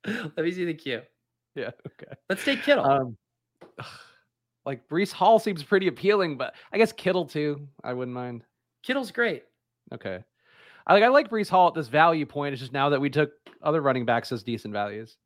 Let 0.07 0.39
me 0.39 0.51
see 0.51 0.65
the 0.65 0.75
queue. 0.75 1.03
yeah, 1.55 1.71
okay. 1.87 2.13
Let's 2.29 2.45
take 2.45 2.63
Kittle. 2.63 2.85
Um, 2.85 3.17
like 4.65 4.89
Breece 4.89 5.13
Hall 5.13 5.39
seems 5.39 5.63
pretty 5.63 5.87
appealing, 5.87 6.37
but 6.37 6.55
I 6.73 6.79
guess 6.79 6.93
Kittle 6.93 7.27
too. 7.27 7.69
I 7.85 7.93
wouldn't 7.93 8.15
mind. 8.15 8.43
Kittle's 8.83 9.11
great. 9.11 9.45
Okay. 9.93 10.25
I 10.87 10.95
like 10.95 11.03
I 11.03 11.09
like 11.09 11.31
Breece 11.31 11.49
Hall 11.49 11.69
at 11.69 11.75
this 11.75 11.89
value 11.89 12.27
point. 12.27 12.53
It's 12.53 12.61
just 12.61 12.73
now 12.73 12.89
that 12.89 13.01
we 13.01 13.11
took 13.11 13.31
other 13.63 13.81
running 13.81 14.05
backs 14.05 14.33
as 14.33 14.43
decent 14.43 14.73
values. 14.73 15.17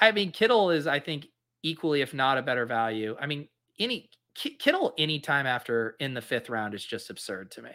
I 0.00 0.12
mean, 0.12 0.30
Kittle 0.30 0.70
is, 0.70 0.86
I 0.86 1.00
think, 1.00 1.28
equally, 1.66 2.00
if 2.00 2.14
not 2.14 2.38
a 2.38 2.42
better 2.42 2.66
value. 2.66 3.16
I 3.20 3.26
mean, 3.26 3.48
any 3.78 4.10
Ki- 4.34 4.56
Kittle 4.56 4.94
anytime 4.98 5.46
after 5.46 5.96
in 6.00 6.14
the 6.14 6.20
fifth 6.22 6.48
round 6.50 6.74
is 6.74 6.84
just 6.84 7.10
absurd 7.10 7.50
to 7.52 7.62
me. 7.62 7.70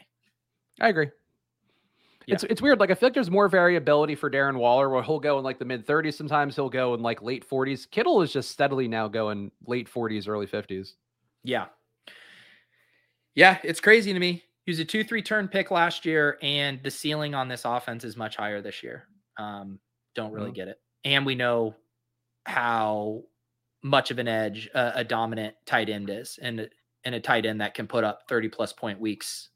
I 0.80 0.90
agree. 0.90 1.10
Yeah. 2.28 2.36
It's 2.36 2.44
it's 2.44 2.62
weird. 2.62 2.80
Like 2.80 2.92
I 2.92 2.94
feel 2.96 3.08
like 3.08 3.14
there's 3.16 3.32
more 3.32 3.50
variability 3.50 4.14
for 4.16 4.30
Darren 4.30 4.58
Waller, 4.58 4.90
where 4.90 5.02
he'll 5.04 5.20
go 5.20 5.38
in 5.40 5.44
like 5.44 5.58
the 5.60 5.66
mid 5.66 5.86
30s. 5.88 6.14
Sometimes 6.14 6.56
he'll 6.56 6.70
go 6.70 6.94
in 6.94 7.02
like 7.02 7.22
late 7.22 7.48
40s. 7.48 7.90
Kittle 7.90 8.22
is 8.22 8.32
just 8.32 8.52
steadily 8.52 8.88
now 8.88 9.08
going 9.08 9.52
late 9.66 9.90
40s, 9.92 10.28
early 10.28 10.46
50s. 10.48 10.94
Yeah. 11.44 11.68
Yeah, 13.36 13.58
it's 13.64 13.80
crazy 13.80 14.14
to 14.14 14.20
me. 14.20 14.44
He 14.66 14.72
was 14.72 14.80
a 14.80 14.86
two, 14.86 15.04
three 15.04 15.22
turn 15.24 15.48
pick 15.48 15.72
last 15.72 16.06
year, 16.06 16.38
and 16.42 16.82
the 16.84 16.92
ceiling 16.92 17.34
on 17.34 17.48
this 17.48 17.66
offense 17.66 18.04
is 18.04 18.16
much 18.16 18.36
higher 18.36 18.62
this 18.62 18.84
year. 18.84 19.08
Um, 19.38 19.80
don't 20.14 20.32
really 20.32 20.52
Mhm. 20.52 20.56
get 20.56 20.68
it. 20.68 20.80
And 21.04 21.26
we 21.26 21.34
know 21.36 21.76
how 22.46 23.24
much 23.82 24.12
of 24.12 24.20
an 24.20 24.28
edge 24.28 24.70
a, 24.74 24.92
a 24.98 25.04
dominant 25.04 25.56
tight 25.66 25.90
end 25.90 26.10
is, 26.10 26.40
and 26.42 26.70
and 27.04 27.16
a 27.16 27.20
tight 27.20 27.46
end 27.46 27.62
that 27.62 27.74
can 27.74 27.88
put 27.88 28.04
up 28.04 28.28
30 28.30 28.50
plus 28.50 28.74
point 28.74 29.00
weeks 29.00 29.50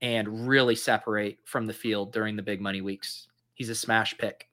and 0.00 0.46
really 0.46 0.76
separate 0.76 1.38
from 1.44 1.66
the 1.66 1.72
field 1.72 2.12
during 2.12 2.36
the 2.36 2.42
big 2.42 2.60
money 2.60 2.80
weeks. 2.80 3.26
He's 3.54 3.68
a 3.68 3.74
smash 3.74 4.16
pick. 4.18 4.48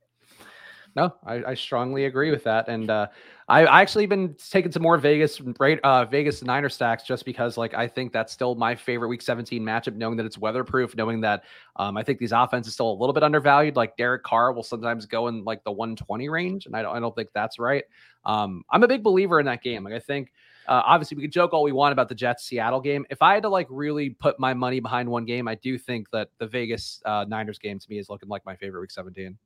No, 0.95 1.15
I, 1.25 1.43
I 1.43 1.54
strongly 1.54 2.06
agree 2.06 2.32
with 2.32 2.43
that. 2.43 2.67
And 2.67 2.89
uh, 2.89 3.08
I, 3.47 3.65
I 3.65 3.82
actually 3.82 4.06
been 4.08 4.36
taking 4.49 4.71
some 4.71 4.84
more 4.84 4.97
Vegas 4.97 5.41
uh, 5.84 6.06
Vegas 6.06 6.43
Niner 6.43 6.67
stacks 6.67 7.04
just 7.04 7.23
because 7.23 7.58
like 7.58 7.73
I 7.73 7.88
think 7.88 8.12
that's 8.12 8.34
still 8.34 8.56
my 8.56 8.75
favorite 8.75 9.08
Week 9.08 9.21
17 9.21 9.63
matchup, 9.63 9.95
knowing 9.95 10.17
that 10.17 10.25
it's 10.25 10.38
weatherproof, 10.38 10.95
knowing 10.95 11.21
that 11.21 11.43
um, 11.77 11.95
I 11.95 12.04
think 12.04 12.19
these 12.19 12.34
offenses 12.34 12.73
still 12.73 12.91
a 12.91 12.97
little 12.97 13.13
bit 13.13 13.23
undervalued. 13.23 13.77
Like 13.77 13.95
Derek 13.95 14.23
Carr 14.23 14.51
will 14.51 14.63
sometimes 14.63 15.06
go 15.06 15.30
in 15.30 15.45
like 15.45 15.63
the 15.63 15.71
120 15.71 16.27
range, 16.27 16.65
and 16.65 16.75
I 16.75 16.82
don't 16.82 16.95
I 16.95 16.99
don't 16.99 17.15
think 17.15 17.30
that's 17.34 17.58
right. 17.58 17.86
Um, 18.25 18.63
I'm 18.69 18.84
a 18.84 18.88
big 18.88 19.01
believer 19.01 19.39
in 19.39 19.45
that 19.45 19.63
game. 19.63 19.84
Like 19.84 19.93
I 19.93 19.99
think. 19.99 20.32
Uh, 20.67 20.84
obviously, 20.86 21.17
we 21.17 21.23
could 21.23 21.32
joke 21.32 21.54
all 21.54 21.63
we 21.63 21.71
want 21.71 21.91
about 21.91 22.08
the 22.08 22.13
Jets 22.13 22.45
Seattle 22.45 22.80
game. 22.80 23.04
If 23.10 23.23
I 23.23 23.34
had 23.34 23.43
to 23.43 23.49
like 23.49 23.65
really 23.71 24.12
put 24.12 24.39
my 24.39 24.54
money 24.54 24.80
behind 24.80 25.10
one 25.10 25.25
game, 25.25 25.47
I 25.47 25.56
do 25.56 25.75
think 25.75 26.10
that 26.12 26.30
the 26.38 26.45
Vegas 26.45 27.01
uh, 27.04 27.25
Niners 27.27 27.58
game 27.58 27.80
to 27.80 27.89
me 27.89 27.97
is 27.97 28.10
looking 28.10 28.30
like 28.30 28.45
my 28.45 28.56
favorite 28.56 28.82
Week 28.82 28.91
17. 28.91 29.38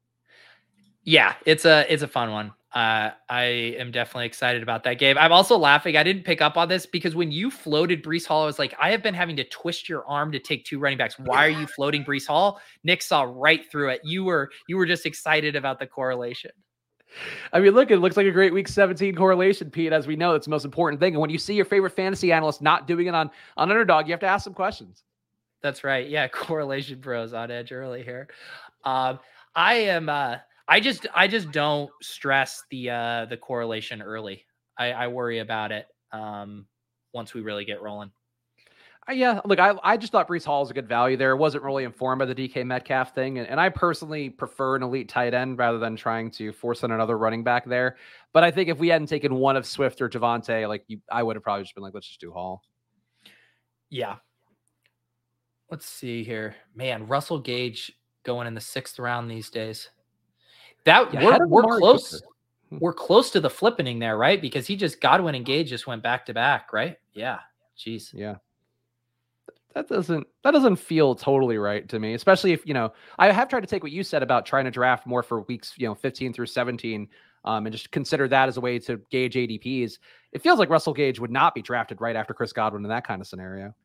Yeah, 1.06 1.36
it's 1.46 1.66
a 1.66 1.86
it's 1.92 2.04
a 2.04 2.08
fun 2.08 2.32
one. 2.32 2.52
Uh, 2.74 3.12
I 3.30 3.44
am 3.80 3.90
definitely 3.92 4.26
excited 4.26 4.62
about 4.62 4.84
that 4.84 4.96
game. 4.96 5.18
I'm 5.18 5.32
also 5.32 5.58
laughing. 5.58 5.96
I 5.96 6.04
didn't 6.04 6.24
pick 6.24 6.42
up 6.42 6.58
on 6.58 6.68
this 6.68 6.86
because 6.86 7.16
when 7.16 7.32
you 7.32 7.50
floated 7.50 8.04
Breece 8.04 8.26
Hall, 8.26 8.44
I 8.44 8.46
was 8.46 8.60
like, 8.60 8.76
I 8.78 8.92
have 8.92 9.02
been 9.02 9.14
having 9.14 9.38
to 9.38 9.46
twist 9.46 9.88
your 9.88 10.06
arm 10.06 10.34
to 10.34 10.40
take 10.40 10.66
two 10.66 10.78
running 10.78 10.98
backs. 10.98 11.18
Why 11.18 11.46
are 11.46 11.50
you 11.50 11.68
floating 11.68 12.04
Brees 12.04 12.28
Hall? 12.28 12.60
Nick 12.84 13.02
saw 13.02 13.22
right 13.22 13.62
through 13.72 13.92
it. 13.92 14.02
You 14.04 14.26
were 14.26 14.50
you 14.68 14.76
were 14.76 14.86
just 14.86 15.06
excited 15.06 15.56
about 15.56 15.80
the 15.80 15.88
correlation. 15.88 16.52
I 17.54 17.62
mean, 17.62 17.74
look, 17.74 17.92
it 17.92 18.00
looks 18.00 18.18
like 18.18 18.26
a 18.26 18.32
great 18.32 18.54
week 18.54 18.68
17 18.68 19.16
correlation, 19.16 19.70
Pete. 19.70 19.94
As 19.94 20.08
we 20.08 20.18
know, 20.18 20.34
that's 20.34 20.48
the 20.48 20.52
most 20.52 20.66
important 20.66 21.00
thing. 21.00 21.14
And 21.14 21.22
when 21.22 21.30
you 21.30 21.38
see 21.38 21.54
your 21.54 21.64
favorite 21.64 21.92
fantasy 21.96 22.34
analyst 22.34 22.62
not 22.62 22.88
doing 22.88 23.08
it 23.08 23.16
on, 23.16 23.32
on 23.56 23.72
underdog, 23.72 24.08
you 24.08 24.12
have 24.12 24.20
to 24.22 24.26
ask 24.26 24.44
some 24.44 24.54
questions. 24.54 25.04
That's 25.62 25.84
right. 25.84 26.10
Yeah, 26.10 26.28
correlation 26.28 27.00
pros 27.00 27.34
on 27.34 27.52
edge 27.52 27.72
early 27.72 28.04
here. 28.04 28.28
Um, 28.84 29.20
I 29.56 29.76
am 29.76 30.10
uh 30.10 30.38
I 30.68 30.80
just 30.80 31.08
I 31.14 31.28
just 31.28 31.52
don't 31.52 31.92
stress 32.02 32.64
the 32.72 32.90
uh 32.90 33.26
the 33.26 33.38
correlation 33.38 34.02
early. 34.02 34.46
I, 34.78 34.92
I 34.92 35.08
worry 35.08 35.40
about 35.40 35.72
it 35.72 35.88
um 36.12 36.66
once 37.14 37.34
we 37.34 37.42
really 37.42 37.66
get 37.66 37.82
rolling. 37.82 38.12
Uh, 39.08 39.14
yeah, 39.14 39.40
look, 39.46 39.60
I, 39.60 39.76
I 39.84 39.98
just 39.98 40.12
thought 40.12 40.28
Breece 40.28 40.46
Hall 40.46 40.64
is 40.64 40.72
a 40.72 40.74
good 40.74 40.90
value 40.90 41.16
there. 41.16 41.36
wasn't 41.36 41.64
really 41.64 41.84
informed 41.84 42.20
by 42.20 42.26
the 42.26 42.34
DK 42.34 42.66
Metcalf 42.66 43.14
thing, 43.14 43.38
and, 43.38 43.48
and 43.48 43.60
I 43.60 43.70
personally 43.70 44.32
prefer 44.32 44.76
an 44.76 44.82
elite 44.82 45.10
tight 45.10 45.34
end 45.36 45.60
rather 45.60 45.78
than 45.78 45.96
trying 45.96 46.32
to 46.32 46.52
force 46.52 46.84
on 46.84 46.92
another 46.92 47.18
running 47.18 47.44
back 47.44 47.66
there. 47.66 47.98
But 48.34 48.44
I 48.44 48.50
think 48.50 48.68
if 48.68 48.80
we 48.80 48.88
hadn't 48.88 49.08
taken 49.08 49.36
one 49.36 49.58
of 49.58 49.68
Swift 49.68 50.02
or 50.02 50.10
Javonte, 50.10 50.68
like 50.68 50.84
you, 50.88 51.00
I 51.12 51.22
would 51.22 51.36
have 51.36 51.44
probably 51.44 51.64
just 51.64 51.76
been 51.76 51.84
like, 51.84 51.94
let's 51.94 52.08
just 52.08 52.20
do 52.20 52.32
Hall. 52.32 52.64
Yeah. 53.92 54.16
Let's 55.70 55.86
see 55.86 56.24
here, 56.24 56.56
man. 56.76 57.08
Russell 57.08 57.40
Gage 57.40 57.92
going 58.24 58.48
in 58.48 58.56
the 58.56 58.62
sixth 58.62 58.98
round 58.98 59.30
these 59.30 59.50
days. 59.50 59.90
That 60.86 61.14
yeah, 61.14 61.26
we're, 61.26 61.48
we're 61.48 61.78
close. 61.80 62.22
Hmm. 62.70 62.78
We're 62.80 62.94
close 62.94 63.30
to 63.32 63.40
the 63.40 63.50
flipping 63.50 64.00
there, 64.00 64.18
right? 64.18 64.42
Because 64.42 64.66
he 64.66 64.76
just 64.76 65.02
Godwin 65.02 65.36
and 65.36 65.46
Gage 65.46 65.70
just 65.70 65.88
went 65.88 66.02
back 66.02 66.26
to 66.28 66.34
back, 66.34 66.74
right? 66.74 66.98
Yeah. 67.14 67.40
Jeez. 67.78 68.14
Yeah 68.14 68.36
that 69.76 69.90
doesn't 69.90 70.26
that 70.44 70.52
doesn't 70.52 70.78
feel 70.78 71.14
totally 71.14 71.58
right 71.58 71.88
to 71.90 72.00
me 72.00 72.14
especially 72.14 72.54
if 72.54 72.66
you 72.66 72.74
know 72.74 72.92
i 73.20 73.30
have 73.32 73.48
tried 73.48 73.60
to 73.60 73.68
take 73.68 73.84
what 73.84 73.92
you 73.92 74.04
said 74.04 74.24
about 74.24 74.46
trying 74.46 74.66
to 74.66 74.72
draft 74.72 75.06
more 75.06 75.22
for 75.22 75.42
weeks 75.42 75.74
you 75.78 75.86
know 75.86 75.94
15 75.94 76.34
through 76.34 76.46
17 76.48 77.08
um, 77.44 77.68
and 77.68 77.74
just 77.74 77.92
consider 77.92 78.28
that 78.28 78.50
as 78.50 78.58
a 78.58 78.62
way 78.62 78.80
to 78.80 79.00
gauge 79.12 79.36
adps 79.36 80.00
it 80.32 80.42
feels 80.42 80.58
like 80.58 80.70
russell 80.70 80.94
gage 80.94 81.20
would 81.20 81.32
not 81.32 81.54
be 81.54 81.62
drafted 81.62 82.02
right 82.02 82.16
after 82.16 82.34
chris 82.34 82.54
godwin 82.54 82.84
in 82.84 82.90
that 82.90 83.06
kind 83.06 83.22
of 83.22 83.28
scenario 83.28 83.76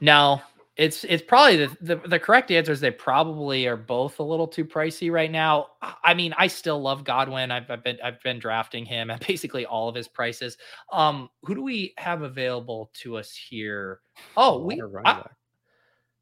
no 0.00 0.42
it's 0.76 1.04
it's 1.04 1.22
probably 1.22 1.66
the, 1.66 1.76
the, 1.80 1.96
the 1.96 2.18
correct 2.18 2.50
answer 2.50 2.72
is 2.72 2.80
they 2.80 2.90
probably 2.90 3.66
are 3.66 3.76
both 3.76 4.18
a 4.18 4.22
little 4.22 4.46
too 4.46 4.64
pricey 4.64 5.10
right 5.10 5.30
now. 5.30 5.68
I 6.04 6.14
mean, 6.14 6.32
I 6.38 6.46
still 6.46 6.80
love 6.80 7.04
Godwin. 7.04 7.50
I've, 7.50 7.70
I've 7.70 7.84
been 7.84 7.98
I've 8.02 8.22
been 8.22 8.38
drafting 8.38 8.86
him 8.86 9.10
at 9.10 9.20
basically 9.26 9.66
all 9.66 9.88
of 9.88 9.94
his 9.94 10.08
prices. 10.08 10.56
Um, 10.92 11.28
who 11.42 11.54
do 11.54 11.62
we 11.62 11.94
have 11.98 12.22
available 12.22 12.90
to 13.02 13.16
us 13.16 13.34
here? 13.34 14.00
Oh, 14.36 14.64
we 14.64 14.80
I, 15.04 15.24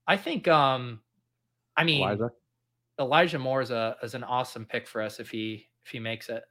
I, 0.06 0.16
think 0.16 0.48
um, 0.48 1.00
I 1.76 1.84
mean 1.84 2.02
Elijah, 2.02 2.30
Elijah 2.98 3.38
Moore 3.38 3.60
is 3.60 3.70
a 3.70 3.96
is 4.02 4.14
an 4.14 4.24
awesome 4.24 4.64
pick 4.64 4.88
for 4.88 5.02
us 5.02 5.20
if 5.20 5.30
he 5.30 5.68
if 5.84 5.90
he 5.92 5.98
makes 5.98 6.28
it. 6.30 6.42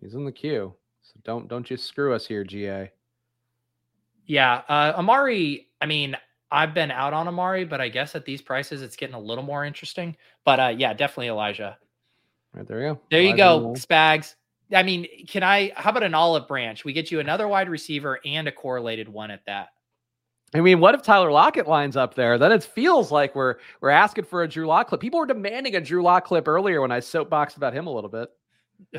he's 0.00 0.14
in 0.14 0.24
the 0.24 0.32
queue, 0.32 0.74
so 1.00 1.12
don't 1.24 1.48
don't 1.48 1.70
you 1.70 1.76
screw 1.76 2.12
us 2.12 2.26
here, 2.26 2.44
GA. 2.44 2.90
Yeah, 4.26 4.62
uh, 4.68 4.92
Amari. 4.96 5.68
I 5.80 5.86
mean, 5.86 6.16
I've 6.52 6.74
been 6.74 6.90
out 6.90 7.14
on 7.14 7.26
Amari, 7.26 7.64
but 7.64 7.80
I 7.80 7.88
guess 7.88 8.14
at 8.14 8.26
these 8.26 8.42
prices, 8.42 8.82
it's 8.82 8.94
getting 8.94 9.14
a 9.14 9.20
little 9.20 9.42
more 9.42 9.64
interesting. 9.64 10.16
But 10.44 10.60
uh, 10.60 10.74
yeah, 10.76 10.92
definitely 10.92 11.28
Elijah. 11.28 11.78
Right 12.52 12.66
there 12.66 12.80
you 12.80 12.88
go. 12.94 13.00
There 13.10 13.20
Elijah 13.22 13.32
you 13.32 13.36
go, 13.36 13.72
Spags. 13.74 14.34
I 14.74 14.82
mean, 14.82 15.06
can 15.26 15.42
I? 15.42 15.72
How 15.74 15.90
about 15.90 16.02
an 16.02 16.14
olive 16.14 16.46
branch? 16.46 16.84
We 16.84 16.92
get 16.92 17.10
you 17.10 17.20
another 17.20 17.48
wide 17.48 17.70
receiver 17.70 18.20
and 18.24 18.46
a 18.46 18.52
correlated 18.52 19.08
one 19.08 19.30
at 19.30 19.44
that. 19.46 19.68
I 20.54 20.60
mean, 20.60 20.80
what 20.80 20.94
if 20.94 21.00
Tyler 21.00 21.32
Lockett 21.32 21.66
lines 21.66 21.96
up 21.96 22.14
there? 22.14 22.36
Then 22.36 22.52
it 22.52 22.62
feels 22.62 23.10
like 23.10 23.34
we're 23.34 23.56
we're 23.80 23.88
asking 23.88 24.24
for 24.24 24.42
a 24.42 24.48
Drew 24.48 24.66
Lock 24.66 24.88
clip. 24.88 25.00
People 25.00 25.20
were 25.20 25.26
demanding 25.26 25.76
a 25.76 25.80
Drew 25.80 26.02
Lock 26.02 26.26
clip 26.26 26.46
earlier 26.46 26.82
when 26.82 26.92
I 26.92 27.00
soapboxed 27.00 27.56
about 27.56 27.72
him 27.72 27.86
a 27.86 27.92
little 27.92 28.10
bit. 28.10 28.28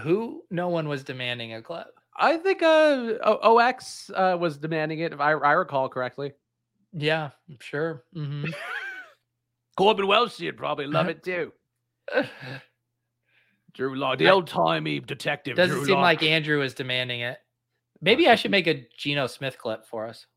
Who? 0.01 0.43
No 0.49 0.69
one 0.69 0.87
was 0.87 1.03
demanding 1.03 1.53
a 1.53 1.61
clip. 1.61 1.87
I 2.17 2.37
think 2.37 2.63
uh, 2.63 3.17
OX 3.23 4.09
uh, 4.15 4.37
was 4.39 4.57
demanding 4.57 4.99
it, 4.99 5.13
if 5.13 5.19
I, 5.19 5.31
I 5.31 5.51
recall 5.53 5.89
correctly. 5.89 6.33
Yeah, 6.93 7.31
sure. 7.59 8.03
Mm-hmm. 8.15 8.51
Corbin 9.77 10.07
Welsh 10.07 10.39
would 10.39 10.57
probably 10.57 10.85
love 10.85 11.09
it 11.09 11.23
too. 11.23 11.51
Drew 13.73 13.95
Lock, 13.95 14.19
the 14.19 14.29
old 14.29 14.47
timey 14.47 14.99
detective. 14.99 15.55
Doesn't 15.55 15.77
Drew 15.77 15.85
seem 15.85 15.99
like 15.99 16.21
Andrew 16.21 16.61
is 16.61 16.75
demanding 16.75 17.21
it. 17.21 17.39
Maybe 18.01 18.27
I 18.27 18.35
should 18.35 18.51
make 18.51 18.67
a 18.67 18.85
Geno 18.97 19.25
Smith 19.25 19.57
clip 19.57 19.87
for 19.87 20.05
us 20.07 20.27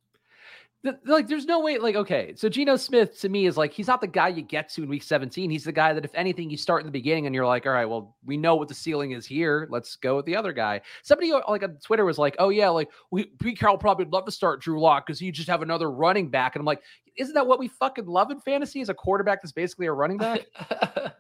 the, 0.87 0.99
like 1.05 1.27
there's 1.27 1.47
no 1.47 1.61
way 1.61 1.79
like 1.79 1.97
okay 1.97 2.33
so 2.37 2.49
Geno 2.49 2.77
Smith 2.77 3.21
to 3.21 3.29
me 3.29 3.47
is 3.47 3.57
like 3.57 3.73
he's 3.73 3.89
not 3.89 4.01
the 4.01 4.07
guy 4.07 4.29
you 4.29 4.43
get 4.43 4.69
to 4.71 4.85
in 4.85 4.89
week 4.89 5.03
17 5.03 5.51
he's 5.51 5.65
the 5.65 5.73
guy 5.73 5.93
that 5.93 6.05
if 6.05 6.13
anything 6.15 6.49
you 6.49 6.57
start 6.57 6.83
in 6.83 6.87
the 6.87 6.93
beginning 6.93 7.27
and 7.27 7.35
you're 7.35 7.47
like 7.47 7.67
all 7.67 7.73
right 7.73 7.87
well 7.87 8.17
we 8.25 8.37
know 8.37 8.55
what 8.55 8.69
the 8.69 8.75
ceiling 8.75 9.11
is 9.11 9.27
here. 9.27 9.67
Let's 9.71 9.97
go 9.97 10.17
with 10.17 10.27
the 10.27 10.37
other 10.37 10.53
guy. 10.53 10.81
Somebody 11.03 11.33
uh, 11.33 11.41
like 11.49 11.63
on 11.63 11.77
Twitter 11.85 12.05
was 12.05 12.19
like 12.19 12.37
oh 12.39 12.51
yeah 12.51 12.69
like 12.69 12.89
we 13.11 13.25
Pete 13.25 13.59
Carroll 13.59 13.79
probably 13.79 14.05
would 14.05 14.13
love 14.13 14.25
to 14.27 14.33
start 14.33 14.61
Drew 14.61 14.81
Lock 14.81 15.07
because 15.07 15.21
you 15.21 15.33
just 15.33 15.49
have 15.49 15.63
another 15.63 15.91
running 15.91 16.31
back. 16.31 16.55
And 16.55 16.61
I'm 16.61 16.67
like 16.67 16.83
isn't 17.17 17.35
that 17.35 17.47
what 17.47 17.59
we 17.59 17.69
fucking 17.69 18.07
love 18.07 18.31
in 18.31 18.41
fantasy 18.41 18.81
is 18.81 18.89
a 18.89 18.95
quarterback 18.95 19.43
that's 19.43 19.53
basically 19.53 19.87
a 19.87 19.93
running 19.93 20.19
back 20.19 20.47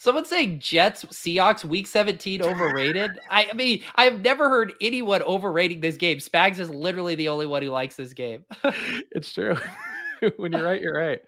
Someone 0.00 0.24
saying 0.24 0.60
Jets 0.60 1.04
Seahawks 1.06 1.64
week 1.64 1.88
17 1.88 2.40
overrated. 2.40 3.18
I, 3.30 3.48
I, 3.50 3.52
mean, 3.52 3.82
I've 3.96 4.20
never 4.20 4.48
heard 4.48 4.74
anyone 4.80 5.22
overrating 5.22 5.80
this 5.80 5.96
game. 5.96 6.18
Spags 6.18 6.60
is 6.60 6.70
literally 6.70 7.16
the 7.16 7.28
only 7.28 7.46
one 7.46 7.62
who 7.62 7.70
likes 7.70 7.96
this 7.96 8.12
game. 8.12 8.44
it's 9.10 9.32
true. 9.32 9.56
when 10.36 10.52
you're 10.52 10.62
right, 10.62 10.80
you're 10.80 10.96
right. 10.96 11.20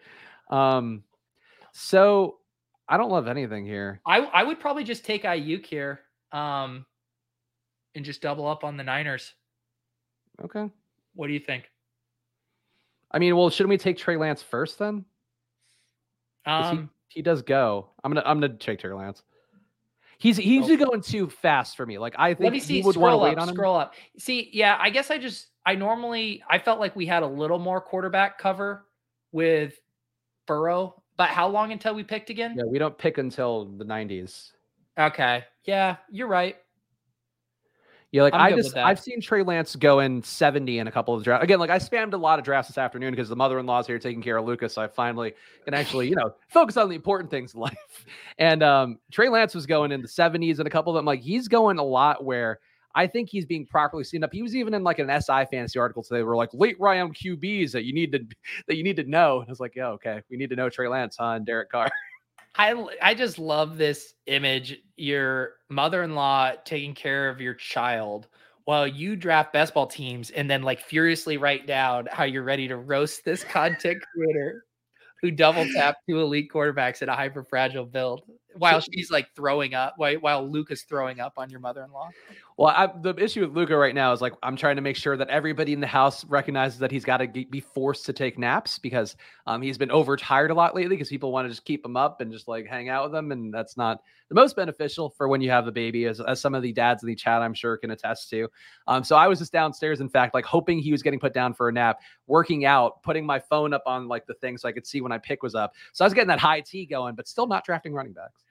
Um, 0.50 1.02
so 1.72 2.38
I 2.88 2.96
don't 2.96 3.10
love 3.10 3.28
anything 3.28 3.64
here. 3.64 4.00
I 4.04 4.18
I 4.18 4.42
would 4.42 4.58
probably 4.58 4.84
just 4.84 5.04
take 5.04 5.22
Aiyuk 5.22 5.64
here. 5.64 6.00
Um 6.32 6.84
and 7.94 8.04
just 8.04 8.20
double 8.20 8.46
up 8.46 8.64
on 8.64 8.76
the 8.76 8.84
Niners. 8.84 9.32
Okay. 10.44 10.68
What 11.14 11.26
do 11.26 11.32
you 11.32 11.40
think? 11.40 11.70
I 13.10 13.18
mean, 13.18 13.36
well, 13.36 13.50
shouldn't 13.50 13.70
we 13.70 13.78
take 13.78 13.96
Trey 13.96 14.16
Lance 14.16 14.42
first 14.42 14.78
then? 14.78 15.04
Um 16.46 16.90
he 17.10 17.22
does 17.22 17.42
go. 17.42 17.90
I'm 18.02 18.12
gonna 18.12 18.26
I'm 18.26 18.40
gonna 18.40 18.56
check 18.56 18.78
Trey 18.78 18.92
Lance. 18.92 19.22
He's 20.18 20.36
he's 20.36 20.64
okay. 20.64 20.74
Oh. 20.74 20.86
going 20.86 21.00
too 21.00 21.28
fast 21.28 21.76
for 21.76 21.84
me. 21.84 21.98
Like 21.98 22.14
I 22.18 22.34
think 22.34 22.44
Let 22.44 22.52
me 22.52 22.60
see, 22.60 22.76
he 22.76 22.82
would 22.82 22.96
want 22.96 23.14
to 23.14 23.18
wait 23.18 23.38
on 23.38 23.48
him. 23.48 23.54
Scroll 23.54 23.76
up. 23.76 23.94
See, 24.18 24.48
yeah, 24.52 24.78
I 24.80 24.90
guess 24.90 25.10
I 25.10 25.18
just 25.18 25.48
I 25.66 25.74
normally 25.74 26.42
I 26.48 26.58
felt 26.58 26.78
like 26.78 26.94
we 26.94 27.06
had 27.06 27.22
a 27.22 27.26
little 27.26 27.58
more 27.58 27.80
quarterback 27.80 28.38
cover 28.38 28.86
with 29.32 29.74
Burrow, 30.46 31.02
but 31.16 31.28
how 31.28 31.48
long 31.48 31.72
until 31.72 31.94
we 31.94 32.02
picked 32.02 32.30
again? 32.30 32.54
Yeah, 32.56 32.64
we 32.64 32.78
don't 32.78 32.96
pick 32.96 33.18
until 33.18 33.66
the 33.66 33.84
90s. 33.84 34.52
Okay. 34.98 35.44
Yeah, 35.64 35.96
you're 36.10 36.28
right. 36.28 36.56
Yeah, 38.12 38.22
like 38.22 38.34
I'm 38.34 38.40
i 38.40 38.56
just 38.56 38.76
I've 38.76 38.98
seen 38.98 39.20
Trey 39.20 39.42
Lance 39.44 39.76
go 39.76 40.00
in 40.00 40.20
70 40.22 40.80
in 40.80 40.88
a 40.88 40.90
couple 40.90 41.14
of 41.14 41.22
drafts. 41.22 41.44
Again, 41.44 41.60
like 41.60 41.70
I 41.70 41.78
spammed 41.78 42.12
a 42.12 42.16
lot 42.16 42.40
of 42.40 42.44
drafts 42.44 42.68
this 42.68 42.78
afternoon 42.78 43.12
because 43.12 43.28
the 43.28 43.36
mother-in-law's 43.36 43.86
here 43.86 44.00
taking 44.00 44.20
care 44.20 44.36
of 44.36 44.44
Lucas. 44.44 44.74
So 44.74 44.82
I 44.82 44.88
finally 44.88 45.34
can 45.64 45.74
actually, 45.74 46.08
you 46.08 46.16
know, 46.16 46.34
focus 46.48 46.76
on 46.76 46.88
the 46.88 46.96
important 46.96 47.30
things 47.30 47.54
in 47.54 47.60
life. 47.60 48.06
And 48.38 48.64
um 48.64 48.98
Trey 49.12 49.28
Lance 49.28 49.54
was 49.54 49.64
going 49.64 49.92
in 49.92 50.02
the 50.02 50.08
70s 50.08 50.58
and 50.58 50.66
a 50.66 50.70
couple 50.70 50.92
of 50.92 50.98
them, 50.98 51.04
like 51.04 51.20
he's 51.20 51.46
going 51.46 51.78
a 51.78 51.84
lot 51.84 52.24
where 52.24 52.58
I 52.94 53.06
think 53.06 53.28
he's 53.28 53.46
being 53.46 53.66
properly 53.66 54.02
seen 54.02 54.24
up. 54.24 54.32
He 54.32 54.42
was 54.42 54.56
even 54.56 54.74
in 54.74 54.82
like 54.82 54.98
an 54.98 55.08
SI 55.20 55.46
fantasy 55.50 55.78
article 55.78 56.02
today. 56.02 56.22
Were 56.22 56.34
like 56.34 56.50
late 56.52 56.78
round 56.80 57.14
QBs 57.14 57.70
that 57.72 57.84
you 57.84 57.92
need 57.92 58.10
to 58.12 58.26
that 58.66 58.76
you 58.76 58.82
need 58.82 58.96
to 58.96 59.04
know. 59.04 59.40
And 59.40 59.48
I 59.48 59.52
was 59.52 59.60
like, 59.60 59.76
yeah, 59.76 59.88
okay, 59.90 60.22
we 60.28 60.36
need 60.36 60.50
to 60.50 60.56
know 60.56 60.68
Trey 60.68 60.88
Lance, 60.88 61.16
huh? 61.18 61.34
And 61.34 61.46
Derek 61.46 61.70
Carr. 61.70 61.88
I 62.56 62.86
I 63.02 63.14
just 63.14 63.38
love 63.38 63.76
this 63.76 64.14
image. 64.26 64.78
Your 64.96 65.54
mother-in-law 65.68 66.52
taking 66.64 66.94
care 66.94 67.28
of 67.28 67.40
your 67.40 67.54
child 67.54 68.28
while 68.64 68.86
you 68.86 69.16
draft 69.16 69.52
best 69.52 69.74
ball 69.74 69.86
teams 69.86 70.30
and 70.30 70.50
then 70.50 70.62
like 70.62 70.80
furiously 70.80 71.36
write 71.36 71.66
down 71.66 72.06
how 72.10 72.24
you're 72.24 72.42
ready 72.42 72.68
to 72.68 72.76
roast 72.76 73.24
this 73.24 73.42
content 73.44 74.02
creator 74.14 74.64
who 75.20 75.30
double 75.30 75.66
tapped 75.74 75.98
two 76.08 76.20
elite 76.20 76.50
quarterbacks 76.52 77.02
in 77.02 77.08
a 77.08 77.14
hyper 77.14 77.44
fragile 77.44 77.84
build 77.84 78.22
while 78.56 78.80
she's 78.92 79.10
like 79.10 79.28
throwing 79.34 79.74
up 79.74 79.94
while, 79.96 80.14
while 80.16 80.48
Luke 80.48 80.70
is 80.70 80.82
throwing 80.82 81.20
up 81.20 81.34
on 81.36 81.50
your 81.50 81.60
mother-in-law. 81.60 82.10
Well, 82.60 82.74
I, 82.76 82.90
the 83.00 83.14
issue 83.16 83.40
with 83.40 83.56
Luca 83.56 83.74
right 83.74 83.94
now 83.94 84.12
is 84.12 84.20
like 84.20 84.34
I'm 84.42 84.54
trying 84.54 84.76
to 84.76 84.82
make 84.82 84.94
sure 84.94 85.16
that 85.16 85.30
everybody 85.30 85.72
in 85.72 85.80
the 85.80 85.86
house 85.86 86.26
recognizes 86.26 86.78
that 86.80 86.90
he's 86.90 87.06
got 87.06 87.16
to 87.16 87.26
be 87.26 87.58
forced 87.58 88.04
to 88.04 88.12
take 88.12 88.38
naps 88.38 88.78
because 88.78 89.16
um, 89.46 89.62
he's 89.62 89.78
been 89.78 89.90
overtired 89.90 90.50
a 90.50 90.54
lot 90.54 90.74
lately 90.74 90.90
because 90.90 91.08
people 91.08 91.32
want 91.32 91.46
to 91.46 91.48
just 91.48 91.64
keep 91.64 91.82
him 91.82 91.96
up 91.96 92.20
and 92.20 92.30
just 92.30 92.48
like 92.48 92.66
hang 92.66 92.90
out 92.90 93.04
with 93.04 93.18
him, 93.18 93.32
and 93.32 93.54
that's 93.54 93.78
not 93.78 94.02
the 94.28 94.34
most 94.34 94.56
beneficial 94.56 95.08
for 95.08 95.26
when 95.26 95.40
you 95.40 95.48
have 95.48 95.64
the 95.64 95.72
baby, 95.72 96.04
as, 96.04 96.20
as 96.20 96.38
some 96.38 96.54
of 96.54 96.60
the 96.60 96.70
dads 96.70 97.02
in 97.02 97.06
the 97.06 97.14
chat 97.14 97.40
I'm 97.40 97.54
sure 97.54 97.78
can 97.78 97.92
attest 97.92 98.28
to. 98.28 98.46
Um, 98.86 99.04
so 99.04 99.16
I 99.16 99.26
was 99.26 99.38
just 99.38 99.52
downstairs, 99.52 100.02
in 100.02 100.10
fact, 100.10 100.34
like 100.34 100.44
hoping 100.44 100.80
he 100.80 100.92
was 100.92 101.02
getting 101.02 101.18
put 101.18 101.32
down 101.32 101.54
for 101.54 101.70
a 101.70 101.72
nap, 101.72 102.00
working 102.26 102.66
out, 102.66 103.02
putting 103.02 103.24
my 103.24 103.38
phone 103.38 103.72
up 103.72 103.84
on 103.86 104.06
like 104.06 104.26
the 104.26 104.34
thing 104.34 104.58
so 104.58 104.68
I 104.68 104.72
could 104.72 104.86
see 104.86 105.00
when 105.00 105.12
I 105.12 105.18
pick 105.18 105.42
was 105.42 105.54
up. 105.54 105.72
So 105.94 106.04
I 106.04 106.06
was 106.06 106.12
getting 106.12 106.28
that 106.28 106.38
high 106.38 106.60
T 106.60 106.84
going, 106.84 107.14
but 107.14 107.26
still 107.26 107.46
not 107.46 107.64
drafting 107.64 107.94
running 107.94 108.12
backs. 108.12 108.44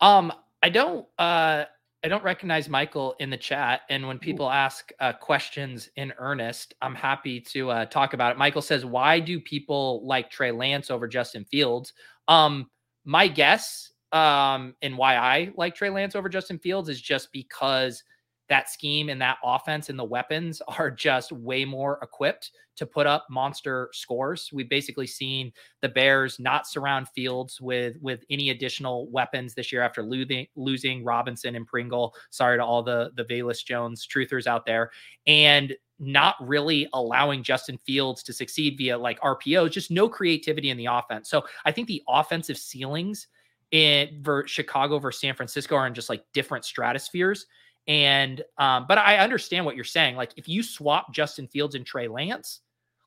Um, 0.00 0.32
I 0.62 0.70
don't 0.70 1.06
uh 1.18 1.66
I 2.04 2.08
don't 2.08 2.22
recognize 2.22 2.68
Michael 2.68 3.16
in 3.18 3.30
the 3.30 3.36
chat. 3.36 3.80
And 3.88 4.06
when 4.06 4.18
people 4.18 4.50
ask 4.50 4.92
uh, 5.00 5.12
questions 5.14 5.88
in 5.96 6.12
earnest, 6.18 6.74
I'm 6.80 6.94
happy 6.94 7.40
to 7.40 7.70
uh, 7.70 7.86
talk 7.86 8.12
about 8.12 8.32
it. 8.32 8.38
Michael 8.38 8.62
says, 8.62 8.84
"Why 8.84 9.18
do 9.18 9.40
people 9.40 10.06
like 10.06 10.30
Trey 10.30 10.52
Lance 10.52 10.90
over 10.90 11.08
Justin 11.08 11.44
Fields?" 11.44 11.92
Um, 12.28 12.70
my 13.04 13.28
guess 13.28 13.92
um, 14.12 14.74
and 14.82 14.96
why 14.96 15.16
I 15.16 15.52
like 15.56 15.74
Trey 15.74 15.90
Lance 15.90 16.14
over 16.14 16.28
Justin 16.28 16.58
Fields 16.58 16.88
is 16.88 17.00
just 17.00 17.32
because 17.32 18.02
that 18.48 18.70
scheme 18.70 19.08
and 19.08 19.20
that 19.20 19.38
offense 19.44 19.88
and 19.88 19.98
the 19.98 20.04
weapons 20.04 20.62
are 20.78 20.90
just 20.90 21.32
way 21.32 21.64
more 21.64 21.98
equipped 22.02 22.52
to 22.76 22.86
put 22.86 23.06
up 23.06 23.26
monster 23.30 23.88
scores. 23.92 24.50
We've 24.52 24.68
basically 24.68 25.06
seen 25.06 25.52
the 25.80 25.88
Bears 25.88 26.38
not 26.38 26.66
surround 26.66 27.08
Fields 27.08 27.60
with 27.60 27.96
with 28.00 28.24
any 28.30 28.50
additional 28.50 29.08
weapons 29.10 29.54
this 29.54 29.72
year 29.72 29.82
after 29.82 30.02
losing 30.02 30.46
losing 30.56 31.02
Robinson 31.02 31.56
and 31.56 31.66
Pringle. 31.66 32.14
Sorry 32.30 32.58
to 32.58 32.64
all 32.64 32.82
the 32.82 33.10
the 33.16 33.24
Velus 33.24 33.64
Jones 33.64 34.06
truthers 34.06 34.46
out 34.46 34.66
there, 34.66 34.90
and 35.26 35.74
not 35.98 36.36
really 36.40 36.88
allowing 36.92 37.42
Justin 37.42 37.78
Fields 37.86 38.22
to 38.24 38.32
succeed 38.32 38.76
via 38.76 38.98
like 38.98 39.18
RPO, 39.20 39.70
just 39.70 39.90
no 39.90 40.08
creativity 40.08 40.70
in 40.70 40.76
the 40.76 40.86
offense. 40.86 41.30
So 41.30 41.46
I 41.64 41.72
think 41.72 41.88
the 41.88 42.02
offensive 42.06 42.58
ceilings 42.58 43.28
in 43.72 44.22
Chicago 44.46 44.98
versus 44.98 45.20
San 45.20 45.34
Francisco 45.34 45.74
are 45.74 45.86
in 45.86 45.94
just 45.94 46.08
like 46.08 46.24
different 46.32 46.64
stratospheres. 46.64 47.46
And 47.88 48.42
um, 48.58 48.86
but 48.88 48.98
I 48.98 49.18
understand 49.18 49.64
what 49.64 49.76
you're 49.76 49.84
saying. 49.84 50.16
Like 50.16 50.32
if 50.36 50.48
you 50.48 50.62
swap 50.62 51.12
Justin 51.12 51.46
Fields 51.46 51.74
and 51.74 51.86
Trey 51.86 52.08
Lance, 52.08 52.60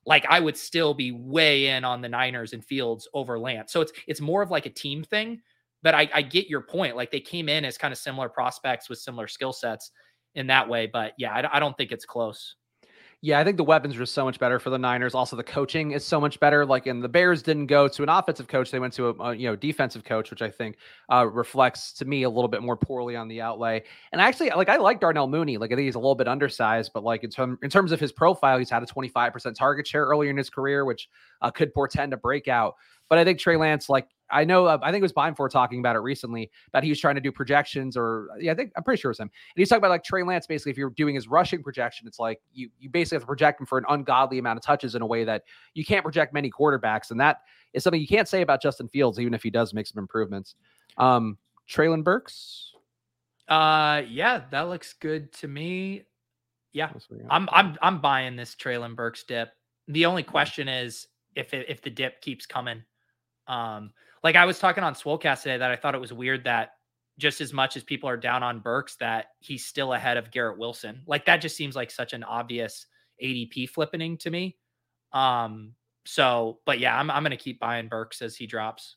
like 0.06 0.24
I 0.28 0.40
would 0.40 0.56
still 0.56 0.94
be 0.94 1.12
way 1.12 1.66
in 1.66 1.84
on 1.84 2.00
the 2.00 2.08
Niners 2.08 2.52
and 2.52 2.64
Fields 2.64 3.08
over 3.12 3.38
Lance. 3.38 3.72
So 3.72 3.80
it's 3.80 3.92
it's 4.06 4.20
more 4.20 4.42
of 4.42 4.50
like 4.50 4.66
a 4.66 4.70
team 4.70 5.04
thing. 5.04 5.42
But 5.82 5.94
I, 5.94 6.10
I 6.12 6.22
get 6.22 6.48
your 6.48 6.60
point. 6.60 6.96
Like 6.96 7.10
they 7.10 7.20
came 7.20 7.48
in 7.48 7.64
as 7.64 7.78
kind 7.78 7.92
of 7.92 7.98
similar 7.98 8.28
prospects 8.28 8.88
with 8.88 8.98
similar 8.98 9.28
skill 9.28 9.52
sets 9.52 9.92
in 10.34 10.46
that 10.48 10.68
way. 10.68 10.86
But 10.86 11.14
yeah, 11.16 11.32
I, 11.32 11.56
I 11.56 11.60
don't 11.60 11.76
think 11.76 11.92
it's 11.92 12.04
close. 12.04 12.56
Yeah, 13.22 13.38
I 13.38 13.44
think 13.44 13.58
the 13.58 13.64
weapons 13.64 13.98
are 13.98 14.06
so 14.06 14.24
much 14.24 14.38
better 14.38 14.58
for 14.58 14.70
the 14.70 14.78
Niners. 14.78 15.14
Also, 15.14 15.36
the 15.36 15.42
coaching 15.42 15.90
is 15.90 16.06
so 16.06 16.18
much 16.18 16.40
better. 16.40 16.64
Like, 16.64 16.86
and 16.86 17.04
the 17.04 17.08
Bears 17.08 17.42
didn't 17.42 17.66
go 17.66 17.86
to 17.86 18.02
an 18.02 18.08
offensive 18.08 18.48
coach; 18.48 18.70
they 18.70 18.78
went 18.78 18.94
to 18.94 19.08
a, 19.08 19.14
a 19.22 19.34
you 19.34 19.46
know 19.46 19.54
defensive 19.54 20.04
coach, 20.04 20.30
which 20.30 20.40
I 20.40 20.48
think 20.48 20.78
uh, 21.12 21.26
reflects 21.26 21.92
to 21.94 22.06
me 22.06 22.22
a 22.22 22.30
little 22.30 22.48
bit 22.48 22.62
more 22.62 22.78
poorly 22.78 23.16
on 23.16 23.28
the 23.28 23.42
outlay. 23.42 23.82
And 24.12 24.22
actually, 24.22 24.48
like 24.50 24.70
I 24.70 24.78
like 24.78 25.00
Darnell 25.00 25.26
Mooney. 25.26 25.58
Like 25.58 25.70
I 25.70 25.74
think 25.74 25.84
he's 25.84 25.96
a 25.96 25.98
little 25.98 26.14
bit 26.14 26.28
undersized, 26.28 26.92
but 26.94 27.04
like 27.04 27.22
in, 27.22 27.28
term, 27.28 27.58
in 27.62 27.68
terms 27.68 27.92
of 27.92 28.00
his 28.00 28.10
profile, 28.10 28.56
he's 28.58 28.70
had 28.70 28.82
a 28.82 28.86
25% 28.86 29.54
target 29.54 29.86
share 29.86 30.06
earlier 30.06 30.30
in 30.30 30.38
his 30.38 30.48
career, 30.48 30.86
which 30.86 31.06
uh, 31.42 31.50
could 31.50 31.74
portend 31.74 32.14
a 32.14 32.16
breakout. 32.16 32.76
But 33.10 33.18
I 33.18 33.24
think 33.24 33.38
Trey 33.38 33.56
Lance, 33.56 33.90
like 33.90 34.08
I 34.32 34.44
know, 34.44 34.66
uh, 34.66 34.78
I 34.82 34.90
think 34.90 35.00
it 35.00 35.04
was 35.04 35.12
Beimfohr 35.12 35.50
talking 35.50 35.80
about 35.80 35.96
it 35.96 36.00
recently 36.00 36.50
that 36.72 36.82
he 36.82 36.88
was 36.88 37.00
trying 37.00 37.14
to 37.16 37.20
do 37.20 37.32
projections, 37.32 37.96
or 37.96 38.28
yeah, 38.38 38.52
I 38.52 38.54
think 38.54 38.72
I'm 38.76 38.82
pretty 38.82 39.00
sure 39.00 39.10
it 39.10 39.12
was 39.12 39.20
him. 39.20 39.24
And 39.24 39.60
he's 39.60 39.68
talking 39.68 39.80
about 39.80 39.90
like 39.90 40.04
Trey 40.04 40.22
Lance. 40.22 40.46
Basically, 40.46 40.72
if 40.72 40.78
you're 40.78 40.90
doing 40.90 41.14
his 41.14 41.28
rushing 41.28 41.62
projection, 41.62 42.06
it's 42.06 42.18
like 42.18 42.40
you 42.52 42.70
you 42.78 42.88
basically 42.90 43.16
have 43.16 43.22
to 43.22 43.26
project 43.26 43.60
him 43.60 43.66
for 43.66 43.78
an 43.78 43.84
ungodly 43.88 44.38
amount 44.38 44.58
of 44.58 44.62
touches 44.64 44.94
in 44.94 45.02
a 45.02 45.06
way 45.06 45.24
that 45.24 45.42
you 45.74 45.84
can't 45.84 46.02
project 46.02 46.32
many 46.32 46.50
quarterbacks, 46.50 47.10
and 47.10 47.20
that 47.20 47.38
is 47.72 47.84
something 47.84 48.00
you 48.00 48.08
can't 48.08 48.28
say 48.28 48.42
about 48.42 48.62
Justin 48.62 48.88
Fields, 48.88 49.18
even 49.18 49.34
if 49.34 49.42
he 49.42 49.50
does 49.50 49.74
make 49.74 49.86
some 49.86 49.98
improvements. 49.98 50.54
Um, 50.96 51.38
Treylon 51.68 52.04
Burks. 52.04 52.72
Uh, 53.48 54.02
yeah, 54.08 54.42
that 54.50 54.68
looks 54.68 54.92
good 54.92 55.32
to 55.34 55.48
me. 55.48 56.04
Yeah, 56.72 56.92
I'm 57.28 57.48
I'm 57.52 57.76
I'm 57.82 58.00
buying 58.00 58.36
this 58.36 58.54
Treylon 58.54 58.94
Burks 58.94 59.24
dip. 59.24 59.50
The 59.88 60.06
only 60.06 60.22
question 60.22 60.68
is 60.68 61.08
if 61.34 61.52
it, 61.52 61.66
if 61.68 61.82
the 61.82 61.90
dip 61.90 62.20
keeps 62.20 62.46
coming. 62.46 62.82
Um, 63.46 63.92
like 64.22 64.36
I 64.36 64.44
was 64.44 64.58
talking 64.58 64.84
on 64.84 64.94
Swolecast 64.94 65.42
today 65.42 65.58
that 65.58 65.70
I 65.70 65.76
thought 65.76 65.94
it 65.94 66.00
was 66.00 66.12
weird 66.12 66.44
that 66.44 66.72
just 67.18 67.40
as 67.40 67.52
much 67.52 67.76
as 67.76 67.82
people 67.82 68.08
are 68.08 68.16
down 68.16 68.42
on 68.42 68.60
Burks, 68.60 68.96
that 68.96 69.26
he's 69.40 69.66
still 69.66 69.92
ahead 69.92 70.16
of 70.16 70.30
Garrett 70.30 70.58
Wilson. 70.58 71.02
Like 71.06 71.26
that 71.26 71.38
just 71.38 71.56
seems 71.56 71.76
like 71.76 71.90
such 71.90 72.12
an 72.12 72.24
obvious 72.24 72.86
ADP 73.22 73.68
flipping 73.70 74.16
to 74.18 74.30
me. 74.30 74.56
Um, 75.12 75.74
so, 76.06 76.58
but 76.64 76.80
yeah, 76.80 76.98
I'm 76.98 77.10
I'm 77.10 77.22
gonna 77.22 77.36
keep 77.36 77.60
buying 77.60 77.88
Burks 77.88 78.22
as 78.22 78.36
he 78.36 78.46
drops. 78.46 78.96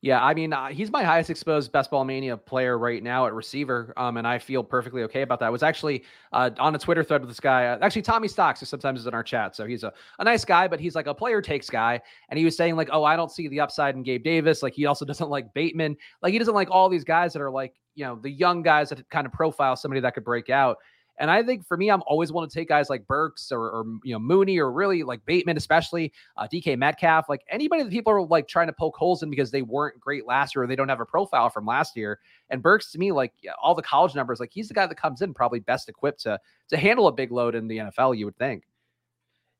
Yeah, 0.00 0.24
I 0.24 0.32
mean, 0.32 0.52
uh, 0.52 0.68
he's 0.68 0.92
my 0.92 1.02
highest 1.02 1.28
exposed 1.28 1.72
best 1.72 1.90
ball 1.90 2.04
mania 2.04 2.36
player 2.36 2.78
right 2.78 3.02
now 3.02 3.26
at 3.26 3.34
receiver, 3.34 3.92
um, 3.96 4.16
and 4.16 4.28
I 4.28 4.38
feel 4.38 4.62
perfectly 4.62 5.02
okay 5.02 5.22
about 5.22 5.40
that. 5.40 5.46
I 5.46 5.50
was 5.50 5.64
actually 5.64 6.04
uh, 6.32 6.50
on 6.60 6.72
a 6.76 6.78
Twitter 6.78 7.02
thread 7.02 7.20
with 7.20 7.28
this 7.28 7.40
guy, 7.40 7.66
uh, 7.66 7.78
actually 7.82 8.02
Tommy 8.02 8.28
Stocks, 8.28 8.60
who 8.60 8.66
sometimes 8.66 9.00
is 9.00 9.08
in 9.08 9.14
our 9.14 9.24
chat. 9.24 9.56
So 9.56 9.66
he's 9.66 9.82
a, 9.82 9.92
a 10.20 10.24
nice 10.24 10.44
guy, 10.44 10.68
but 10.68 10.78
he's 10.78 10.94
like 10.94 11.08
a 11.08 11.14
player 11.14 11.42
takes 11.42 11.68
guy, 11.68 12.00
and 12.28 12.38
he 12.38 12.44
was 12.44 12.56
saying 12.56 12.76
like, 12.76 12.90
oh, 12.92 13.02
I 13.02 13.16
don't 13.16 13.32
see 13.32 13.48
the 13.48 13.58
upside 13.58 13.96
in 13.96 14.04
Gabe 14.04 14.22
Davis. 14.22 14.62
Like 14.62 14.72
he 14.72 14.86
also 14.86 15.04
doesn't 15.04 15.30
like 15.30 15.52
Bateman. 15.52 15.96
Like 16.22 16.32
he 16.32 16.38
doesn't 16.38 16.54
like 16.54 16.70
all 16.70 16.88
these 16.88 17.04
guys 17.04 17.32
that 17.32 17.42
are 17.42 17.50
like, 17.50 17.74
you 17.96 18.04
know, 18.04 18.20
the 18.22 18.30
young 18.30 18.62
guys 18.62 18.90
that 18.90 19.08
kind 19.10 19.26
of 19.26 19.32
profile 19.32 19.74
somebody 19.74 20.00
that 20.02 20.14
could 20.14 20.24
break 20.24 20.48
out. 20.48 20.78
And 21.18 21.30
I 21.30 21.42
think 21.42 21.66
for 21.66 21.76
me, 21.76 21.90
I'm 21.90 22.02
always 22.06 22.30
want 22.30 22.50
to 22.50 22.54
take 22.58 22.68
guys 22.68 22.88
like 22.88 23.06
Burks 23.06 23.50
or, 23.50 23.70
or, 23.70 23.84
you 24.04 24.12
know 24.12 24.18
Mooney 24.18 24.58
or 24.58 24.70
really 24.70 25.02
like 25.02 25.24
Bateman, 25.26 25.56
especially 25.56 26.12
uh, 26.36 26.46
DK 26.50 26.78
Metcalf, 26.78 27.28
like 27.28 27.42
anybody 27.50 27.82
that 27.82 27.90
people 27.90 28.12
are 28.12 28.22
like 28.22 28.46
trying 28.46 28.68
to 28.68 28.72
poke 28.72 28.96
holes 28.96 29.22
in 29.22 29.30
because 29.30 29.50
they 29.50 29.62
weren't 29.62 29.98
great 29.98 30.26
last 30.26 30.54
year 30.54 30.62
or 30.62 30.66
they 30.66 30.76
don't 30.76 30.88
have 30.88 31.00
a 31.00 31.06
profile 31.06 31.50
from 31.50 31.66
last 31.66 31.96
year. 31.96 32.20
And 32.50 32.62
Burks 32.62 32.92
to 32.92 32.98
me, 32.98 33.10
like 33.10 33.32
all 33.60 33.74
the 33.74 33.82
college 33.82 34.14
numbers, 34.14 34.38
like 34.38 34.50
he's 34.52 34.68
the 34.68 34.74
guy 34.74 34.86
that 34.86 34.94
comes 34.94 35.22
in 35.22 35.34
probably 35.34 35.60
best 35.60 35.88
equipped 35.88 36.20
to 36.22 36.38
to 36.68 36.76
handle 36.76 37.08
a 37.08 37.12
big 37.12 37.32
load 37.32 37.54
in 37.54 37.66
the 37.66 37.78
NFL. 37.78 38.16
You 38.16 38.26
would 38.26 38.38
think. 38.38 38.67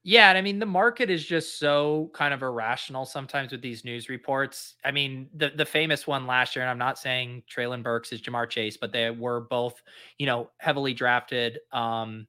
Yeah, 0.09 0.31
and 0.31 0.39
I 0.39 0.41
mean 0.41 0.59
the 0.59 0.65
market 0.65 1.11
is 1.11 1.23
just 1.23 1.59
so 1.59 2.11
kind 2.15 2.33
of 2.33 2.41
irrational 2.43 3.05
sometimes 3.05 3.53
with 3.53 3.61
these 3.61 3.85
news 3.85 4.09
reports. 4.09 4.75
I 4.83 4.91
mean, 4.91 5.29
the 5.35 5.51
the 5.51 5.67
famous 5.67 6.07
one 6.07 6.27
last 6.27 6.57
year, 6.57 6.63
and 6.63 6.71
I'm 6.71 6.79
not 6.79 6.99
saying 6.99 7.43
Treylon 7.55 7.83
Burks 7.83 8.11
is 8.11 8.23
Ja'Marr 8.23 8.49
Chase, 8.49 8.79
but 8.79 8.91
they 8.91 9.11
were 9.11 9.41
both, 9.41 9.83
you 10.17 10.25
know, 10.25 10.51
heavily 10.61 10.95
drafted 10.95 11.59
um 11.73 12.27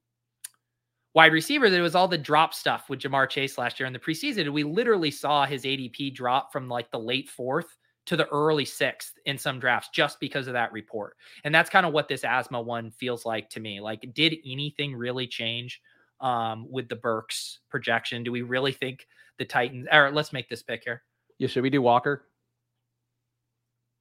wide 1.14 1.32
receivers. 1.32 1.72
It 1.72 1.80
was 1.80 1.94
all 1.94 2.08
the 2.08 2.18
drop 2.18 2.54
stuff 2.54 2.88
with 2.88 3.00
Ja'Marr 3.00 3.28
Chase 3.28 3.58
last 3.58 3.80
year 3.80 3.86
in 3.86 3.92
the 3.92 3.98
preseason. 3.98 4.52
We 4.52 4.64
literally 4.64 5.10
saw 5.10 5.44
his 5.46 5.64
ADP 5.64 6.10
drop 6.14 6.52
from 6.52 6.68
like 6.68 6.90
the 6.90 6.98
late 7.00 7.28
fourth 7.28 7.76
to 8.06 8.16
the 8.16 8.28
early 8.28 8.64
sixth 8.64 9.14
in 9.26 9.36
some 9.38 9.60
drafts 9.60 9.90
just 9.92 10.20
because 10.20 10.46
of 10.46 10.54
that 10.54 10.72
report. 10.72 11.16
And 11.44 11.54
that's 11.54 11.70
kind 11.70 11.84
of 11.86 11.92
what 11.92 12.08
this 12.08 12.24
asthma 12.24 12.60
one 12.60 12.90
feels 12.90 13.24
like 13.26 13.50
to 13.50 13.60
me. 13.60 13.80
Like, 13.80 14.08
did 14.14 14.36
anything 14.46 14.94
really 14.96 15.26
change? 15.26 15.80
Um, 16.20 16.66
with 16.70 16.88
the 16.88 16.96
Burks 16.96 17.60
projection. 17.68 18.22
Do 18.22 18.32
we 18.32 18.42
really 18.42 18.72
think 18.72 19.06
the 19.38 19.44
Titans? 19.44 19.86
All 19.90 20.02
right, 20.02 20.14
let's 20.14 20.32
make 20.32 20.48
this 20.48 20.62
pick 20.62 20.82
here. 20.84 21.02
Yeah, 21.38 21.48
should 21.48 21.62
we 21.62 21.70
do 21.70 21.82
Walker? 21.82 22.26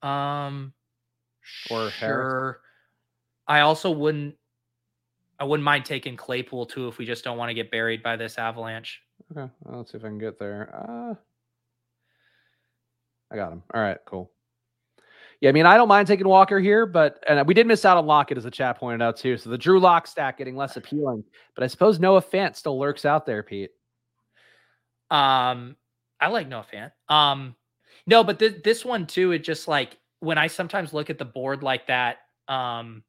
Um, 0.01 0.73
or 1.69 1.89
sure. 1.89 2.07
Harris? 2.07 2.57
I 3.47 3.61
also 3.61 3.91
wouldn't. 3.91 4.35
I 5.39 5.45
wouldn't 5.45 5.63
mind 5.63 5.85
taking 5.85 6.17
Claypool 6.17 6.65
too 6.65 6.89
if 6.89 6.97
we 6.97 7.05
just 7.05 7.23
don't 7.23 7.37
want 7.37 7.49
to 7.49 7.53
get 7.53 7.71
buried 7.71 8.03
by 8.03 8.17
this 8.17 8.37
avalanche. 8.37 9.01
Okay, 9.31 9.49
well, 9.63 9.77
let's 9.77 9.91
see 9.91 9.97
if 9.97 10.03
I 10.03 10.07
can 10.07 10.17
get 10.17 10.37
there. 10.37 10.69
Uh, 10.73 11.15
I 13.31 13.35
got 13.35 13.53
him. 13.53 13.63
All 13.73 13.81
right, 13.81 13.97
cool. 14.05 14.31
Yeah, 15.41 15.49
I 15.49 15.53
mean, 15.53 15.65
I 15.65 15.77
don't 15.77 15.87
mind 15.87 16.07
taking 16.07 16.27
Walker 16.27 16.59
here, 16.59 16.85
but 16.85 17.23
and 17.27 17.47
we 17.47 17.53
did 17.53 17.65
miss 17.65 17.85
out 17.85 17.97
on 17.97 18.05
Lockett, 18.05 18.37
as 18.37 18.43
the 18.43 18.51
chat 18.51 18.77
pointed 18.77 19.01
out 19.01 19.15
too. 19.15 19.37
So 19.37 19.49
the 19.49 19.57
Drew 19.57 19.79
Lock 19.79 20.05
stack 20.05 20.37
getting 20.37 20.55
less 20.55 20.75
appealing, 20.75 21.23
but 21.55 21.63
I 21.63 21.67
suppose 21.67 21.99
Noah 21.99 22.21
Fant 22.21 22.55
still 22.57 22.77
lurks 22.77 23.05
out 23.05 23.25
there, 23.25 23.41
Pete. 23.41 23.71
Um, 25.09 25.77
I 26.19 26.27
like 26.27 26.49
Noah 26.49 26.65
Fant. 26.71 26.91
Um, 27.07 27.55
no, 28.05 28.23
but 28.23 28.37
th- 28.37 28.63
this 28.63 28.83
one 28.83 29.07
too, 29.07 29.31
it 29.31 29.39
just 29.39 29.67
like 29.67 29.97
when 30.19 30.37
I 30.37 30.47
sometimes 30.47 30.93
look 30.93 31.09
at 31.09 31.17
the 31.17 31.25
board 31.25 31.63
like 31.63 31.87
that, 31.87 32.17
um, 32.49 33.03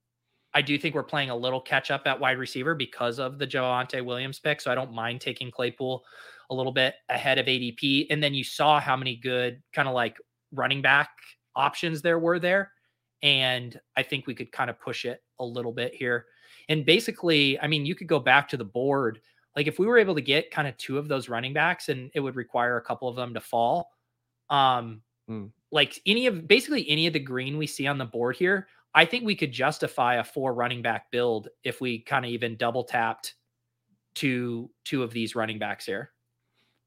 I 0.55 0.63
do 0.63 0.79
think 0.79 0.95
we're 0.95 1.03
playing 1.03 1.31
a 1.31 1.37
little 1.37 1.61
catch 1.61 1.91
up 1.91 2.03
at 2.07 2.19
wide 2.19 2.39
receiver 2.39 2.75
because 2.75 3.19
of 3.19 3.39
the 3.39 3.47
Javonte 3.47 4.05
Williams 4.05 4.39
pick. 4.39 4.61
So 4.61 4.71
I 4.71 4.75
don't 4.75 4.93
mind 4.93 5.21
taking 5.21 5.51
Claypool 5.51 6.05
a 6.51 6.55
little 6.55 6.73
bit 6.73 6.95
ahead 7.09 7.39
of 7.39 7.47
ADP. 7.47 8.07
And 8.11 8.23
then 8.23 8.35
you 8.35 8.43
saw 8.43 8.81
how 8.81 8.97
many 8.97 9.17
good 9.17 9.63
kind 9.73 9.89
of 9.89 9.95
like 9.95 10.17
running 10.53 10.83
back 10.83 11.11
options 11.57 12.03
there 12.03 12.19
were 12.19 12.39
there. 12.39 12.73
And 13.23 13.79
I 13.97 14.03
think 14.03 14.27
we 14.27 14.35
could 14.35 14.53
kind 14.53 14.71
of 14.71 14.81
push 14.81 15.05
it 15.05 15.23
a 15.39 15.45
little 15.45 15.73
bit 15.73 15.95
here. 15.95 16.27
And 16.69 16.87
basically, 16.87 17.61
I 17.61 17.67
mean, 17.67 17.85
you 17.85 17.95
could 17.95 18.07
go 18.07 18.19
back 18.19 18.49
to 18.49 18.57
the 18.57 18.65
board. 18.65 19.21
Like 19.57 19.67
if 19.67 19.79
we 19.79 19.87
were 19.87 19.99
able 19.99 20.15
to 20.15 20.23
get 20.23 20.51
kind 20.51 20.69
of 20.69 20.77
two 20.77 20.99
of 20.99 21.09
those 21.09 21.29
running 21.29 21.53
backs 21.53 21.89
and 21.89 22.11
it 22.15 22.21
would 22.21 22.37
require 22.37 22.77
a 22.77 22.83
couple 22.83 23.09
of 23.09 23.17
them 23.17 23.35
to 23.35 23.41
fall. 23.41 23.91
Um, 24.49 25.03
mm. 25.29 25.51
like 25.71 26.01
any 26.07 26.27
of 26.27 26.49
basically 26.49 26.89
any 26.89 27.07
of 27.07 27.13
the 27.13 27.21
green 27.21 27.57
we 27.57 27.67
see 27.67 27.87
on 27.87 27.99
the 27.99 28.05
board 28.05 28.37
here, 28.37 28.69
I 28.95 29.05
think 29.05 29.25
we 29.25 29.37
could 29.37 29.53
justify 29.53 30.17
a 30.17 30.25
four 30.25 30.55
running 30.55 30.83
back 30.83 31.11
build 31.11 31.49
if 31.63 31.81
we 31.81 32.01
kind 32.01 32.25
of 32.25 32.31
even 32.31 32.57
double 32.57 32.85
tapped 32.85 33.35
two 34.15 34.71
two 34.85 35.03
of 35.03 35.13
these 35.13 35.37
running 35.37 35.59
backs 35.59 35.87
here. 35.87 36.11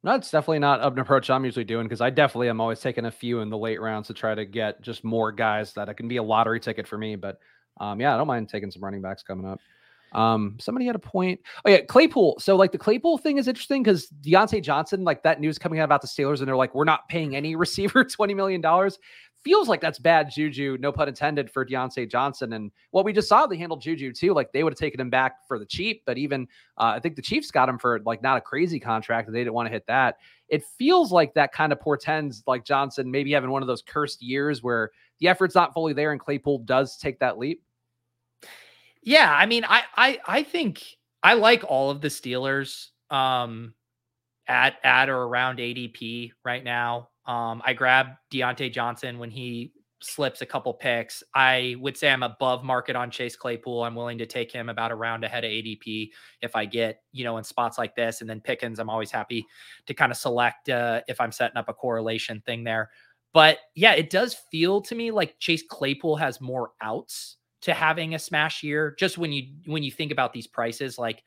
That's 0.04 0.30
definitely 0.30 0.60
not 0.60 0.82
an 0.82 1.00
approach 1.00 1.30
I'm 1.30 1.46
usually 1.46 1.64
doing 1.64 1.86
because 1.86 2.02
I 2.02 2.10
definitely 2.10 2.50
am 2.50 2.60
always 2.60 2.82
taking 2.82 3.06
a 3.06 3.12
few 3.12 3.40
in 3.40 3.50
the 3.50 3.58
late 3.58 3.80
rounds 3.80 4.08
to 4.08 4.14
try 4.14 4.36
to 4.36 4.46
get 4.46 4.82
just 4.82 5.04
more 5.06 5.32
guys 5.32 5.72
that 5.74 5.88
it 5.88 5.94
can 5.94 6.10
be 6.10 6.18
a 6.18 6.24
lottery 6.24 6.60
ticket 6.60 6.88
for 6.88 6.98
me. 6.98 7.16
But 7.16 7.40
um, 7.80 8.02
yeah, 8.02 8.14
I 8.14 8.18
don't 8.18 8.28
mind 8.28 8.50
taking 8.50 8.70
some 8.70 8.84
running 8.84 9.02
backs 9.02 9.24
coming 9.24 9.48
up. 9.48 9.60
Um, 10.12 10.58
somebody 10.60 10.86
had 10.86 10.96
a 10.96 11.00
point. 11.00 11.40
Oh 11.66 11.70
yeah, 11.70 11.82
Claypool. 11.82 12.36
So 12.40 12.56
like 12.56 12.72
the 12.72 12.78
Claypool 12.78 13.18
thing 13.18 13.38
is 13.38 13.48
interesting 13.48 13.82
because 13.82 14.08
Diontae 14.22 14.62
Johnson, 14.62 15.04
like 15.04 15.24
that 15.24 15.40
news 15.40 15.58
coming 15.58 15.80
out 15.80 15.86
about 15.86 16.02
the 16.02 16.08
Steelers, 16.08 16.40
and 16.40 16.48
they're 16.48 16.56
like, 16.56 16.76
we're 16.76 16.84
not 16.84 17.08
paying 17.08 17.36
any 17.36 17.56
receiver 17.56 18.04
twenty 18.04 18.34
million 18.34 18.62
dollars. 18.62 19.00
Feels 19.44 19.68
like 19.68 19.82
that's 19.82 20.00
bad 20.00 20.30
juju, 20.32 20.78
no 20.80 20.92
pun 20.92 21.08
intended, 21.08 21.52
for 21.52 21.66
Diontae 21.66 22.10
Johnson. 22.10 22.54
And 22.54 22.72
what 22.92 23.06
we 23.06 23.14
just 23.14 23.28
saw, 23.28 23.46
they 23.46 23.58
handled 23.58 23.82
Juju 23.82 24.14
too. 24.14 24.34
Like 24.34 24.52
they 24.52 24.64
would 24.64 24.74
have 24.74 24.80
taken 24.80 25.00
him 25.00 25.10
back 25.10 25.48
for 25.48 25.60
the 25.60 25.66
cheap, 25.66 26.04
but 26.06 26.18
even 26.18 26.48
uh, 26.78 26.94
I 26.96 27.00
think 27.00 27.16
the 27.16 27.22
Chiefs 27.22 27.52
got 27.52 27.70
him 27.70 27.78
for 27.78 28.00
like 28.06 28.22
not 28.22 28.38
a 28.38 28.42
crazy 28.42 28.80
contract. 28.80 29.32
They 29.32 29.40
didn't 29.40 29.54
want 29.54 29.68
to 29.68 29.72
hit 29.72 29.86
that. 29.88 30.18
It 30.50 30.64
feels 30.78 31.12
like 31.12 31.34
that 31.34 31.52
kind 31.52 31.72
of 31.72 31.80
portends 31.80 32.44
like 32.48 32.66
Johnson 32.66 33.10
maybe 33.12 33.32
having 33.32 33.50
one 33.50 33.62
of 33.62 33.68
those 33.68 33.82
cursed 33.82 34.22
years 34.22 34.64
where 34.64 34.92
the 35.20 35.28
effort's 35.28 35.56
not 35.56 35.74
fully 35.74 35.94
there 35.94 36.12
and 36.12 36.20
Claypool 36.20 36.60
does 36.60 36.98
take 36.98 37.20
that 37.20 37.38
leap. 37.38 37.64
Yeah, 39.02 39.34
I 39.34 39.46
mean, 39.46 39.66
I 39.66 39.84
I 39.96 40.20
I 40.26 40.44
think 40.44 40.84
I 41.22 41.34
like 41.34 41.64
all 41.68 41.90
of 41.90 42.02
the 42.02 42.08
Steelers 42.08 42.90
um 43.10 43.74
at 44.48 44.76
at 44.84 45.10
or 45.10 45.24
around 45.24 45.60
ADP 45.60 46.32
right 46.46 46.64
now. 46.64 47.10
Um, 47.26 47.62
I 47.66 47.74
grab 47.74 48.08
Diontae 48.32 48.72
Johnson 48.72 49.20
when 49.20 49.32
he 49.32 49.74
slips 50.02 50.42
a 50.42 50.46
couple 50.46 50.74
picks. 50.74 51.24
I 51.34 51.76
would 51.80 51.98
say 51.98 52.12
I'm 52.12 52.24
above 52.24 52.64
market 52.64 52.96
on 52.96 53.10
Chase 53.10 53.36
Claypool. 53.36 53.84
I'm 53.84 53.96
willing 53.96 54.18
to 54.18 54.26
take 54.26 54.52
him 54.52 54.70
about 54.70 54.92
a 54.92 54.96
round 54.96 55.24
ahead 55.24 55.46
of 55.46 55.50
ADP 55.50 56.10
if 56.42 56.56
I 56.56 56.66
get, 56.66 57.02
you 57.12 57.24
know, 57.24 57.38
in 57.38 57.44
spots 57.44 57.78
like 57.78 57.96
this. 57.96 58.22
And 58.22 58.30
then 58.30 58.42
Pickens, 58.42 58.80
I'm 58.80 58.90
always 58.90 59.12
happy 59.12 59.46
to 59.86 59.94
kind 59.94 60.12
of 60.12 60.18
select 60.18 60.70
uh, 60.70 61.02
if 61.08 61.22
I'm 61.22 61.32
setting 61.32 61.58
up 61.58 61.70
a 61.70 61.74
correlation 61.74 62.42
thing 62.46 62.64
there. 62.64 62.90
But 63.34 63.60
yeah, 63.76 63.94
it 63.94 64.10
does 64.10 64.36
feel 64.52 64.82
to 64.82 64.96
me 64.96 65.12
like 65.12 65.40
Chase 65.40 65.64
Claypool 65.68 66.18
has 66.18 66.42
more 66.42 66.72
outs 66.82 67.38
to 67.62 67.74
having 67.74 68.14
a 68.14 68.20
smash 68.20 68.62
year. 68.62 68.96
Just 69.00 69.18
when 69.18 69.32
you 69.32 69.54
when 69.66 69.84
you 69.84 69.92
think 69.92 70.12
about 70.12 70.34
these 70.34 70.48
prices, 70.48 71.00
like 71.00 71.24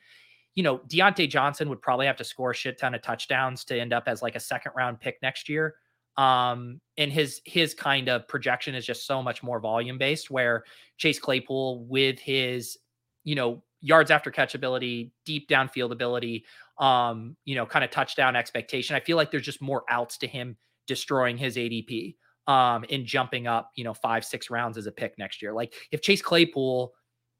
you 0.55 0.63
know, 0.63 0.79
Diontae 0.87 1.29
Johnson 1.29 1.69
would 1.69 1.81
probably 1.81 2.07
have 2.07 2.15
to 2.17 2.23
score 2.23 2.51
a 2.51 2.55
shit 2.55 2.79
ton 2.79 2.95
of 2.95 3.03
touchdowns 3.03 3.63
to 3.65 3.79
end 3.79 3.93
up 3.93 4.05
as 4.07 4.23
like 4.23 4.35
a 4.35 4.39
second 4.39 4.71
round 4.75 4.99
pick 4.99 5.19
next 5.21 5.49
year. 5.49 5.75
Um, 6.17 6.81
and 6.97 7.11
his 7.11 7.41
his 7.45 7.73
kind 7.73 8.09
of 8.09 8.27
projection 8.27 8.73
is 8.75 8.85
just 8.85 9.05
so 9.05 9.21
much 9.21 9.43
more 9.43 9.59
volume 9.59 9.97
based. 9.97 10.31
Where 10.31 10.63
Chase 10.97 11.19
Claypool, 11.19 11.85
with 11.85 12.19
his 12.19 12.77
you 13.23 13.35
know 13.35 13.63
yards 13.81 14.09
after 14.09 14.31
catch 14.31 14.55
ability, 14.55 15.11
deep 15.25 15.47
downfield 15.47 15.91
ability, 15.91 16.45
um, 16.79 17.35
you 17.45 17.55
know, 17.55 17.65
kind 17.65 17.85
of 17.85 17.91
touchdown 17.91 18.35
expectation, 18.35 18.95
I 18.95 18.99
feel 18.99 19.17
like 19.17 19.31
there's 19.31 19.45
just 19.45 19.61
more 19.61 19.83
outs 19.89 20.17
to 20.19 20.27
him 20.27 20.57
destroying 20.87 21.37
his 21.37 21.57
ADP 21.57 22.15
um 22.47 22.85
in 22.85 23.05
jumping 23.05 23.45
up, 23.45 23.71
you 23.75 23.83
know, 23.83 23.93
five, 23.93 24.25
six 24.25 24.49
rounds 24.49 24.77
as 24.77 24.87
a 24.87 24.91
pick 24.91 25.17
next 25.17 25.41
year. 25.41 25.53
Like 25.53 25.73
if 25.91 26.01
Chase 26.01 26.21
Claypool 26.21 26.93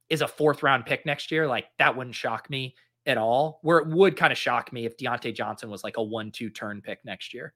is 0.09 0.21
a 0.21 0.27
fourth 0.27 0.63
round 0.63 0.85
pick 0.85 1.05
next 1.05 1.31
year, 1.31 1.47
like 1.47 1.65
that 1.79 1.95
wouldn't 1.95 2.15
shock 2.15 2.49
me 2.49 2.75
at 3.05 3.17
all. 3.17 3.59
Where 3.63 3.79
it 3.79 3.87
would 3.87 4.15
kind 4.15 4.31
of 4.31 4.37
shock 4.37 4.71
me 4.71 4.85
if 4.85 4.97
Diontae 4.97 5.33
Johnson 5.33 5.69
was 5.69 5.83
like 5.83 5.97
a 5.97 6.03
one, 6.03 6.31
two 6.31 6.49
turn 6.49 6.81
pick 6.81 6.99
next 7.05 7.33
year. 7.33 7.53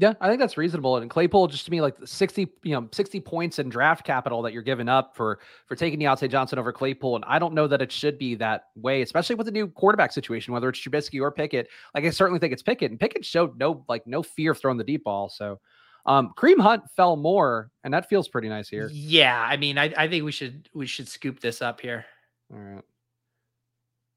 Yeah, 0.00 0.12
I 0.20 0.28
think 0.28 0.38
that's 0.38 0.56
reasonable. 0.56 0.96
And 0.96 1.10
Claypool, 1.10 1.48
just 1.48 1.64
to 1.64 1.72
me, 1.72 1.80
like 1.80 1.96
60, 2.04 2.48
you 2.62 2.72
know, 2.72 2.88
60 2.92 3.18
points 3.18 3.58
in 3.58 3.68
draft 3.68 4.06
capital 4.06 4.42
that 4.42 4.52
you're 4.52 4.62
giving 4.62 4.88
up 4.88 5.16
for 5.16 5.40
for 5.66 5.74
taking 5.74 5.98
Diontae 5.98 6.30
Johnson 6.30 6.56
over 6.56 6.72
Claypool. 6.72 7.16
And 7.16 7.24
I 7.26 7.40
don't 7.40 7.52
know 7.52 7.66
that 7.66 7.82
it 7.82 7.90
should 7.90 8.16
be 8.16 8.36
that 8.36 8.66
way, 8.76 9.02
especially 9.02 9.34
with 9.34 9.46
the 9.46 9.52
new 9.52 9.66
quarterback 9.66 10.12
situation, 10.12 10.54
whether 10.54 10.68
it's 10.68 10.78
Trubisky 10.78 11.20
or 11.20 11.32
Pickett. 11.32 11.68
Like 11.96 12.04
I 12.04 12.10
certainly 12.10 12.38
think 12.38 12.52
it's 12.52 12.62
Pickett. 12.62 12.92
And 12.92 13.00
Pickett 13.00 13.24
showed 13.24 13.58
no 13.58 13.84
like 13.88 14.06
no 14.06 14.22
fear 14.22 14.52
of 14.52 14.58
throwing 14.58 14.78
the 14.78 14.84
deep 14.84 15.02
ball. 15.02 15.28
So 15.28 15.58
um 16.06 16.32
Kareem 16.36 16.60
Hunt 16.60 16.84
fell 16.96 17.16
more, 17.16 17.72
and 17.82 17.92
that 17.92 18.08
feels 18.08 18.28
pretty 18.28 18.48
nice 18.48 18.68
here. 18.68 18.88
Yeah, 18.92 19.36
I 19.36 19.56
mean, 19.56 19.78
I, 19.78 19.92
I 19.96 20.06
think 20.06 20.24
we 20.24 20.30
should 20.30 20.68
we 20.74 20.86
should 20.86 21.08
scoop 21.08 21.40
this 21.40 21.60
up 21.60 21.80
here. 21.80 22.06
All 22.52 22.58
right. 22.60 22.84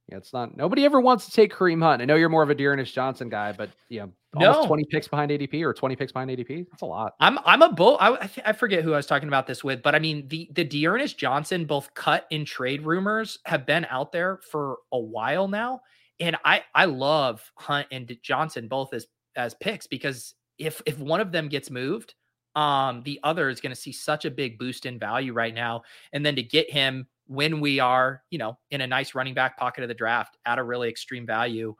Yeah, 0.09 0.17
it's 0.17 0.31
not 0.31 0.55
nobody 0.55 0.85
ever 0.85 1.01
wants 1.01 1.25
to 1.25 1.31
take 1.31 1.51
Kareem 1.51 1.81
Hunt. 1.81 2.03
I 2.03 2.05
know 2.05 2.15
you're 2.15 2.29
more 2.29 2.43
of 2.43 2.51
a 2.51 2.55
D'Ernest 2.55 2.93
Johnson 2.93 3.29
guy, 3.29 3.51
but 3.53 3.71
yeah, 3.89 4.05
No. 4.33 4.65
20 4.65 4.85
picks 4.85 5.07
behind 5.07 5.29
ADP 5.29 5.61
or 5.61 5.73
20 5.73 5.95
picks 5.95 6.11
behind 6.11 6.29
ADP. 6.29 6.65
That's 6.71 6.83
a 6.83 6.85
lot. 6.85 7.15
I'm 7.19 7.37
I'm 7.45 7.61
a 7.61 7.71
bull. 7.71 7.97
I 7.99 8.29
I, 8.45 8.53
forget 8.53 8.83
who 8.83 8.93
I 8.93 8.97
was 8.97 9.05
talking 9.05 9.27
about 9.27 9.45
this 9.45 9.63
with, 9.63 9.81
but 9.83 9.93
I 9.93 9.99
mean 9.99 10.27
the 10.29 10.49
the 10.53 10.63
D'Ernest 10.63 11.17
Johnson 11.17 11.65
both 11.65 11.93
cut 11.95 12.27
and 12.31 12.47
trade 12.47 12.83
rumors 12.83 13.39
have 13.45 13.65
been 13.65 13.85
out 13.89 14.13
there 14.13 14.39
for 14.49 14.77
a 14.93 14.99
while 14.99 15.49
now, 15.49 15.81
and 16.19 16.37
I 16.45 16.63
I 16.73 16.85
love 16.85 17.51
Hunt 17.55 17.87
and 17.91 18.15
Johnson 18.23 18.69
both 18.69 18.93
as 18.93 19.07
as 19.35 19.53
picks 19.55 19.85
because 19.85 20.33
if 20.57 20.81
if 20.85 20.97
one 20.97 21.19
of 21.19 21.33
them 21.33 21.49
gets 21.49 21.69
moved, 21.69 22.15
um, 22.55 23.03
the 23.03 23.19
other 23.23 23.49
is 23.49 23.59
going 23.59 23.75
to 23.75 23.81
see 23.81 23.91
such 23.91 24.23
a 24.23 24.31
big 24.31 24.57
boost 24.57 24.85
in 24.85 24.97
value 24.97 25.33
right 25.33 25.53
now, 25.53 25.81
and 26.13 26.25
then 26.25 26.37
to 26.37 26.43
get 26.43 26.71
him 26.71 27.05
when 27.27 27.59
we 27.59 27.79
are 27.81 28.23
you 28.29 28.37
know 28.37 28.57
in 28.69 28.79
a 28.79 28.87
nice 28.87 29.13
running 29.13 29.33
back 29.33 29.57
pocket 29.57 29.83
of 29.83 29.89
the 29.89 29.93
draft 29.93 30.37
at 30.45 30.57
a 30.57 30.63
really 30.63 30.87
extreme 30.87 31.25
value, 31.25 31.75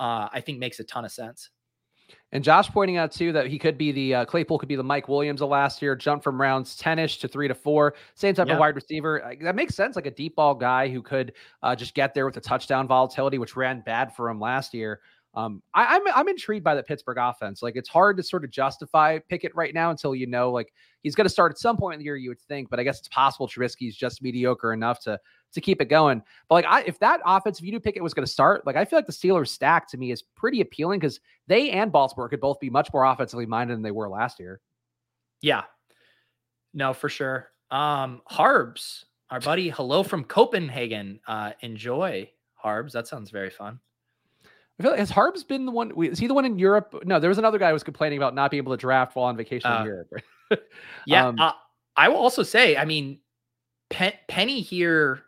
uh, 0.00 0.28
I 0.30 0.42
think 0.42 0.58
makes 0.58 0.80
a 0.80 0.84
ton 0.84 1.06
of 1.06 1.12
sense. 1.12 1.48
And 2.32 2.42
Josh 2.42 2.68
pointing 2.68 2.96
out 2.96 3.12
too 3.12 3.30
that 3.32 3.46
he 3.46 3.58
could 3.58 3.78
be 3.78 3.92
the 3.92 4.14
uh, 4.14 4.24
Claypool 4.24 4.58
could 4.58 4.68
be 4.68 4.74
the 4.76 4.82
Mike 4.82 5.08
Williams 5.08 5.40
of 5.40 5.48
last 5.50 5.80
year, 5.80 5.94
jump 5.94 6.24
from 6.24 6.40
rounds 6.40 6.76
10ish 6.80 7.20
to 7.20 7.28
three 7.28 7.46
to 7.46 7.54
four, 7.54 7.94
same 8.14 8.34
type 8.34 8.48
Yeah. 8.48 8.54
of 8.54 8.58
wide 8.58 8.74
receiver. 8.74 9.36
That 9.40 9.54
makes 9.54 9.74
sense. 9.76 9.94
Like 9.94 10.06
a 10.06 10.10
deep 10.10 10.34
ball 10.34 10.54
guy 10.56 10.88
who 10.88 11.00
could 11.00 11.32
uh, 11.62 11.76
just 11.76 11.94
get 11.94 12.12
there 12.12 12.24
with 12.26 12.34
the 12.34 12.40
touchdown 12.40 12.88
volatility, 12.88 13.38
which 13.38 13.54
ran 13.54 13.82
bad 13.86 14.14
for 14.14 14.28
him 14.28 14.40
last 14.40 14.74
year. 14.74 15.00
Um, 15.36 15.62
I, 15.74 15.96
I'm 15.96 16.02
I'm 16.14 16.28
intrigued 16.28 16.62
by 16.62 16.76
the 16.76 16.82
Pittsburgh 16.82 17.18
offense. 17.20 17.60
Like 17.62 17.74
it's 17.76 17.88
hard 17.88 18.16
to 18.18 18.22
sort 18.22 18.44
of 18.44 18.50
justify 18.50 19.18
Pickett 19.28 19.52
right 19.56 19.74
now 19.74 19.90
until 19.90 20.14
you 20.14 20.26
know 20.28 20.52
like 20.52 20.72
he's 21.02 21.16
going 21.16 21.24
to 21.24 21.30
start 21.32 21.50
at 21.50 21.58
some 21.58 21.76
point 21.76 21.94
in 21.94 21.98
the 21.98 22.04
year. 22.04 22.16
You 22.16 22.28
would 22.30 22.40
think, 22.40 22.70
but 22.70 22.78
I 22.78 22.84
guess 22.84 23.00
it's 23.00 23.08
possible 23.08 23.48
Trubisky's 23.48 23.96
just 23.96 24.22
mediocre 24.22 24.72
enough 24.72 25.00
to 25.00 25.18
to 25.54 25.60
keep 25.60 25.80
it 25.80 25.86
going. 25.86 26.22
But 26.48 26.54
like, 26.56 26.64
I, 26.66 26.82
if 26.82 26.98
that 27.00 27.20
offense, 27.24 27.58
if 27.58 27.64
you 27.64 27.72
do 27.72 27.80
Pickett, 27.80 28.02
was 28.02 28.14
going 28.14 28.26
to 28.26 28.30
start, 28.30 28.66
like 28.66 28.76
I 28.76 28.84
feel 28.84 28.98
like 28.98 29.06
the 29.06 29.12
Steelers 29.12 29.48
stack 29.48 29.88
to 29.90 29.96
me 29.96 30.10
is 30.10 30.22
pretty 30.22 30.60
appealing 30.60 31.00
because 31.00 31.20
they 31.46 31.70
and 31.70 31.90
Baltimore 31.90 32.28
could 32.28 32.40
both 32.40 32.60
be 32.60 32.70
much 32.70 32.92
more 32.92 33.04
offensively 33.04 33.46
minded 33.46 33.74
than 33.74 33.82
they 33.82 33.90
were 33.90 34.08
last 34.08 34.38
year. 34.38 34.60
Yeah. 35.40 35.64
No, 36.72 36.92
for 36.92 37.08
sure. 37.08 37.50
Um, 37.70 38.22
Harbs, 38.26 39.06
our 39.30 39.40
buddy, 39.40 39.68
hello 39.68 40.02
from 40.02 40.24
Copenhagen. 40.24 41.20
Uh, 41.26 41.52
enjoy 41.60 42.30
Harbs. 42.54 42.92
That 42.92 43.06
sounds 43.06 43.30
very 43.30 43.50
fun. 43.50 43.80
I 44.78 44.82
feel 44.82 44.90
like 44.90 45.00
has 45.00 45.10
Harbs 45.10 45.44
been 45.44 45.66
the 45.66 45.72
one? 45.72 45.92
Is 46.02 46.18
he 46.18 46.26
the 46.26 46.34
one 46.34 46.44
in 46.44 46.58
Europe? 46.58 47.00
No, 47.04 47.20
there 47.20 47.28
was 47.28 47.38
another 47.38 47.58
guy 47.58 47.68
who 47.68 47.74
was 47.74 47.84
complaining 47.84 48.18
about 48.18 48.34
not 48.34 48.50
being 48.50 48.62
able 48.62 48.72
to 48.72 48.80
draft 48.80 49.14
while 49.14 49.26
on 49.26 49.36
vacation 49.36 49.70
Uh, 49.70 49.80
in 49.80 49.86
Europe. 49.86 50.12
Yeah. 51.06 51.28
Um, 51.28 51.38
uh, 51.38 51.52
I 51.96 52.08
will 52.08 52.16
also 52.16 52.42
say, 52.42 52.76
I 52.76 52.84
mean, 52.84 53.20
Pen- 53.90 54.18
Penny 54.28 54.60
here 54.60 55.22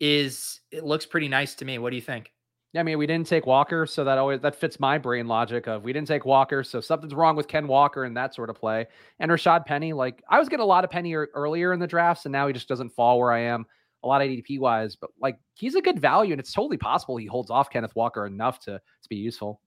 is 0.00 0.60
it 0.70 0.84
looks 0.84 1.06
pretty 1.06 1.28
nice 1.28 1.54
to 1.56 1.64
me. 1.64 1.78
What 1.78 1.90
do 1.90 1.96
you 1.96 2.02
think? 2.02 2.32
Yeah, 2.74 2.80
I 2.80 2.84
mean, 2.84 2.98
we 2.98 3.06
didn't 3.06 3.26
take 3.26 3.46
Walker, 3.46 3.86
so 3.86 4.04
that 4.04 4.18
always 4.18 4.40
that 4.40 4.54
fits 4.54 4.78
my 4.78 4.98
brain 4.98 5.26
logic 5.26 5.66
of 5.66 5.84
we 5.84 5.92
didn't 5.92 6.08
take 6.08 6.26
Walker, 6.26 6.62
so 6.62 6.80
something's 6.80 7.14
wrong 7.14 7.34
with 7.34 7.48
Ken 7.48 7.66
Walker 7.66 8.04
and 8.04 8.16
that 8.16 8.34
sort 8.34 8.50
of 8.50 8.56
play. 8.56 8.86
And 9.20 9.30
Rashad 9.30 9.64
Penny, 9.64 9.94
like 9.94 10.22
I 10.28 10.38
was 10.38 10.48
getting 10.50 10.64
a 10.64 10.66
lot 10.66 10.84
of 10.84 10.90
Penny 10.90 11.14
earlier 11.14 11.72
in 11.72 11.80
the 11.80 11.86
drafts, 11.86 12.26
and 12.26 12.32
now 12.32 12.46
he 12.46 12.52
just 12.52 12.68
doesn't 12.68 12.90
fall 12.90 13.18
where 13.18 13.32
I 13.32 13.40
am 13.40 13.64
a 14.04 14.06
lot 14.06 14.20
of 14.20 14.28
ADP 14.28 14.58
wise. 14.60 14.96
But 14.96 15.10
like 15.20 15.38
he's 15.54 15.74
a 15.76 15.80
good 15.80 15.98
value, 15.98 16.32
and 16.32 16.40
it's 16.40 16.52
totally 16.52 16.76
possible 16.76 17.16
he 17.16 17.26
holds 17.26 17.50
off 17.50 17.70
Kenneth 17.70 17.96
Walker 17.96 18.26
enough 18.26 18.60
to 18.60 18.72
to 18.72 19.08
be 19.08 19.16
useful. 19.16 19.62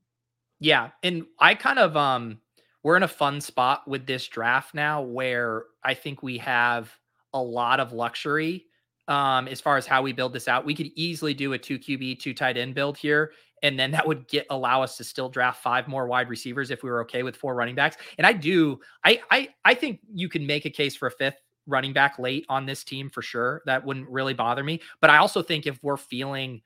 Yeah, 0.60 0.90
and 1.02 1.26
I 1.40 1.56
kind 1.56 1.80
of 1.80 1.98
um 1.98 2.40
we're 2.84 2.98
in 2.98 3.04
a 3.04 3.08
fun 3.08 3.42
spot 3.42 3.88
with 3.88 4.06
this 4.06 4.28
draft 4.28 4.76
now 4.76 5.02
where 5.02 5.64
I 5.84 5.96
think 5.96 6.22
we 6.22 6.38
have 6.38 6.96
a 7.34 7.42
lot 7.42 7.80
of 7.80 7.94
luxury 7.94 8.68
um 9.12 9.48
as 9.48 9.60
far 9.60 9.78
as 9.78 9.86
how 9.86 10.02
we 10.02 10.14
build 10.14 10.34
this 10.34 10.48
out. 10.48 10.66
We 10.66 10.74
could 10.74 10.90
easily 10.96 11.34
do 11.34 11.54
a 11.54 11.58
2 11.58 11.78
QB, 11.78 12.20
2 12.20 12.34
tight 12.34 12.58
end 12.58 12.74
build 12.74 12.98
here 12.98 13.34
and 13.64 13.78
then 13.78 13.92
that 13.92 14.08
would 14.08 14.28
get 14.28 14.46
allow 14.50 14.82
us 14.82 14.98
to 14.98 15.04
still 15.04 15.30
draft 15.30 15.62
five 15.62 15.88
more 15.88 16.08
wide 16.08 16.30
receivers 16.30 16.72
if 16.72 16.84
we 16.84 16.90
were 16.90 17.02
okay 17.02 17.24
with 17.24 17.36
four 17.36 17.54
running 17.56 17.76
backs. 17.76 17.98
And 18.18 18.26
I 18.26 18.34
do 18.34 18.80
I 19.04 19.22
I 19.30 19.50
I 19.66 19.74
think 19.74 20.00
you 20.14 20.30
can 20.30 20.46
make 20.46 20.66
a 20.66 20.70
case 20.70 20.96
for 20.96 21.08
a 21.08 21.12
fifth 21.12 21.42
running 21.68 21.94
back 21.94 22.18
late 22.18 22.46
on 22.50 22.66
this 22.66 22.84
team 22.84 23.10
for 23.10 23.22
sure. 23.22 23.62
That 23.66 23.86
wouldn't 23.86 24.10
really 24.10 24.34
bother 24.34 24.64
me, 24.64 24.82
but 25.00 25.10
I 25.10 25.18
also 25.18 25.42
think 25.44 25.68
if 25.68 25.78
we're 25.84 25.98
feeling 25.98 26.62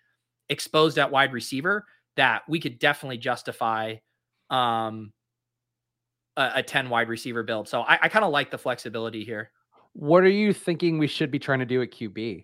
exposed 0.49 0.97
at 0.99 1.11
wide 1.11 1.33
receiver 1.33 1.85
that 2.15 2.43
we 2.47 2.59
could 2.59 2.79
definitely 2.79 3.17
justify 3.17 3.95
um 4.49 5.11
a, 6.37 6.51
a 6.55 6.63
10 6.63 6.89
wide 6.89 7.09
receiver 7.09 7.43
build. 7.43 7.67
So 7.67 7.81
I, 7.81 7.99
I 8.03 8.09
kind 8.09 8.25
of 8.25 8.31
like 8.31 8.51
the 8.51 8.57
flexibility 8.57 9.23
here. 9.23 9.51
What 9.95 10.23
are 10.23 10.29
you 10.29 10.51
thinking 10.51 10.97
we 10.97 11.07
should 11.07 11.31
be 11.31 11.39
trying 11.39 11.59
to 11.59 11.65
do 11.65 11.81
at 11.81 11.89
QB? 11.89 12.43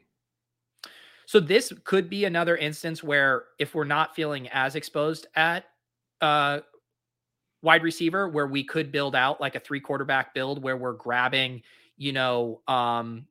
So 1.26 1.42
this 1.42 1.74
could 1.84 2.10
be 2.10 2.24
another 2.24 2.56
instance 2.56 3.04
where 3.04 3.44
if 3.60 3.76
we're 3.76 3.84
not 3.84 4.16
feeling 4.16 4.48
as 4.50 4.76
exposed 4.76 5.28
at 5.36 5.66
uh 6.22 6.60
wide 7.62 7.84
receiver 7.84 8.30
where 8.30 8.48
we 8.48 8.64
could 8.64 8.90
build 8.92 9.16
out 9.16 9.42
like 9.42 9.56
a 9.56 9.60
three 9.60 9.82
quarterback 9.82 10.34
build 10.34 10.64
where 10.64 10.78
we're 10.78 10.94
grabbing, 10.94 11.62
you 11.98 12.14
know, 12.14 12.62
um 12.70 13.26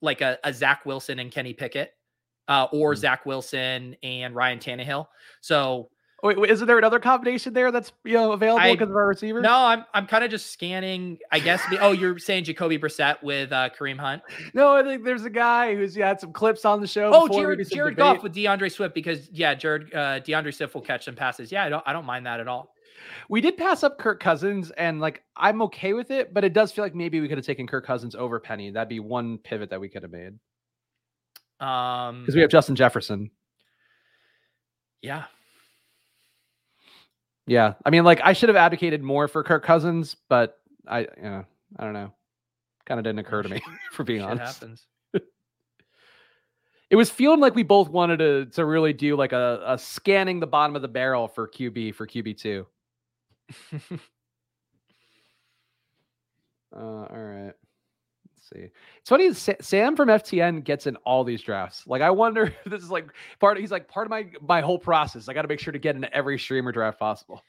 like 0.00 0.20
a, 0.20 0.38
a 0.44 0.52
Zach 0.52 0.86
Wilson 0.86 1.18
and 1.18 1.32
Kenny 1.32 1.52
Pickett, 1.52 1.94
uh, 2.46 2.68
or 2.72 2.94
Hmm. 2.94 3.00
Zach 3.00 3.26
Wilson 3.26 3.96
and 4.04 4.36
Ryan 4.36 4.60
Tannehill. 4.60 5.08
So 5.40 5.90
Wait, 6.24 6.40
wait, 6.40 6.50
isn't 6.50 6.66
there 6.66 6.78
another 6.78 6.98
combination 6.98 7.52
there 7.52 7.70
that's 7.70 7.92
you 8.02 8.14
know 8.14 8.32
available 8.32 8.72
because 8.72 8.88
of 8.88 8.96
our 8.96 9.06
receivers? 9.06 9.42
no, 9.42 9.54
I'm 9.54 9.84
I'm 9.92 10.06
kind 10.06 10.24
of 10.24 10.30
just 10.30 10.50
scanning. 10.50 11.18
I 11.30 11.38
guess. 11.38 11.60
The, 11.68 11.78
oh, 11.80 11.92
you're 11.92 12.18
saying 12.18 12.44
Jacoby 12.44 12.78
Brissett 12.78 13.22
with 13.22 13.52
uh, 13.52 13.68
Kareem 13.78 13.98
Hunt? 13.98 14.22
no, 14.54 14.74
I 14.74 14.82
think 14.82 15.04
there's 15.04 15.26
a 15.26 15.30
guy 15.30 15.74
who's 15.74 15.94
yeah, 15.94 16.08
had 16.08 16.20
some 16.20 16.32
clips 16.32 16.64
on 16.64 16.80
the 16.80 16.86
show. 16.86 17.10
Oh, 17.12 17.28
Jared, 17.28 17.68
Jared. 17.70 17.96
Goff 17.96 18.22
with 18.22 18.34
DeAndre 18.34 18.72
Swift 18.72 18.94
because 18.94 19.28
yeah, 19.32 19.54
Jared 19.54 19.92
uh, 19.92 20.20
DeAndre 20.20 20.54
Swift 20.54 20.72
will 20.72 20.80
catch 20.80 21.04
some 21.04 21.14
passes. 21.14 21.52
Yeah, 21.52 21.62
I 21.62 21.68
don't 21.68 21.84
I 21.86 21.92
don't 21.92 22.06
mind 22.06 22.24
that 22.24 22.40
at 22.40 22.48
all. 22.48 22.72
we 23.28 23.42
did 23.42 23.58
pass 23.58 23.82
up 23.82 23.98
Kirk 23.98 24.18
Cousins, 24.18 24.70
and 24.70 25.00
like 25.00 25.22
I'm 25.36 25.60
okay 25.60 25.92
with 25.92 26.10
it, 26.10 26.32
but 26.32 26.42
it 26.42 26.54
does 26.54 26.72
feel 26.72 26.86
like 26.86 26.94
maybe 26.94 27.20
we 27.20 27.28
could 27.28 27.36
have 27.36 27.46
taken 27.46 27.66
Kirk 27.66 27.86
Cousins 27.86 28.14
over 28.14 28.40
Penny. 28.40 28.70
That'd 28.70 28.88
be 28.88 28.98
one 28.98 29.36
pivot 29.36 29.68
that 29.68 29.80
we 29.80 29.90
could 29.90 30.02
have 30.02 30.12
made. 30.12 30.38
Um, 31.60 32.22
because 32.22 32.34
we 32.34 32.40
have 32.40 32.50
Justin 32.50 32.76
Jefferson. 32.76 33.30
Yeah. 35.02 35.24
Yeah. 37.46 37.74
I 37.84 37.90
mean, 37.90 38.04
like 38.04 38.20
I 38.22 38.32
should 38.32 38.48
have 38.48 38.56
advocated 38.56 39.02
more 39.02 39.28
for 39.28 39.42
Kirk 39.42 39.64
Cousins, 39.64 40.16
but 40.28 40.58
I 40.86 41.06
yeah, 41.20 41.44
I 41.78 41.84
don't 41.84 41.92
know. 41.92 42.12
Kind 42.86 42.98
of 42.98 43.04
didn't 43.04 43.20
occur 43.20 43.42
to 43.42 43.48
me, 43.48 43.62
for 43.92 44.04
being 44.04 44.22
honest. 44.22 44.60
Happens. 44.60 44.86
it 46.90 46.96
was 46.96 47.10
feeling 47.10 47.40
like 47.40 47.54
we 47.54 47.62
both 47.62 47.88
wanted 47.88 48.18
to 48.18 48.46
to 48.46 48.64
really 48.64 48.92
do 48.92 49.16
like 49.16 49.32
a, 49.32 49.62
a 49.66 49.78
scanning 49.78 50.40
the 50.40 50.46
bottom 50.46 50.76
of 50.76 50.82
the 50.82 50.88
barrel 50.88 51.28
for 51.28 51.48
QB 51.48 51.94
for 51.94 52.06
QB 52.06 52.38
two. 52.38 52.66
uh, 56.74 56.78
all 56.78 57.08
right. 57.10 57.52
See. 58.54 58.68
It's 58.98 59.08
funny. 59.08 59.32
Sam 59.32 59.96
from 59.96 60.08
FTN 60.08 60.62
gets 60.62 60.86
in 60.86 60.96
all 60.96 61.24
these 61.24 61.42
drafts. 61.42 61.86
Like, 61.86 62.02
I 62.02 62.10
wonder 62.10 62.44
if 62.64 62.70
this 62.70 62.82
is 62.82 62.90
like 62.90 63.08
part. 63.40 63.56
Of, 63.56 63.60
he's 63.62 63.70
like 63.70 63.88
part 63.88 64.06
of 64.06 64.10
my 64.10 64.26
my 64.40 64.60
whole 64.60 64.78
process. 64.78 65.28
I 65.28 65.34
got 65.34 65.42
to 65.42 65.48
make 65.48 65.60
sure 65.60 65.72
to 65.72 65.78
get 65.78 65.96
in 65.96 66.06
every 66.12 66.38
streamer 66.38 66.72
draft 66.72 66.98
possible. 66.98 67.42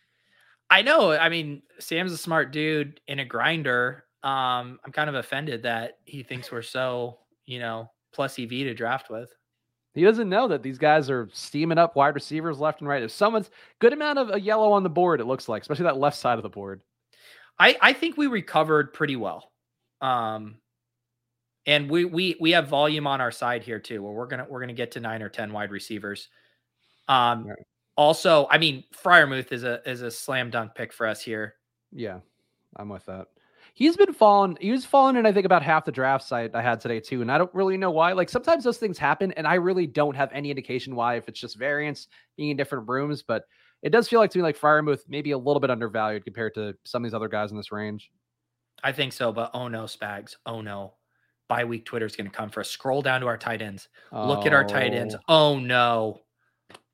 I 0.69 0.81
know. 0.81 1.11
I 1.11 1.29
mean, 1.29 1.61
Sam's 1.79 2.11
a 2.11 2.17
smart 2.17 2.51
dude 2.51 2.99
in 3.07 3.19
a 3.19 3.25
grinder. 3.25 4.05
Um, 4.23 4.79
I'm 4.83 4.91
kind 4.91 5.09
of 5.09 5.15
offended 5.15 5.63
that 5.63 5.99
he 6.05 6.23
thinks 6.23 6.51
we're 6.51 6.63
so, 6.63 7.19
you 7.45 7.59
know, 7.59 7.91
plus 8.11 8.39
EV 8.39 8.49
to 8.49 8.73
draft 8.73 9.11
with. 9.11 9.31
He 9.93 10.03
doesn't 10.03 10.27
know 10.27 10.47
that 10.47 10.63
these 10.63 10.79
guys 10.79 11.09
are 11.11 11.29
steaming 11.31 11.77
up 11.77 11.95
wide 11.95 12.15
receivers 12.15 12.59
left 12.59 12.81
and 12.81 12.87
right. 12.87 13.03
If 13.03 13.11
someone's 13.11 13.51
good 13.79 13.93
amount 13.93 14.17
of 14.17 14.31
a 14.31 14.41
yellow 14.41 14.71
on 14.71 14.81
the 14.81 14.89
board, 14.89 15.21
it 15.21 15.25
looks 15.25 15.47
like, 15.47 15.61
especially 15.61 15.83
that 15.83 15.97
left 15.97 16.17
side 16.17 16.37
of 16.37 16.43
the 16.43 16.49
board. 16.49 16.81
I 17.59 17.77
I 17.79 17.93
think 17.93 18.17
we 18.17 18.27
recovered 18.27 18.91
pretty 18.91 19.15
well. 19.15 19.51
Um, 20.01 20.57
and 21.65 21.89
we 21.89 22.05
we 22.05 22.35
we 22.39 22.51
have 22.51 22.67
volume 22.67 23.07
on 23.07 23.21
our 23.21 23.31
side 23.31 23.63
here 23.63 23.79
too, 23.79 24.01
where 24.01 24.13
we're 24.13 24.27
gonna 24.27 24.45
we're 24.49 24.59
gonna 24.59 24.73
get 24.73 24.91
to 24.91 24.99
nine 24.99 25.21
or 25.21 25.29
ten 25.29 25.51
wide 25.51 25.71
receivers. 25.71 26.29
Um, 27.07 27.47
right. 27.47 27.57
also, 27.97 28.47
I 28.49 28.57
mean, 28.57 28.83
Freiermuth 29.03 29.51
is 29.51 29.63
a 29.63 29.87
is 29.89 30.01
a 30.01 30.11
slam 30.11 30.49
dunk 30.49 30.75
pick 30.75 30.93
for 30.93 31.07
us 31.07 31.21
here. 31.21 31.55
Yeah, 31.91 32.19
I'm 32.75 32.89
with 32.89 33.05
that. 33.05 33.27
He's 33.73 33.97
been 33.97 34.13
falling. 34.13 34.57
He 34.61 34.71
was 34.71 34.85
falling 34.85 35.17
in, 35.17 35.25
I 35.25 35.33
think, 35.33 35.45
about 35.45 35.61
half 35.61 35.85
the 35.85 35.91
drafts 35.91 36.31
I, 36.31 36.49
I 36.53 36.61
had 36.61 36.79
today 36.79 36.99
too, 36.99 37.21
and 37.21 37.31
I 37.31 37.37
don't 37.37 37.53
really 37.53 37.77
know 37.77 37.91
why. 37.91 38.13
Like 38.13 38.29
sometimes 38.29 38.63
those 38.63 38.77
things 38.77 38.97
happen, 38.97 39.31
and 39.33 39.47
I 39.47 39.55
really 39.55 39.87
don't 39.87 40.15
have 40.15 40.29
any 40.31 40.49
indication 40.49 40.95
why. 40.95 41.15
If 41.15 41.27
it's 41.27 41.39
just 41.39 41.57
variance 41.57 42.07
being 42.37 42.51
in 42.51 42.57
different 42.57 42.87
rooms, 42.87 43.23
but 43.23 43.43
it 43.81 43.89
does 43.89 44.07
feel 44.07 44.19
like 44.19 44.31
to 44.31 44.37
me 44.37 44.43
like 44.43 44.57
Freiermuth 44.57 45.01
maybe 45.07 45.31
a 45.31 45.37
little 45.37 45.59
bit 45.59 45.71
undervalued 45.71 46.23
compared 46.23 46.53
to 46.55 46.75
some 46.85 47.03
of 47.03 47.09
these 47.09 47.15
other 47.15 47.27
guys 47.27 47.51
in 47.51 47.57
this 47.57 47.71
range. 47.71 48.11
I 48.83 48.91
think 48.91 49.13
so, 49.13 49.31
but 49.31 49.51
oh 49.53 49.67
no, 49.67 49.85
Spags. 49.85 50.35
Oh 50.45 50.61
no 50.61 50.93
bye 51.47 51.63
week 51.63 51.85
Twitter 51.85 52.05
is 52.05 52.15
going 52.15 52.29
to 52.29 52.35
come 52.35 52.49
for 52.49 52.59
us. 52.61 52.69
Scroll 52.69 53.01
down 53.01 53.21
to 53.21 53.27
our 53.27 53.37
tight 53.37 53.61
ends. 53.61 53.87
Oh. 54.11 54.27
Look 54.27 54.45
at 54.45 54.53
our 54.53 54.65
tight 54.65 54.93
ends. 54.93 55.15
Oh, 55.27 55.53
oh 55.53 55.59
no. 55.59 56.21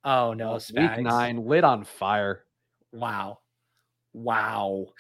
Oh 0.04 0.34
no. 0.34 0.54
Spags. 0.56 0.98
Week 0.98 1.06
nine, 1.06 1.46
lit 1.46 1.64
on 1.64 1.84
fire. 1.84 2.46
Wow. 2.92 3.40
Wow. 4.14 4.88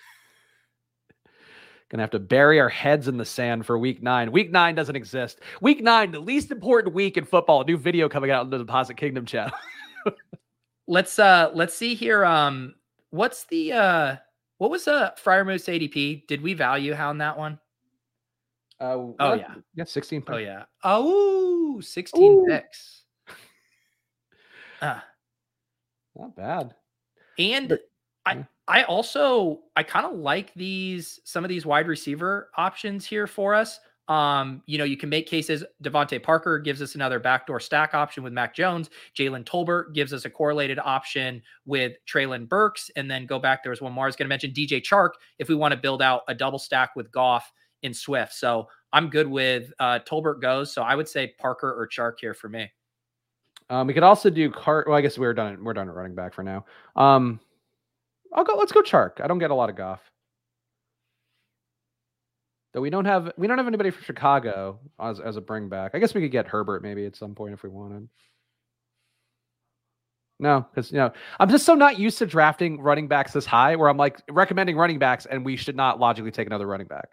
Gonna 1.90 2.04
have 2.04 2.12
to 2.12 2.20
bury 2.20 2.60
our 2.60 2.70
heads 2.70 3.10
in 3.10 3.18
the 3.18 3.26
sand 3.26 3.66
for 3.66 3.78
week 3.78 4.02
nine. 4.02 4.32
Week 4.32 4.50
nine 4.50 4.76
doesn't 4.76 4.96
exist. 4.96 5.42
Week 5.60 5.84
nine, 5.84 6.12
the 6.12 6.20
least 6.20 6.52
important 6.52 6.96
week 6.96 7.18
in 7.18 7.26
football. 7.26 7.62
A 7.62 7.66
new 7.66 7.78
video 7.78 8.08
coming 8.08 8.32
out 8.32 8.46
in 8.46 8.50
the 8.50 8.58
Deposit 8.58 8.96
Kingdom 8.96 9.26
chat. 9.26 9.54
let's 10.88 11.20
uh 11.20 11.52
let's 11.54 11.76
see 11.76 11.94
here. 11.94 12.24
Um, 12.24 12.76
what's 13.10 13.44
the 13.46 13.74
uh 13.74 14.16
what 14.58 14.72
was 14.72 14.88
uh 14.88 15.12
Freiermuth's 15.22 15.68
ADP? 15.68 16.28
Did 16.28 16.42
we 16.42 16.54
value 16.54 16.94
how 16.94 17.10
on 17.10 17.18
that 17.18 17.38
one? 17.38 17.60
Uh, 18.82 19.14
oh 19.20 19.34
yeah, 19.36 19.54
yeah, 19.76 19.84
sixteen. 19.84 20.22
Picks. 20.22 20.34
Oh 20.34 20.38
yeah. 20.38 20.64
Oh, 20.84 21.80
16 21.82 22.24
Ooh. 22.24 22.46
picks. 22.50 23.04
uh, 24.82 25.00
Not 26.16 26.36
bad. 26.36 26.74
And 27.38 27.70
but, 27.70 27.82
I 28.26 28.34
yeah. 28.34 28.44
I 28.68 28.84
also 28.84 29.60
I 29.76 29.84
kind 29.84 30.08
of 30.08 30.14
like 30.14 30.52
these 30.56 31.20
some 31.26 31.46
of 31.46 31.50
these 31.50 31.64
wide 31.64 31.88
receiver 31.88 32.50
options 32.58 33.06
here 33.06 33.28
for 33.28 33.54
us. 33.54 33.80
Um, 34.08 34.64
you 34.66 34.80
know, 34.80 34.84
you 34.84 34.98
can 34.98 35.10
make 35.10 35.28
cases. 35.28 35.64
DeVante 35.84 36.22
Parker 36.22 36.58
gives 36.58 36.82
us 36.82 36.96
another 36.96 37.20
backdoor 37.20 37.60
stack 37.60 37.94
option 37.94 38.24
with 38.24 38.34
Mac 38.34 38.54
Jones. 38.56 38.90
Jalen 39.18 39.46
Tolbert 39.46 39.94
gives 39.94 40.12
us 40.12 40.26
a 40.26 40.30
correlated 40.30 40.80
option 40.80 41.42
with 41.66 41.94
Treylon 42.12 42.50
Burks. 42.50 42.90
And 42.96 43.10
then 43.10 43.26
go 43.26 43.40
back. 43.40 43.64
There 43.64 43.70
was 43.70 43.80
one 43.80 43.94
more 43.94 44.06
I 44.06 44.08
was 44.08 44.16
going 44.18 44.26
to 44.26 44.30
mention 44.30 44.52
DJ 44.52 44.82
Chark 44.82 45.12
if 45.40 45.48
we 45.48 45.56
want 45.56 45.72
to 45.74 45.80
build 45.80 46.02
out 46.02 46.24
a 46.28 46.34
double 46.34 46.60
stack 46.60 46.96
with 46.96 47.10
Goff 47.12 47.54
in 47.84 47.94
Swift. 47.94 48.34
So 48.34 48.68
I'm 48.94 49.10
good 49.10 49.28
with 49.28 49.72
uh, 49.80 50.00
Tolbert 50.00 50.42
goes. 50.42 50.74
So 50.74 50.84
I 50.84 50.96
would 50.96 51.08
say 51.08 51.34
Parker 51.40 51.72
or 51.72 51.88
Chark 51.88 52.14
here 52.20 52.34
for 52.34 52.50
me. 52.50 52.72
Um, 53.70 53.88
we 53.88 53.94
could 53.94 54.04
also 54.04 54.30
do 54.30 54.52
Cart. 54.52 54.88
Well, 54.88 54.98
I 54.98 55.02
guess 55.02 55.18
we're 55.18 55.34
done. 55.34 55.64
We're 55.64 55.74
done 55.74 55.88
at 55.88 55.96
running 55.96 56.16
back 56.16 56.34
for 56.34 56.44
now. 56.44 56.66
Um, 56.96 57.40
I'll 58.34 58.44
go. 58.44 58.56
Let's 58.56 58.72
go 58.72 58.82
Chark. 58.82 59.22
I 59.22 59.28
don't 59.28 59.40
get 59.40 59.52
a 59.52 59.56
lot 59.56 59.70
of 59.70 59.76
Goff. 59.76 60.02
Though 62.74 62.82
we 62.82 62.90
don't 62.90 63.06
have 63.06 63.32
we 63.38 63.48
don't 63.48 63.58
have 63.58 63.68
anybody 63.68 63.90
from 63.90 64.04
Chicago 64.04 64.80
as 65.00 65.20
as 65.20 65.38
a 65.38 65.42
bring 65.42 65.70
back. 65.70 65.92
I 65.94 66.00
guess 66.00 66.14
we 66.14 66.22
could 66.22 66.32
get 66.32 66.48
Herbert 66.48 66.84
maybe 66.84 67.06
at 67.06 67.16
some 67.16 67.36
point 67.36 67.54
if 67.54 67.64
we 67.64 67.70
wanted. 67.70 68.08
No, 70.40 70.66
because 70.74 70.92
you 70.92 70.98
know 70.98 71.12
I'm 71.40 71.50
just 71.50 71.66
so 71.66 71.76
not 71.76 72.00
used 72.00 72.18
to 72.20 72.26
drafting 72.26 72.82
running 72.82 73.08
backs 73.08 73.34
this 73.34 73.46
high, 73.46 73.76
where 73.76 73.90
I'm 73.90 73.98
like 73.98 74.22
recommending 74.30 74.78
running 74.78 75.00
backs, 75.00 75.26
and 75.26 75.46
we 75.46 75.56
should 75.56 75.76
not 75.76 76.00
logically 76.00 76.32
take 76.32 76.48
another 76.48 76.66
running 76.66 76.88
back. 76.88 77.10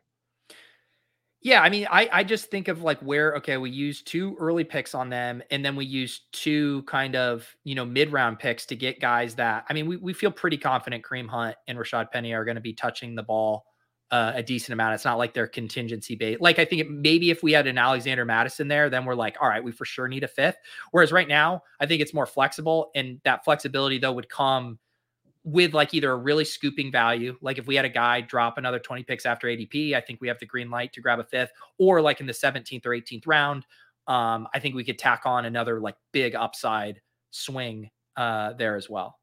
Yeah, 1.40 1.62
I 1.62 1.70
mean, 1.70 1.86
I 1.90 2.08
I 2.12 2.24
just 2.24 2.50
think 2.50 2.66
of 2.66 2.82
like 2.82 2.98
where 3.00 3.36
okay, 3.36 3.56
we 3.58 3.70
use 3.70 4.02
two 4.02 4.36
early 4.40 4.64
picks 4.64 4.92
on 4.94 5.08
them, 5.08 5.40
and 5.52 5.64
then 5.64 5.76
we 5.76 5.84
use 5.84 6.22
two 6.32 6.82
kind 6.82 7.14
of 7.14 7.46
you 7.62 7.76
know 7.76 7.84
mid 7.84 8.10
round 8.12 8.40
picks 8.40 8.66
to 8.66 8.76
get 8.76 9.00
guys 9.00 9.36
that 9.36 9.64
I 9.70 9.72
mean, 9.72 9.86
we 9.86 9.96
we 9.98 10.12
feel 10.12 10.32
pretty 10.32 10.58
confident 10.58 11.04
Kareem 11.04 11.28
Hunt 11.28 11.56
and 11.68 11.78
Rashad 11.78 12.10
Penny 12.10 12.32
are 12.34 12.44
going 12.44 12.56
to 12.56 12.60
be 12.60 12.72
touching 12.72 13.14
the 13.14 13.22
ball 13.22 13.66
uh, 14.10 14.32
a 14.34 14.42
decent 14.42 14.72
amount. 14.72 14.94
It's 14.94 15.04
not 15.04 15.18
like 15.18 15.32
they're 15.32 15.46
contingency 15.46 16.16
bait. 16.16 16.40
Like 16.40 16.58
I 16.58 16.64
think 16.64 16.80
it, 16.82 16.90
maybe 16.90 17.30
if 17.30 17.42
we 17.42 17.52
had 17.52 17.68
an 17.68 17.78
Alexander 17.78 18.24
Mattison 18.24 18.66
there, 18.66 18.90
then 18.90 19.04
we're 19.04 19.14
like, 19.14 19.36
all 19.40 19.48
right, 19.48 19.62
we 19.62 19.70
for 19.70 19.84
sure 19.84 20.08
need 20.08 20.24
a 20.24 20.28
fifth. 20.28 20.56
Whereas 20.90 21.12
right 21.12 21.28
now, 21.28 21.62
I 21.78 21.86
think 21.86 22.02
it's 22.02 22.14
more 22.14 22.26
flexible, 22.26 22.90
and 22.96 23.20
that 23.24 23.44
flexibility 23.44 23.98
though 23.98 24.12
would 24.12 24.28
come 24.28 24.78
with 25.48 25.72
like 25.72 25.94
either 25.94 26.12
a 26.12 26.16
really 26.16 26.44
scooping 26.44 26.92
value, 26.92 27.36
like 27.40 27.56
if 27.56 27.66
we 27.66 27.74
had 27.74 27.86
a 27.86 27.90
guy 27.90 28.20
drop 28.20 28.58
another 28.58 28.78
20 28.78 29.02
picks 29.04 29.24
after 29.24 29.46
ADP, 29.46 29.94
I 29.94 30.00
think 30.00 30.20
we 30.20 30.28
have 30.28 30.38
the 30.38 30.46
green 30.46 30.70
light 30.70 30.92
to 30.92 31.00
grab 31.00 31.20
a 31.20 31.24
fifth, 31.24 31.52
or 31.78 32.02
like 32.02 32.20
in 32.20 32.26
the 32.26 32.34
17th 32.34 32.84
or 32.84 32.90
18th 32.90 33.26
round, 33.26 33.64
um, 34.06 34.46
I 34.54 34.58
think 34.58 34.74
we 34.74 34.84
could 34.84 34.98
tack 34.98 35.22
on 35.24 35.46
another 35.46 35.80
like 35.80 35.96
big 36.12 36.34
upside 36.34 37.00
swing 37.30 37.88
uh, 38.16 38.52
there 38.54 38.76
as 38.76 38.90
well. 38.90 39.16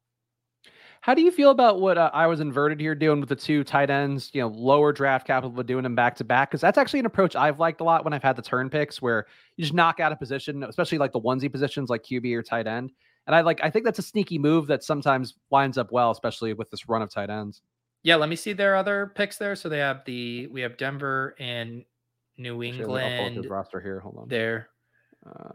How 1.00 1.14
do 1.14 1.22
you 1.22 1.30
feel 1.30 1.50
about 1.50 1.80
what 1.80 1.96
uh, 1.96 2.10
I 2.12 2.26
was 2.26 2.40
inverted 2.40 2.80
here 2.80 2.96
doing 2.96 3.20
with 3.20 3.28
the 3.28 3.36
two 3.36 3.62
tight 3.62 3.90
ends? 3.90 4.30
You 4.32 4.40
know, 4.40 4.48
lower 4.48 4.92
draft 4.92 5.28
capital, 5.28 5.50
but 5.50 5.66
doing 5.66 5.84
them 5.84 5.94
back 5.94 6.16
to 6.16 6.24
back 6.24 6.50
because 6.50 6.60
that's 6.60 6.78
actually 6.78 6.98
an 6.98 7.06
approach 7.06 7.36
I've 7.36 7.60
liked 7.60 7.80
a 7.80 7.84
lot 7.84 8.02
when 8.02 8.12
I've 8.12 8.24
had 8.24 8.34
the 8.34 8.42
turn 8.42 8.68
picks, 8.68 9.00
where 9.00 9.26
you 9.56 9.62
just 9.62 9.74
knock 9.74 10.00
out 10.00 10.10
a 10.10 10.16
position, 10.16 10.64
especially 10.64 10.98
like 10.98 11.12
the 11.12 11.20
onesie 11.20 11.52
positions 11.52 11.88
like 11.90 12.02
QB 12.02 12.34
or 12.34 12.42
tight 12.42 12.66
end, 12.66 12.90
and 13.26 13.34
I 13.34 13.40
like 13.40 13.60
I 13.62 13.70
think 13.70 13.84
that's 13.84 13.98
a 13.98 14.02
sneaky 14.02 14.38
move 14.38 14.66
that 14.68 14.84
sometimes 14.84 15.34
winds 15.50 15.78
up 15.78 15.92
well, 15.92 16.10
especially 16.10 16.52
with 16.52 16.70
this 16.70 16.88
run 16.88 17.02
of 17.02 17.10
tight 17.10 17.30
ends. 17.30 17.62
Yeah, 18.02 18.16
let 18.16 18.28
me 18.28 18.36
see 18.36 18.52
their 18.52 18.76
other 18.76 19.12
picks 19.14 19.36
there. 19.36 19.56
So 19.56 19.68
they 19.68 19.78
have 19.78 20.04
the 20.04 20.46
we 20.48 20.60
have 20.60 20.76
Denver 20.76 21.34
and 21.38 21.84
New 22.38 22.62
England 22.62 23.46
roster 23.48 23.80
here. 23.80 24.00
Hold 24.00 24.18
on. 24.18 24.28
There. 24.28 24.68
Uh, 25.26 25.50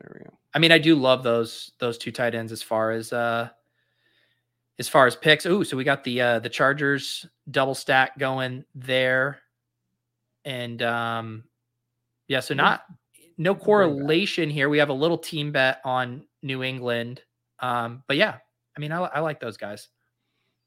there 0.00 0.12
we 0.14 0.24
go. 0.24 0.32
I 0.54 0.58
mean, 0.60 0.70
I 0.70 0.78
do 0.78 0.94
love 0.94 1.22
those 1.22 1.72
those 1.78 1.98
two 1.98 2.12
tight 2.12 2.34
ends 2.34 2.52
as 2.52 2.62
far 2.62 2.92
as 2.92 3.12
uh 3.12 3.48
as 4.78 4.88
far 4.88 5.06
as 5.06 5.16
picks. 5.16 5.44
Oh, 5.44 5.62
so 5.62 5.76
we 5.76 5.84
got 5.84 6.04
the 6.04 6.20
uh 6.20 6.38
the 6.38 6.48
Chargers 6.48 7.26
double 7.50 7.74
stack 7.74 8.16
going 8.18 8.64
there. 8.74 9.40
And 10.44 10.82
um 10.82 11.44
yeah, 12.28 12.40
so 12.40 12.54
not 12.54 12.84
no 13.38 13.54
correlation 13.54 14.50
here. 14.50 14.68
We 14.68 14.78
have 14.78 14.88
a 14.88 14.94
little 14.94 15.18
team 15.18 15.52
bet 15.52 15.80
on 15.84 16.24
New 16.42 16.62
England. 16.62 17.22
Um, 17.60 18.02
but 18.06 18.16
yeah, 18.16 18.36
I 18.76 18.80
mean, 18.80 18.92
I, 18.92 19.02
I 19.02 19.20
like 19.20 19.40
those 19.40 19.56
guys. 19.56 19.88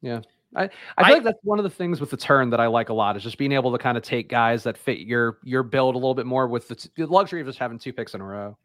Yeah. 0.01 0.21
I, 0.55 0.63
I 0.63 0.67
feel 0.67 0.73
I, 0.97 1.09
like 1.11 1.23
that's 1.23 1.39
one 1.43 1.59
of 1.59 1.63
the 1.63 1.69
things 1.69 1.99
with 1.99 2.09
the 2.09 2.17
turn 2.17 2.49
that 2.51 2.59
I 2.59 2.67
like 2.67 2.89
a 2.89 2.93
lot 2.93 3.17
is 3.17 3.23
just 3.23 3.37
being 3.37 3.51
able 3.51 3.71
to 3.73 3.77
kind 3.77 3.97
of 3.97 4.03
take 4.03 4.29
guys 4.29 4.63
that 4.63 4.77
fit 4.77 4.99
your 4.99 5.39
your 5.43 5.63
build 5.63 5.95
a 5.95 5.97
little 5.97 6.15
bit 6.15 6.25
more 6.25 6.47
with 6.47 6.67
the, 6.69 6.75
t- 6.75 6.89
the 6.95 7.05
luxury 7.07 7.41
of 7.41 7.47
just 7.47 7.59
having 7.59 7.77
two 7.77 7.91
picks 7.91 8.13
in 8.13 8.21
a 8.21 8.23
row. 8.23 8.57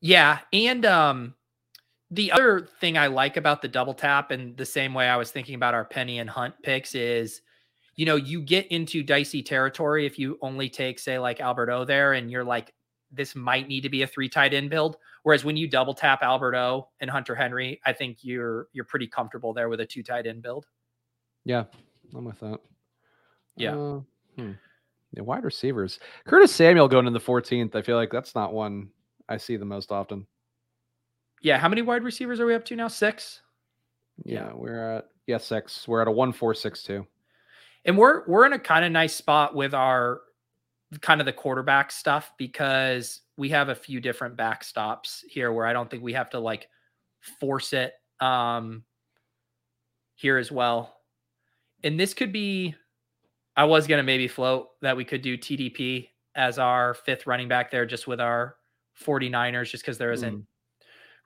Yeah, 0.00 0.40
and 0.52 0.84
um, 0.84 1.34
the 2.10 2.32
other 2.32 2.68
thing 2.80 2.98
I 2.98 3.06
like 3.06 3.36
about 3.36 3.62
the 3.62 3.68
double 3.68 3.94
tap, 3.94 4.30
and 4.30 4.56
the 4.56 4.66
same 4.66 4.94
way 4.94 5.08
I 5.08 5.16
was 5.16 5.30
thinking 5.30 5.54
about 5.54 5.74
our 5.74 5.84
Penny 5.84 6.18
and 6.18 6.28
Hunt 6.28 6.54
picks 6.62 6.94
is, 6.94 7.40
you 7.98 8.06
know, 8.06 8.14
you 8.14 8.40
get 8.40 8.68
into 8.68 9.02
dicey 9.02 9.42
territory 9.42 10.06
if 10.06 10.20
you 10.20 10.38
only 10.40 10.68
take, 10.68 11.00
say, 11.00 11.18
like 11.18 11.40
Albert 11.40 11.68
O 11.68 11.84
there, 11.84 12.12
and 12.12 12.30
you're 12.30 12.44
like 12.44 12.72
this 13.10 13.34
might 13.34 13.66
need 13.66 13.80
to 13.80 13.88
be 13.88 14.02
a 14.02 14.06
three 14.06 14.28
tight 14.28 14.54
end 14.54 14.70
build. 14.70 14.98
Whereas 15.24 15.44
when 15.44 15.56
you 15.56 15.68
double 15.68 15.94
tap 15.94 16.22
Albert 16.22 16.54
O 16.54 16.90
and 17.00 17.10
Hunter 17.10 17.34
Henry, 17.34 17.80
I 17.84 17.92
think 17.92 18.18
you're 18.20 18.68
you're 18.72 18.84
pretty 18.84 19.08
comfortable 19.08 19.52
there 19.52 19.68
with 19.68 19.80
a 19.80 19.86
two 19.86 20.04
tight 20.04 20.28
end 20.28 20.42
build. 20.42 20.66
Yeah, 21.44 21.64
I'm 22.14 22.24
with 22.24 22.38
that. 22.38 22.60
Yeah. 23.56 23.74
Uh, 23.74 24.00
hmm. 24.36 24.52
yeah. 25.10 25.22
Wide 25.22 25.42
receivers. 25.42 25.98
Curtis 26.24 26.54
Samuel 26.54 26.86
going 26.86 27.08
in 27.08 27.12
the 27.12 27.18
14th. 27.18 27.74
I 27.74 27.82
feel 27.82 27.96
like 27.96 28.12
that's 28.12 28.36
not 28.36 28.52
one 28.52 28.90
I 29.28 29.38
see 29.38 29.56
the 29.56 29.64
most 29.64 29.90
often. 29.90 30.24
Yeah. 31.42 31.58
How 31.58 31.68
many 31.68 31.82
wide 31.82 32.04
receivers 32.04 32.38
are 32.38 32.46
we 32.46 32.54
up 32.54 32.64
to 32.66 32.76
now? 32.76 32.86
Six. 32.86 33.42
Yeah, 34.24 34.46
yeah. 34.46 34.52
we're 34.54 34.98
at 34.98 35.08
yeah 35.26 35.38
six. 35.38 35.88
We're 35.88 36.00
at 36.00 36.06
a 36.06 36.12
one 36.12 36.32
four 36.32 36.54
six 36.54 36.84
two. 36.84 37.04
And 37.84 37.96
we're 37.96 38.26
we're 38.26 38.46
in 38.46 38.52
a 38.52 38.58
kind 38.58 38.84
of 38.84 38.92
nice 38.92 39.14
spot 39.14 39.54
with 39.54 39.74
our 39.74 40.20
kind 41.00 41.20
of 41.20 41.26
the 41.26 41.32
quarterback 41.32 41.92
stuff 41.92 42.32
because 42.38 43.20
we 43.36 43.50
have 43.50 43.68
a 43.68 43.74
few 43.74 44.00
different 44.00 44.36
backstops 44.36 45.22
here 45.28 45.52
where 45.52 45.66
I 45.66 45.72
don't 45.72 45.90
think 45.90 46.02
we 46.02 46.14
have 46.14 46.30
to 46.30 46.40
like 46.40 46.68
force 47.40 47.72
it 47.72 47.92
um 48.20 48.84
here 50.14 50.38
as 50.38 50.50
well. 50.50 50.96
And 51.84 51.98
this 51.98 52.14
could 52.14 52.32
be 52.32 52.74
I 53.56 53.64
was 53.64 53.86
going 53.86 53.98
to 53.98 54.04
maybe 54.04 54.28
float 54.28 54.68
that 54.82 54.96
we 54.96 55.04
could 55.04 55.22
do 55.22 55.36
TDP 55.36 56.08
as 56.34 56.58
our 56.58 56.94
fifth 56.94 57.26
running 57.26 57.48
back 57.48 57.70
there 57.70 57.86
just 57.86 58.06
with 58.06 58.20
our 58.20 58.56
49ers 59.04 59.70
just 59.70 59.84
cuz 59.84 59.98
there 59.98 60.12
isn't 60.12 60.38
mm. 60.38 60.46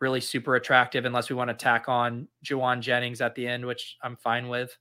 really 0.01 0.21
super 0.21 0.57
attractive 0.57 1.05
unless 1.05 1.31
we 1.31 1.37
want 1.37 1.49
to 1.49 1.55
tack 1.55 1.89
on 1.89 2.29
Jauan 2.45 2.81
Jennings 2.81 3.21
at 3.21 3.35
the 3.35 3.47
end, 3.47 3.65
which 3.65 3.97
I'm 4.03 4.17
fine 4.17 4.49
with. 4.49 4.77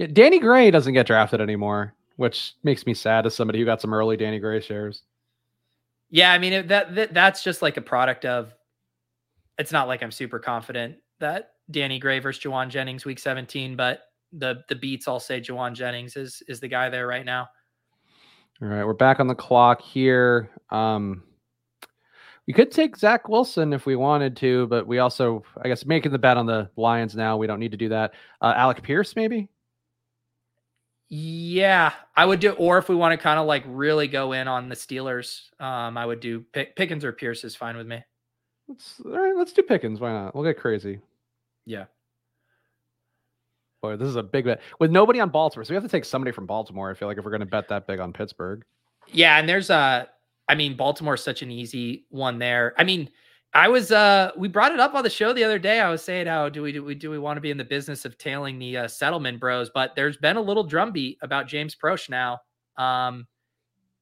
Yeah, 0.00 0.08
Danny 0.12 0.40
Gray 0.40 0.70
doesn't 0.70 0.94
get 0.94 1.06
drafted 1.06 1.40
anymore 1.40 1.94
which 2.20 2.52
makes 2.62 2.84
me 2.84 2.92
sad 2.92 3.24
as 3.24 3.34
somebody 3.34 3.58
who 3.58 3.64
got 3.64 3.80
some 3.80 3.94
early 3.94 4.14
Danny 4.14 4.38
Gray 4.38 4.60
shares. 4.60 5.04
Yeah, 6.10 6.32
I 6.32 6.38
mean 6.38 6.52
it, 6.52 6.68
that, 6.68 6.94
that 6.94 7.14
that's 7.14 7.42
just 7.42 7.62
like 7.62 7.78
a 7.78 7.80
product 7.80 8.26
of. 8.26 8.52
It's 9.56 9.72
not 9.72 9.88
like 9.88 10.02
I'm 10.02 10.10
super 10.10 10.38
confident 10.38 10.96
that 11.20 11.52
Danny 11.70 11.98
Gray 11.98 12.18
versus 12.18 12.42
Jauan 12.42 12.68
Jennings 12.68 13.06
week 13.06 13.18
17, 13.18 13.74
but 13.74 14.02
the 14.34 14.62
the 14.68 14.74
beats 14.74 15.08
all 15.08 15.18
say 15.18 15.40
Jauan 15.40 15.72
Jennings 15.72 16.14
is 16.14 16.42
is 16.46 16.60
the 16.60 16.68
guy 16.68 16.90
there 16.90 17.06
right 17.06 17.24
now. 17.24 17.48
All 18.60 18.68
right, 18.68 18.84
we're 18.84 18.92
back 18.92 19.18
on 19.18 19.26
the 19.26 19.34
clock 19.34 19.80
here. 19.80 20.50
Um, 20.68 21.22
we 22.46 22.52
could 22.52 22.70
take 22.70 22.98
Zach 22.98 23.30
Wilson 23.30 23.72
if 23.72 23.86
we 23.86 23.96
wanted 23.96 24.36
to, 24.36 24.66
but 24.66 24.86
we 24.86 24.98
also, 24.98 25.42
I 25.64 25.68
guess, 25.68 25.86
making 25.86 26.12
the 26.12 26.18
bet 26.18 26.36
on 26.36 26.44
the 26.44 26.68
Lions 26.76 27.16
now. 27.16 27.38
We 27.38 27.46
don't 27.46 27.60
need 27.60 27.70
to 27.70 27.78
do 27.78 27.88
that. 27.88 28.12
Uh, 28.42 28.52
Alec 28.54 28.82
Pierce, 28.82 29.16
maybe. 29.16 29.48
Yeah, 31.12 31.92
I 32.16 32.24
would 32.24 32.38
do. 32.38 32.52
Or 32.52 32.78
if 32.78 32.88
we 32.88 32.94
want 32.94 33.12
to 33.12 33.22
kind 33.22 33.40
of 33.40 33.46
like 33.46 33.64
really 33.66 34.06
go 34.06 34.32
in 34.32 34.46
on 34.46 34.68
the 34.68 34.76
Steelers, 34.76 35.50
um, 35.60 35.98
I 35.98 36.06
would 36.06 36.20
do 36.20 36.44
Pick, 36.52 36.76
Pickens 36.76 37.04
or 37.04 37.12
Pierce 37.12 37.42
is 37.42 37.56
fine 37.56 37.76
with 37.76 37.86
me. 37.88 38.02
Let's 38.68 39.00
all 39.04 39.10
right. 39.10 39.36
Let's 39.36 39.52
do 39.52 39.62
Pickens. 39.62 39.98
Why 39.98 40.12
not? 40.12 40.34
We'll 40.36 40.44
get 40.44 40.56
crazy. 40.56 41.00
Yeah. 41.66 41.86
Boy, 43.82 43.96
this 43.96 44.06
is 44.06 44.16
a 44.16 44.22
big 44.22 44.44
bet 44.44 44.60
with 44.78 44.92
nobody 44.92 45.18
on 45.18 45.30
Baltimore. 45.30 45.64
So 45.64 45.72
we 45.72 45.74
have 45.74 45.82
to 45.82 45.88
take 45.88 46.04
somebody 46.04 46.30
from 46.30 46.46
Baltimore. 46.46 46.90
I 46.90 46.94
feel 46.94 47.08
like 47.08 47.18
if 47.18 47.24
we're 47.24 47.32
going 47.32 47.40
to 47.40 47.46
bet 47.46 47.68
that 47.68 47.88
big 47.88 47.98
on 47.98 48.12
Pittsburgh. 48.12 48.64
Yeah, 49.08 49.36
and 49.38 49.48
there's 49.48 49.70
a. 49.70 50.08
I 50.48 50.54
mean, 50.54 50.76
Baltimore 50.76 51.14
is 51.14 51.24
such 51.24 51.42
an 51.42 51.50
easy 51.50 52.04
one 52.10 52.38
there. 52.38 52.72
I 52.76 52.84
mean, 52.84 53.10
I 53.52 53.68
was 53.68 53.90
uh 53.90 54.30
we 54.36 54.48
brought 54.48 54.72
it 54.72 54.80
up 54.80 54.94
on 54.94 55.02
the 55.02 55.10
show 55.10 55.32
the 55.32 55.44
other 55.44 55.58
day. 55.58 55.80
I 55.80 55.90
was 55.90 56.02
saying 56.02 56.26
how 56.26 56.48
do 56.48 56.62
we 56.62 56.72
do 56.72 56.84
we 56.84 56.94
do 56.94 57.10
we 57.10 57.18
want 57.18 57.36
to 57.36 57.40
be 57.40 57.50
in 57.50 57.56
the 57.56 57.64
business 57.64 58.04
of 58.04 58.16
tailing 58.16 58.58
the 58.58 58.76
uh, 58.76 58.88
settlement 58.88 59.40
bros, 59.40 59.70
but 59.70 59.94
there's 59.96 60.16
been 60.16 60.36
a 60.36 60.40
little 60.40 60.64
drumbeat 60.64 61.18
about 61.22 61.48
James 61.48 61.74
Proche 61.74 62.08
now 62.08 62.38
um 62.76 63.26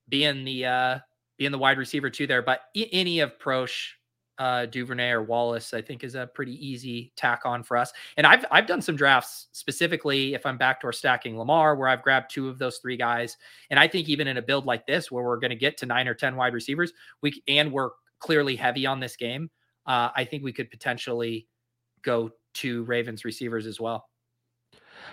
being 0.08 0.44
the 0.44 0.66
uh 0.66 0.98
being 1.38 1.52
the 1.52 1.58
wide 1.58 1.78
receiver 1.78 2.10
too 2.10 2.26
there, 2.26 2.42
but 2.42 2.62
any 2.92 3.20
of 3.20 3.38
Proche 3.38 3.92
uh, 4.38 4.66
Duvernay 4.66 5.10
or 5.10 5.22
Wallace, 5.22 5.74
I 5.74 5.82
think 5.82 6.04
is 6.04 6.14
a 6.14 6.26
pretty 6.26 6.54
easy 6.64 7.12
tack 7.16 7.42
on 7.44 7.62
for 7.62 7.76
us. 7.76 7.92
And 8.16 8.26
I've 8.26 8.44
I've 8.50 8.66
done 8.66 8.82
some 8.82 8.96
drafts 8.96 9.48
specifically 9.52 10.34
if 10.34 10.46
I'm 10.46 10.58
backdoor 10.58 10.92
stacking 10.92 11.38
Lamar, 11.38 11.74
where 11.76 11.88
I've 11.88 12.02
grabbed 12.02 12.30
two 12.30 12.48
of 12.48 12.58
those 12.58 12.78
three 12.78 12.96
guys. 12.96 13.36
And 13.70 13.80
I 13.80 13.88
think 13.88 14.08
even 14.08 14.28
in 14.28 14.36
a 14.36 14.42
build 14.42 14.66
like 14.66 14.86
this, 14.86 15.10
where 15.10 15.24
we're 15.24 15.38
going 15.38 15.50
to 15.50 15.56
get 15.56 15.76
to 15.78 15.86
nine 15.86 16.06
or 16.06 16.14
ten 16.14 16.36
wide 16.36 16.54
receivers, 16.54 16.92
we 17.22 17.42
and 17.48 17.72
we're 17.72 17.90
clearly 18.20 18.56
heavy 18.56 18.86
on 18.86 19.00
this 19.00 19.16
game, 19.16 19.50
uh, 19.86 20.10
I 20.14 20.24
think 20.24 20.44
we 20.44 20.52
could 20.52 20.70
potentially 20.70 21.48
go 22.02 22.30
to 22.54 22.84
Ravens 22.84 23.24
receivers 23.24 23.66
as 23.66 23.80
well. 23.80 24.08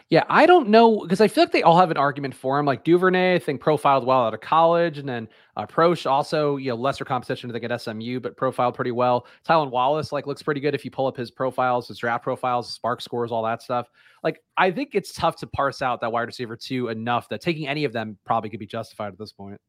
Yeah, 0.09 0.23
I 0.29 0.45
don't 0.45 0.69
know 0.69 0.99
because 1.01 1.21
I 1.21 1.27
feel 1.27 1.43
like 1.43 1.51
they 1.51 1.63
all 1.63 1.77
have 1.79 1.91
an 1.91 1.97
argument 1.97 2.35
for 2.35 2.59
him. 2.59 2.65
Like 2.65 2.83
Duvernay, 2.83 3.35
I 3.35 3.39
think 3.39 3.61
profiled 3.61 4.05
well 4.05 4.25
out 4.25 4.33
of 4.33 4.41
college, 4.41 4.97
and 4.97 5.07
then 5.07 5.27
uh, 5.57 5.65
Proche 5.65 6.09
also, 6.09 6.57
you 6.57 6.69
know, 6.69 6.75
lesser 6.75 7.05
competition 7.05 7.49
I 7.49 7.53
think 7.53 7.69
at 7.69 7.81
SMU, 7.81 8.19
but 8.19 8.37
profiled 8.37 8.75
pretty 8.75 8.91
well. 8.91 9.27
Tylan 9.47 9.71
Wallace 9.71 10.11
like 10.11 10.27
looks 10.27 10.43
pretty 10.43 10.61
good 10.61 10.75
if 10.75 10.85
you 10.85 10.91
pull 10.91 11.07
up 11.07 11.17
his 11.17 11.31
profiles, 11.31 11.87
his 11.87 11.97
draft 11.97 12.23
profiles, 12.23 12.77
SPARQ 12.77 13.01
scores, 13.01 13.31
all 13.31 13.43
that 13.43 13.61
stuff. 13.61 13.87
Like 14.23 14.41
I 14.57 14.71
think 14.71 14.91
it's 14.93 15.13
tough 15.13 15.37
to 15.37 15.47
parse 15.47 15.81
out 15.81 16.01
that 16.01 16.11
wide 16.11 16.23
receiver 16.23 16.55
two 16.55 16.89
enough 16.89 17.29
that 17.29 17.41
taking 17.41 17.67
any 17.67 17.83
of 17.85 17.93
them 17.93 18.17
probably 18.25 18.49
could 18.49 18.59
be 18.59 18.67
justified 18.67 19.13
at 19.13 19.19
this 19.19 19.31
point. 19.31 19.59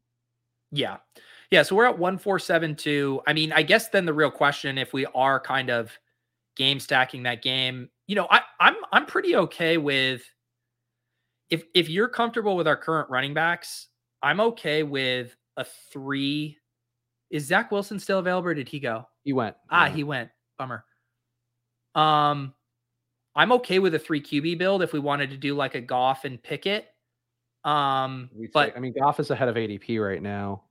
Yeah. 0.72 0.97
Yeah, 1.51 1.62
so 1.62 1.76
we're 1.76 1.84
at 1.84 1.99
1472. 1.99 3.22
I 3.26 3.32
mean, 3.32 3.53
I 3.53 3.62
guess 3.62 3.88
then 3.88 4.05
the 4.05 4.12
real 4.12 4.30
question 4.30 4.78
if 4.78 4.92
we 4.92 5.07
are 5.07 5.38
kind 5.38 5.70
of 5.70 5.97
game 6.57 6.80
stacking 6.80 7.22
that 7.24 7.42
game, 7.42 7.88
you 8.07 8.16
know, 8.16 8.26
I 8.30 8.42
I'm 8.61 8.76
I'm 8.92 9.07
pretty 9.07 9.36
okay 9.36 9.76
with 9.76 10.22
if 11.51 11.64
if 11.74 11.88
you're 11.88 12.09
comfortable 12.09 12.57
with 12.57 12.66
our 12.66 12.76
current 12.76 13.09
running 13.11 13.34
backs, 13.34 13.88
I'm 14.22 14.40
okay 14.40 14.82
with 14.82 15.36
a 15.57 15.64
3 15.92 16.57
Is 17.30 17.47
Zach 17.47 17.70
Wilson 17.70 17.99
still 17.99 18.18
available 18.18 18.49
or 18.49 18.55
did 18.55 18.68
he 18.68 18.80
go? 18.80 19.07
He 19.24 19.32
went. 19.32 19.57
Ah, 19.70 19.88
he 19.88 20.05
went. 20.05 20.30
Bummer. 20.59 20.84
Um 21.94 22.55
I'm 23.36 23.53
okay 23.53 23.78
with 23.78 23.94
a 23.94 23.99
3 23.99 24.20
QB 24.20 24.59
build 24.59 24.82
if 24.82 24.92
we 24.92 24.99
wanted 24.99 25.30
to 25.30 25.36
do 25.36 25.55
like 25.55 25.74
a 25.74 25.80
Goff 25.80 26.24
and 26.24 26.42
Pickett. 26.42 26.86
Um, 27.64 28.30
but 28.55 28.74
I 28.76 28.80
mean, 28.80 28.94
Goff 28.99 29.20
is 29.20 29.30
ahead 29.30 29.49
of 29.49 29.57
ADP 29.57 30.03
right 30.03 30.22
now. 30.22 30.62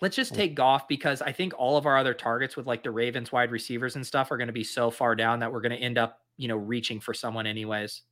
Let's 0.00 0.14
just 0.14 0.34
take 0.34 0.54
Goff 0.54 0.86
because 0.86 1.22
I 1.22 1.32
think 1.32 1.54
all 1.58 1.76
of 1.76 1.84
our 1.84 1.98
other 1.98 2.14
targets 2.14 2.56
with 2.56 2.66
like 2.66 2.84
the 2.84 2.90
Ravens 2.90 3.32
wide 3.32 3.50
receivers 3.50 3.96
and 3.96 4.06
stuff 4.06 4.30
are 4.30 4.36
going 4.36 4.46
to 4.46 4.52
be 4.52 4.62
so 4.62 4.92
far 4.92 5.16
down 5.16 5.40
that 5.40 5.52
we're 5.52 5.60
going 5.60 5.76
to 5.76 5.78
end 5.78 5.98
up, 5.98 6.20
you 6.36 6.46
know, 6.46 6.56
reaching 6.56 7.00
for 7.00 7.12
someone 7.12 7.46
anyways. 7.46 8.02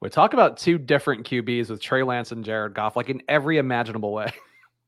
We 0.00 0.08
talk 0.08 0.32
about 0.32 0.56
two 0.56 0.78
different 0.78 1.28
QBs 1.28 1.68
with 1.68 1.82
Trey 1.82 2.02
Lance 2.02 2.32
and 2.32 2.44
Jared 2.44 2.74
Goff, 2.74 2.96
like 2.96 3.10
in 3.10 3.22
every 3.28 3.58
imaginable 3.58 4.12
way. 4.12 4.32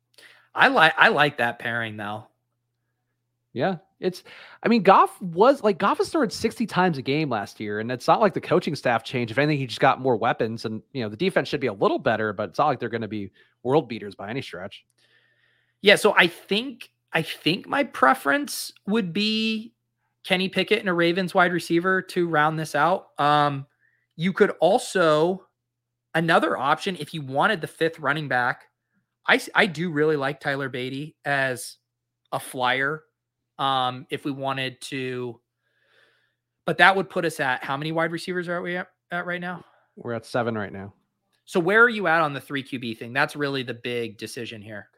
I 0.55 0.69
like 0.69 0.95
I 0.97 1.09
like 1.09 1.39
that 1.39 1.59
pairing 1.59 1.97
though. 1.97 2.27
Yeah, 3.53 3.77
it's. 4.01 4.23
I 4.63 4.69
mean, 4.69 4.83
Goff 4.83 5.21
was 5.21 5.63
like 5.63 5.79
Goff 5.79 5.99
has 5.99 6.09
started 6.09 6.33
sixty 6.33 6.67
times 6.67 6.99
a 6.99 7.03
game 7.03 7.31
last 7.31 7.61
year, 7.61 7.81
and 7.81 7.91
it's 7.91 8.07
not 8.07 8.21
like 8.21 8.35
the 8.35 8.41
coaching 8.41 8.75
staff 8.75 9.05
changed. 9.05 9.31
If 9.31 9.39
anything, 9.39 9.59
he 9.59 9.67
just 9.67 9.81
got 9.81 10.01
more 10.01 10.17
weapons, 10.17 10.65
and 10.65 10.83
you 10.93 11.03
know 11.03 11.09
the 11.09 11.17
defense 11.17 11.49
should 11.49 11.61
be 11.61 11.67
a 11.67 11.73
little 11.73 11.99
better, 11.99 12.33
but 12.33 12.51
it's 12.51 12.59
not 12.59 12.67
like 12.67 12.81
they're 12.81 12.89
going 12.89 13.03
to 13.03 13.09
be 13.09 13.31
world 13.63 13.89
beaters 13.89 14.15
by 14.15 14.31
any 14.31 14.43
stretch. 14.43 14.85
Yeah, 15.83 15.97
so 15.97 16.15
I 16.17 16.27
think 16.27 16.91
I 17.13 17.23
think 17.23 17.67
my 17.67 17.85
preference 17.85 18.73
would 18.87 19.13
be 19.13 19.73
Kenny 20.25 20.49
Pickett 20.49 20.81
and 20.81 20.89
a 20.89 20.93
Ravens 20.93 21.35
wide 21.35 21.53
receiver 21.53 22.03
to 22.03 22.29
round 22.29 22.59
this 22.59 22.75
out. 22.75 23.09
Um, 23.19 23.67
you 24.17 24.33
could 24.33 24.51
also 24.61 25.47
another 26.15 26.57
option 26.57 26.97
if 26.99 27.15
you 27.15 27.23
wanted 27.23 27.61
the 27.61 27.67
fifth 27.67 27.99
running 27.99 28.29
back. 28.29 28.65
I 29.27 29.41
I 29.55 29.67
do 29.67 29.91
really 29.91 30.17
like 30.17 30.41
Tyler 30.41 30.69
Badie 30.69 31.15
as 31.25 31.77
a 32.33 32.41
flyer. 32.41 33.05
Um, 33.59 34.07
if 34.11 34.25
we 34.25 34.31
wanted 34.31 34.81
to, 34.83 35.41
but 36.65 36.79
that 36.79 36.95
would 36.95 37.11
put 37.11 37.25
us 37.25 37.41
at 37.41 37.65
how 37.65 37.77
many 37.77 37.91
wide 37.91 38.13
receivers 38.13 38.49
are 38.49 38.63
we 38.63 38.77
at, 38.77 38.89
at 39.11 39.27
right 39.27 39.41
now? 39.41 39.65
We're 39.97 40.15
at 40.15 40.25
seven 40.25 40.57
right 40.57 40.73
now. 40.73 40.95
So 41.45 41.59
where 41.59 41.83
are 41.83 41.89
you 41.89 42.07
at 42.07 42.21
on 42.21 42.35
the 42.35 42.41
three 42.41 42.63
QB 42.63 42.99
thing? 42.99 43.13
That's 43.13 43.35
really 43.35 43.65
the 43.65 43.75
big 43.75 44.17
decision 44.17 44.63
here. 44.63 44.89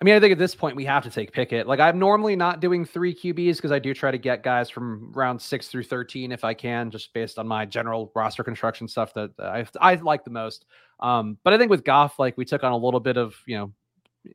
I 0.00 0.04
mean, 0.06 0.14
I 0.14 0.20
think 0.20 0.32
at 0.32 0.38
this 0.38 0.54
point 0.54 0.76
we 0.76 0.86
have 0.86 1.04
to 1.04 1.10
take 1.10 1.30
Pickett. 1.30 1.66
Like 1.66 1.78
I'm 1.78 1.98
normally 1.98 2.34
not 2.34 2.60
doing 2.60 2.86
three 2.86 3.14
QBs 3.14 3.56
because 3.56 3.70
I 3.70 3.78
do 3.78 3.92
try 3.92 4.10
to 4.10 4.16
get 4.16 4.42
guys 4.42 4.70
from 4.70 5.12
round 5.12 5.42
six 5.42 5.68
through 5.68 5.82
thirteen 5.82 6.32
if 6.32 6.42
I 6.42 6.54
can, 6.54 6.90
just 6.90 7.12
based 7.12 7.38
on 7.38 7.46
my 7.46 7.66
general 7.66 8.10
roster 8.14 8.42
construction 8.42 8.88
stuff 8.88 9.12
that 9.14 9.30
I 9.38 9.66
I 9.80 9.96
like 9.96 10.24
the 10.24 10.30
most. 10.30 10.64
Um, 11.00 11.36
but 11.44 11.52
I 11.52 11.58
think 11.58 11.70
with 11.70 11.84
Goff, 11.84 12.18
like 12.18 12.38
we 12.38 12.46
took 12.46 12.64
on 12.64 12.72
a 12.72 12.76
little 12.76 13.00
bit 13.00 13.18
of 13.18 13.34
you 13.46 13.58
know 13.58 13.72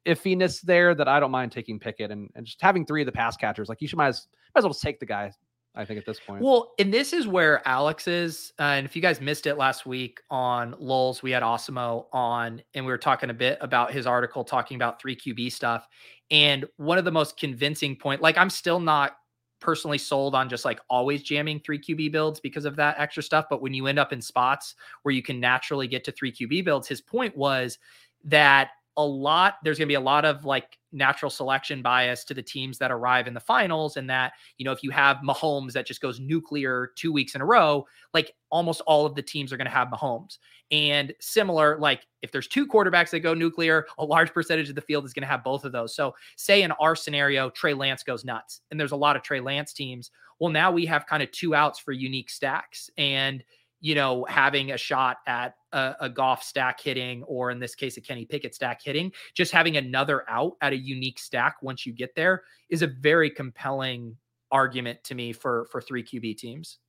iffiness 0.06 0.62
there 0.62 0.94
that 0.94 1.08
I 1.08 1.20
don't 1.20 1.32
mind 1.32 1.52
taking 1.52 1.80
Pickett 1.80 2.12
and, 2.12 2.30
and 2.36 2.46
just 2.46 2.62
having 2.62 2.86
three 2.86 3.02
of 3.02 3.08
the 3.08 3.12
pass 3.12 3.36
catchers. 3.36 3.68
Like 3.68 3.82
you 3.82 3.88
should 3.88 3.98
might 3.98 4.10
as, 4.10 4.28
might 4.54 4.60
as 4.60 4.64
well 4.64 4.74
just 4.74 4.84
take 4.84 5.00
the 5.00 5.06
guy 5.06 5.32
I 5.76 5.86
think 5.86 6.00
at 6.00 6.06
this 6.06 6.20
point. 6.20 6.42
Well, 6.42 6.74
and 6.80 6.94
this 6.94 7.12
is 7.12 7.28
where 7.28 7.68
Alex 7.68 8.08
is. 8.08 8.54
Uh, 8.60 8.64
and 8.64 8.86
if 8.86 8.96
you 8.96 9.02
guys 9.02 9.20
missed 9.20 9.46
it 9.46 9.56
last 9.56 9.86
week 9.86 10.22
on 10.30 10.76
Lulz, 10.80 11.22
we 11.22 11.32
had 11.32 11.44
Awesemo 11.44 12.06
on, 12.14 12.62
and 12.74 12.86
we 12.86 12.92
were 12.92 12.98
talking 12.98 13.30
a 13.30 13.34
bit 13.34 13.58
about 13.62 13.92
his 13.92 14.08
article 14.08 14.44
talking 14.44 14.76
about 14.76 15.02
three 15.02 15.16
QB 15.16 15.52
stuff. 15.52 15.88
And 16.32 16.66
one 16.78 16.98
of 16.98 17.06
the 17.06 17.12
most 17.12 17.38
convincing 17.38 17.96
point, 17.96 18.22
like 18.22 18.38
I'm 18.38 18.50
still 18.50 18.80
not 18.80 19.18
personally 19.60 19.98
sold 19.98 20.36
on 20.36 20.48
just 20.48 20.64
like 20.66 20.80
always 20.90 21.24
jamming 21.24 21.60
three 21.60 21.80
QB 21.80 22.12
builds 22.12 22.40
because 22.40 22.66
of 22.66 22.76
that 22.78 22.96
extra 23.00 23.24
stuff. 23.24 23.46
But 23.50 23.62
when 23.62 23.74
you 23.74 23.88
end 23.88 24.00
up 24.00 24.14
in 24.14 24.22
spots 24.22 24.76
where 25.04 25.14
you 25.14 25.24
can 25.24 25.40
naturally 25.40 25.88
get 25.88 26.04
to 26.06 26.12
three 26.12 26.32
QB 26.32 26.66
builds, 26.66 26.88
his 26.88 27.02
point 27.02 27.36
was 27.36 27.80
that 28.24 28.72
a 28.98 29.06
lot 29.06 29.56
there's 29.64 29.78
going 29.78 29.88
to 29.88 29.92
be 29.92 29.96
a 29.96 30.00
lot 30.00 30.24
of 30.24 30.46
like 30.46 30.78
natural 30.96 31.30
selection 31.30 31.82
bias 31.82 32.24
to 32.24 32.34
the 32.34 32.42
teams 32.42 32.78
that 32.78 32.92
arrive 32.92 33.28
in 33.28 33.34
the 33.34 33.40
finals 33.40 33.98
and 33.98 34.10
that 34.10 34.34
you 34.58 34.66
know 34.66 34.72
if 34.72 34.82
you 34.82 34.90
have 34.90 35.18
Mahomes 35.18 35.74
that 35.74 35.86
just 35.86 36.02
goes 36.02 36.20
nuclear 36.20 36.92
2 36.96 37.12
weeks 37.12 37.36
in 37.36 37.42
a 37.42 37.46
row 37.46 37.86
like 38.14 38.34
almost 38.50 38.82
all 38.88 39.06
of 39.06 39.14
the 39.14 39.22
teams 39.22 39.52
are 39.52 39.58
going 39.58 39.66
to 39.66 39.72
have 39.72 39.90
Mahomes. 39.90 40.38
And 40.72 41.14
similar 41.20 41.78
like 41.78 42.08
if 42.22 42.32
there's 42.32 42.48
two 42.48 42.66
quarterbacks 42.66 43.10
that 43.12 43.20
go 43.20 43.34
nuclear 43.34 43.86
a 43.98 44.06
large 44.06 44.34
percentage 44.34 44.70
of 44.70 44.76
the 44.76 44.82
field 44.82 45.06
is 45.06 45.14
going 45.14 45.24
to 45.24 45.28
have 45.28 45.44
both 45.44 45.66
of 45.66 45.72
those. 45.72 45.96
So 45.96 46.16
say 46.38 46.64
in 46.64 46.72
our 46.74 46.96
scenario 46.96 47.50
Trey 47.50 47.74
Lance 47.74 48.02
goes 48.02 48.26
nuts 48.26 48.62
and 48.72 48.80
there's 48.80 48.94
a 48.94 48.96
lot 48.96 49.16
of 49.16 49.22
Trey 49.22 49.42
Lance 49.42 49.74
teams 49.74 50.12
well 50.40 50.52
now 50.52 50.72
we 50.72 50.86
have 50.86 51.06
kind 51.06 51.22
of 51.22 51.32
two 51.32 51.54
outs 51.54 51.78
for 51.78 51.92
unique 51.92 52.30
stacks. 52.30 52.90
And 52.98 53.44
you 53.82 53.94
know, 53.94 54.26
having 54.28 54.72
a 54.72 54.78
shot 54.78 55.18
at 55.28 55.56
a, 55.76 55.96
a 56.02 56.10
Goff 56.10 56.44
stack 56.44 56.80
hitting, 56.80 57.24
or 57.24 57.52
in 57.52 57.60
this 57.60 57.76
case, 57.76 57.98
a 57.98 58.02
Kenny 58.02 58.26
Pickett 58.26 58.56
stack 58.56 58.82
hitting, 58.82 59.12
just 59.34 59.52
having 59.52 59.78
another 59.78 60.28
out 60.30 60.54
at 60.62 60.74
a 60.74 60.78
unique 60.78 61.20
stack 61.20 61.58
once 61.62 61.86
you 61.86 61.94
get 61.94 62.16
there 62.16 62.44
is 62.70 62.82
a 62.82 62.88
very 62.88 63.30
compelling 63.30 64.16
argument 64.52 65.04
to 65.04 65.16
me 65.16 65.34
for 65.34 65.66
for 65.66 65.82
three 65.82 66.04
QB 66.04 66.38
teams. 66.38 66.80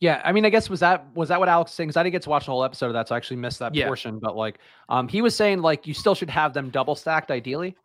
Yeah, 0.00 0.20
I 0.24 0.32
mean, 0.32 0.44
I 0.44 0.50
guess 0.50 0.70
was 0.70 0.80
that 0.80 1.06
was 1.14 1.28
that 1.28 1.38
what 1.38 1.48
Alex 1.48 1.70
was 1.70 1.74
saying? 1.74 1.88
Because 1.88 1.96
I 1.96 2.02
didn't 2.02 2.12
get 2.12 2.22
to 2.22 2.30
watch 2.30 2.46
the 2.46 2.52
whole 2.52 2.64
episode 2.64 2.86
of 2.86 2.92
that, 2.94 3.08
so 3.08 3.14
I 3.14 3.18
actually 3.18 3.36
missed 3.36 3.58
that 3.58 3.74
yeah. 3.74 3.86
portion. 3.86 4.18
But 4.18 4.36
like, 4.36 4.58
um, 4.88 5.08
he 5.08 5.20
was 5.20 5.36
saying 5.36 5.60
like 5.60 5.86
you 5.86 5.94
still 5.94 6.14
should 6.14 6.30
have 6.30 6.54
them 6.54 6.70
double 6.70 6.94
stacked 6.94 7.30
ideally. 7.30 7.76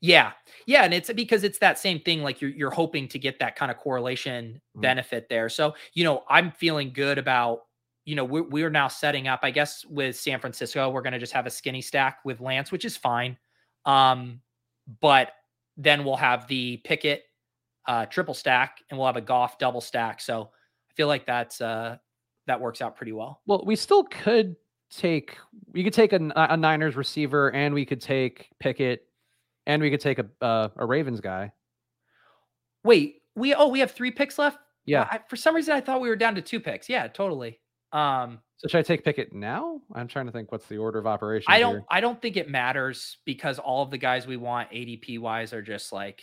Yeah. 0.00 0.32
Yeah. 0.66 0.84
And 0.84 0.92
it's 0.92 1.12
because 1.12 1.44
it's 1.44 1.58
that 1.58 1.78
same 1.78 2.00
thing. 2.00 2.22
Like 2.22 2.40
you're, 2.40 2.50
you're 2.50 2.70
hoping 2.70 3.08
to 3.08 3.18
get 3.18 3.38
that 3.38 3.56
kind 3.56 3.70
of 3.70 3.78
correlation 3.78 4.54
mm-hmm. 4.54 4.80
benefit 4.80 5.28
there. 5.28 5.48
So, 5.48 5.74
you 5.94 6.04
know, 6.04 6.24
I'm 6.28 6.50
feeling 6.50 6.92
good 6.92 7.18
about, 7.18 7.62
you 8.04 8.14
know, 8.14 8.24
we're, 8.24 8.42
we're 8.42 8.70
now 8.70 8.88
setting 8.88 9.28
up, 9.28 9.40
I 9.42 9.50
guess, 9.50 9.84
with 9.86 10.16
San 10.16 10.40
Francisco, 10.40 10.90
we're 10.90 11.02
going 11.02 11.12
to 11.12 11.18
just 11.18 11.32
have 11.32 11.46
a 11.46 11.50
skinny 11.50 11.80
stack 11.80 12.18
with 12.24 12.40
Lance, 12.40 12.70
which 12.70 12.84
is 12.84 12.96
fine. 12.96 13.36
Um, 13.86 14.40
but 15.00 15.32
then 15.76 16.04
we'll 16.04 16.16
have 16.16 16.46
the 16.46 16.78
Pickett 16.78 17.24
uh, 17.86 18.06
triple 18.06 18.34
stack 18.34 18.78
and 18.90 18.98
we'll 18.98 19.06
have 19.06 19.16
a 19.16 19.22
Goff 19.22 19.58
double 19.58 19.80
stack. 19.80 20.20
So 20.20 20.50
I 20.90 20.92
feel 20.94 21.08
like 21.08 21.26
that's, 21.26 21.60
uh, 21.60 21.96
that 22.46 22.60
works 22.60 22.82
out 22.82 22.96
pretty 22.96 23.12
well. 23.12 23.40
Well, 23.46 23.62
we 23.66 23.76
still 23.76 24.04
could 24.04 24.56
take, 24.90 25.36
we 25.72 25.82
could 25.82 25.94
take 25.94 26.12
a, 26.12 26.30
a 26.36 26.56
Niners 26.56 26.96
receiver 26.96 27.50
and 27.52 27.74
we 27.74 27.86
could 27.86 28.00
take 28.00 28.50
Pickett 28.60 29.06
and 29.66 29.82
we 29.82 29.90
could 29.90 30.00
take 30.00 30.18
a 30.18 30.26
uh, 30.44 30.68
a 30.76 30.86
Ravens 30.86 31.20
guy. 31.20 31.52
Wait, 32.82 33.22
we 33.34 33.54
oh 33.54 33.68
we 33.68 33.80
have 33.80 33.90
three 33.90 34.10
picks 34.10 34.38
left. 34.38 34.58
Yeah. 34.86 35.08
I, 35.10 35.20
for 35.28 35.36
some 35.36 35.54
reason, 35.54 35.74
I 35.74 35.80
thought 35.80 36.00
we 36.00 36.08
were 36.08 36.16
down 36.16 36.34
to 36.34 36.42
two 36.42 36.60
picks. 36.60 36.88
Yeah, 36.88 37.08
totally. 37.08 37.58
Um, 37.94 38.40
so 38.56 38.68
should 38.68 38.78
I 38.78 38.82
take 38.82 39.04
Pickett 39.04 39.32
now? 39.32 39.80
I'm 39.94 40.08
trying 40.08 40.26
to 40.26 40.32
think 40.32 40.50
what's 40.50 40.66
the 40.66 40.78
order 40.78 40.98
of 40.98 41.06
operations. 41.06 41.46
I 41.48 41.60
don't. 41.60 41.74
Here. 41.76 41.84
I 41.90 42.00
don't 42.00 42.20
think 42.20 42.36
it 42.36 42.50
matters 42.50 43.18
because 43.24 43.58
all 43.58 43.82
of 43.82 43.90
the 43.90 43.98
guys 43.98 44.26
we 44.26 44.36
want 44.36 44.70
ADP 44.70 45.20
wise 45.20 45.52
are 45.52 45.62
just 45.62 45.92
like 45.92 46.22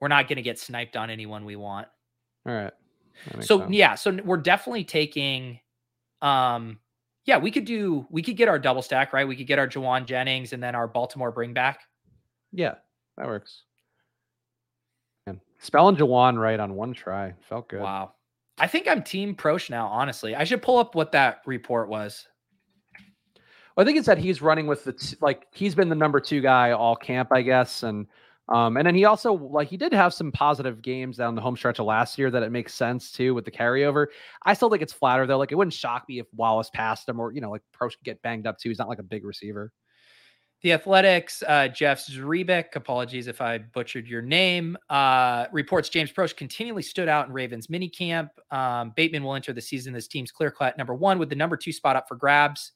we're 0.00 0.08
not 0.08 0.28
going 0.28 0.36
to 0.36 0.42
get 0.42 0.58
sniped 0.58 0.96
on 0.96 1.10
anyone 1.10 1.44
we 1.44 1.56
want. 1.56 1.88
All 2.46 2.54
right. 2.54 2.72
So 3.40 3.58
sense. 3.58 3.72
yeah, 3.72 3.96
so 3.96 4.18
we're 4.24 4.38
definitely 4.38 4.84
taking. 4.84 5.60
Um, 6.22 6.78
yeah, 7.26 7.38
we 7.38 7.50
could 7.50 7.64
do. 7.64 8.06
We 8.08 8.22
could 8.22 8.36
get 8.36 8.48
our 8.48 8.58
double 8.58 8.82
stack 8.82 9.12
right. 9.12 9.26
We 9.26 9.36
could 9.36 9.46
get 9.46 9.58
our 9.58 9.68
Jauan 9.68 10.06
Jennings 10.06 10.52
and 10.52 10.62
then 10.62 10.74
our 10.74 10.86
Baltimore 10.86 11.32
bring 11.32 11.52
back. 11.52 11.80
Yeah, 12.52 12.76
that 13.18 13.26
works. 13.26 13.64
And 15.26 15.40
spelling 15.58 15.96
Jauan 15.96 16.38
right 16.38 16.58
on 16.60 16.74
one 16.74 16.94
try 16.94 17.34
felt 17.48 17.68
good. 17.68 17.82
Wow. 17.82 18.12
I 18.60 18.66
think 18.66 18.86
I'm 18.86 19.02
team 19.02 19.34
Proche 19.34 19.70
now, 19.70 19.86
honestly. 19.86 20.36
I 20.36 20.44
should 20.44 20.60
pull 20.60 20.76
up 20.76 20.94
what 20.94 21.12
that 21.12 21.40
report 21.46 21.88
was. 21.88 22.26
Well, 23.74 23.82
I 23.82 23.86
think 23.86 23.98
it 23.98 24.04
said 24.04 24.18
he's 24.18 24.42
running 24.42 24.66
with 24.66 24.84
the 24.84 24.92
t- 24.92 25.16
like 25.22 25.46
he's 25.52 25.74
been 25.74 25.88
the 25.88 25.94
number 25.94 26.20
two 26.20 26.42
guy 26.42 26.72
all 26.72 26.94
camp, 26.94 27.30
I 27.32 27.40
guess, 27.40 27.82
and 27.82 28.06
um, 28.50 28.76
and 28.76 28.86
then 28.86 28.94
he 28.94 29.06
also 29.06 29.32
like 29.32 29.68
he 29.68 29.78
did 29.78 29.94
have 29.94 30.12
some 30.12 30.30
positive 30.30 30.82
games 30.82 31.16
down 31.16 31.34
the 31.34 31.40
home 31.40 31.56
stretch 31.56 31.78
of 31.78 31.86
last 31.86 32.18
year 32.18 32.30
that 32.30 32.42
it 32.42 32.52
makes 32.52 32.74
sense 32.74 33.12
too 33.12 33.32
with 33.32 33.46
the 33.46 33.50
carryover. 33.50 34.08
I 34.44 34.52
still 34.52 34.68
think 34.68 34.82
it's 34.82 34.92
flatter 34.92 35.26
though. 35.26 35.38
Like 35.38 35.52
it 35.52 35.54
wouldn't 35.54 35.72
shock 35.72 36.04
me 36.06 36.18
if 36.18 36.26
Wallace 36.36 36.68
passed 36.74 37.08
him 37.08 37.18
or 37.18 37.32
you 37.32 37.40
know 37.40 37.50
like 37.50 37.62
Proche 37.72 37.96
could 37.96 38.04
get 38.04 38.20
banged 38.20 38.46
up 38.46 38.58
too. 38.58 38.68
He's 38.68 38.78
not 38.78 38.88
like 38.88 38.98
a 38.98 39.04
big 39.04 39.24
receiver. 39.24 39.72
The 40.62 40.74
Athletics, 40.74 41.42
uh, 41.48 41.68
Jeff 41.68 42.06
Zrebiec, 42.06 42.76
apologies 42.76 43.28
if 43.28 43.40
I 43.40 43.56
butchered 43.58 44.06
your 44.06 44.20
name, 44.20 44.76
uh, 44.90 45.46
reports 45.52 45.88
James 45.88 46.12
Proche 46.12 46.36
continually 46.36 46.82
stood 46.82 47.08
out 47.08 47.26
in 47.26 47.32
Ravens 47.32 47.68
minicamp. 47.68 48.28
Um, 48.50 48.92
Bateman 48.94 49.24
will 49.24 49.34
enter 49.34 49.54
the 49.54 49.62
season 49.62 49.94
as 49.94 50.06
team's 50.06 50.30
clear 50.30 50.50
cut 50.50 50.76
number 50.76 50.94
one 50.94 51.18
with 51.18 51.30
the 51.30 51.34
number 51.34 51.56
two 51.56 51.72
spot 51.72 51.96
up 51.96 52.06
for 52.06 52.14
grabs. 52.14 52.72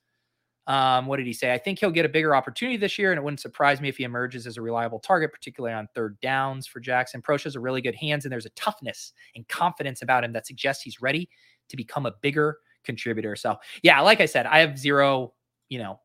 Um, 0.67 1.05
what 1.05 1.19
did 1.19 1.27
he 1.27 1.35
say? 1.35 1.53
I 1.53 1.59
think 1.59 1.79
he'll 1.79 1.91
get 1.91 2.07
a 2.07 2.09
bigger 2.09 2.35
opportunity 2.35 2.79
this 2.79 2.99
year, 2.99 3.13
and 3.13 3.19
it 3.19 3.23
wouldn't 3.23 3.41
surprise 3.41 3.83
me 3.83 3.91
if 3.91 3.99
he 3.99 4.05
emerges 4.05 4.47
as 4.47 4.57
a 4.57 4.63
reliable 4.63 4.99
target, 4.99 5.31
particularly 5.31 5.75
on 5.75 5.87
third 5.95 6.19
downs 6.21 6.67
for 6.67 6.81
Jackson. 6.81 7.21
Proche 7.21 7.45
has 7.45 7.55
a 7.55 7.61
really 7.61 7.83
good 7.83 7.95
hands, 7.95 8.25
and 8.25 8.33
there's 8.33 8.47
a 8.47 8.51
toughness 8.51 9.13
and 9.37 9.47
confidence 9.49 10.01
about 10.01 10.25
him 10.25 10.33
that 10.33 10.47
suggests 10.47 10.83
he's 10.83 11.03
ready 11.03 11.29
to 11.69 11.77
become 11.77 12.07
a 12.07 12.15
bigger 12.23 12.61
contributor. 12.83 13.37
So, 13.37 13.57
yeah, 13.83 14.01
like 14.01 14.23
I 14.23 14.27
said, 14.27 14.47
I 14.47 14.61
have 14.61 14.79
zero, 14.79 15.35
you 15.69 15.79
know, 15.79 16.01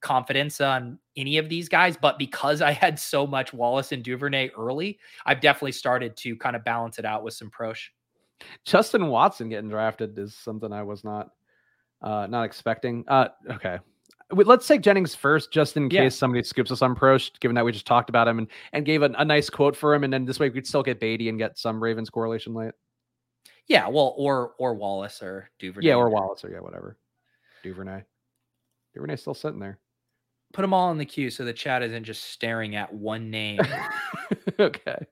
confidence 0.00 0.60
on 0.60 0.98
any 1.16 1.38
of 1.38 1.48
these 1.48 1.68
guys, 1.68 1.96
but 1.96 2.18
because 2.18 2.62
I 2.62 2.72
had 2.72 2.98
so 2.98 3.26
much 3.26 3.52
Wallace 3.52 3.92
and 3.92 4.02
Duvernay 4.02 4.50
early, 4.56 4.98
I've 5.26 5.40
definitely 5.40 5.72
started 5.72 6.16
to 6.18 6.36
kind 6.36 6.56
of 6.56 6.64
balance 6.64 6.98
it 6.98 7.04
out 7.04 7.22
with 7.22 7.34
some 7.34 7.50
Proche. 7.50 7.88
Justin 8.64 9.08
Watson 9.08 9.48
getting 9.50 9.68
drafted 9.68 10.18
is 10.18 10.34
something 10.34 10.72
I 10.72 10.82
was 10.82 11.04
not 11.04 11.30
uh 12.02 12.26
not 12.26 12.44
expecting. 12.44 13.04
Uh 13.06 13.28
okay. 13.50 13.78
Let's 14.32 14.66
take 14.66 14.80
Jennings 14.80 15.14
first, 15.14 15.52
just 15.52 15.76
in 15.76 15.90
yeah. 15.90 16.02
case 16.02 16.16
somebody 16.16 16.44
scoops 16.44 16.70
us 16.70 16.82
on 16.82 16.94
Proche, 16.94 17.38
given 17.40 17.56
that 17.56 17.64
we 17.64 17.72
just 17.72 17.86
talked 17.86 18.08
about 18.08 18.28
him 18.28 18.38
and, 18.38 18.48
and 18.72 18.86
gave 18.86 19.02
a, 19.02 19.10
a 19.18 19.24
nice 19.24 19.50
quote 19.50 19.76
for 19.76 19.92
him. 19.92 20.04
And 20.04 20.12
then 20.12 20.24
this 20.24 20.38
way 20.38 20.48
we 20.48 20.54
could 20.54 20.66
still 20.66 20.84
get 20.84 21.00
Badie 21.00 21.28
and 21.28 21.36
get 21.36 21.58
some 21.58 21.82
Ravens 21.82 22.08
correlation 22.10 22.54
late. 22.54 22.72
Yeah, 23.66 23.88
well, 23.88 24.14
or 24.16 24.54
or 24.58 24.74
Wallace 24.74 25.22
or 25.22 25.50
Duvernay. 25.58 25.88
Yeah, 25.88 25.94
or 25.94 26.08
Wallace 26.10 26.44
or 26.44 26.50
yeah, 26.50 26.60
whatever. 26.60 26.96
Duvernay. 27.62 28.02
Duvernay's 28.94 29.20
still 29.20 29.34
sitting 29.34 29.60
there 29.60 29.78
put 30.52 30.62
them 30.62 30.74
all 30.74 30.90
in 30.90 30.98
the 30.98 31.04
queue 31.04 31.30
so 31.30 31.44
the 31.44 31.52
chat 31.52 31.82
isn't 31.82 32.04
just 32.04 32.24
staring 32.32 32.76
at 32.76 32.92
one 32.92 33.30
name. 33.30 33.60
okay. 34.60 35.06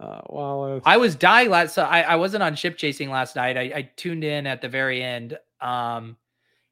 Uh, 0.00 0.20
well, 0.28 0.80
I 0.84 0.96
was 0.96 1.14
dying 1.14 1.50
last. 1.50 1.74
So 1.74 1.84
I, 1.84 2.00
I 2.00 2.16
wasn't 2.16 2.42
on 2.42 2.56
ship 2.56 2.76
chasing 2.76 3.10
last 3.10 3.36
night. 3.36 3.56
I, 3.56 3.60
I 3.60 3.90
tuned 3.96 4.24
in 4.24 4.46
at 4.46 4.60
the 4.60 4.68
very 4.68 5.02
end, 5.02 5.38
um, 5.60 6.16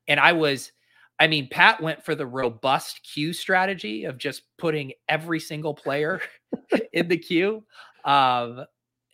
and 0.08 0.18
I 0.18 0.32
was. 0.32 0.72
I 1.20 1.26
mean, 1.26 1.48
Pat 1.50 1.82
went 1.82 2.02
for 2.02 2.14
the 2.14 2.26
robust 2.26 3.02
queue 3.02 3.34
strategy 3.34 4.04
of 4.04 4.16
just 4.16 4.42
putting 4.56 4.92
every 5.06 5.38
single 5.38 5.74
player 5.74 6.22
in 6.94 7.08
the 7.08 7.18
queue. 7.18 7.62
Um, 8.06 8.64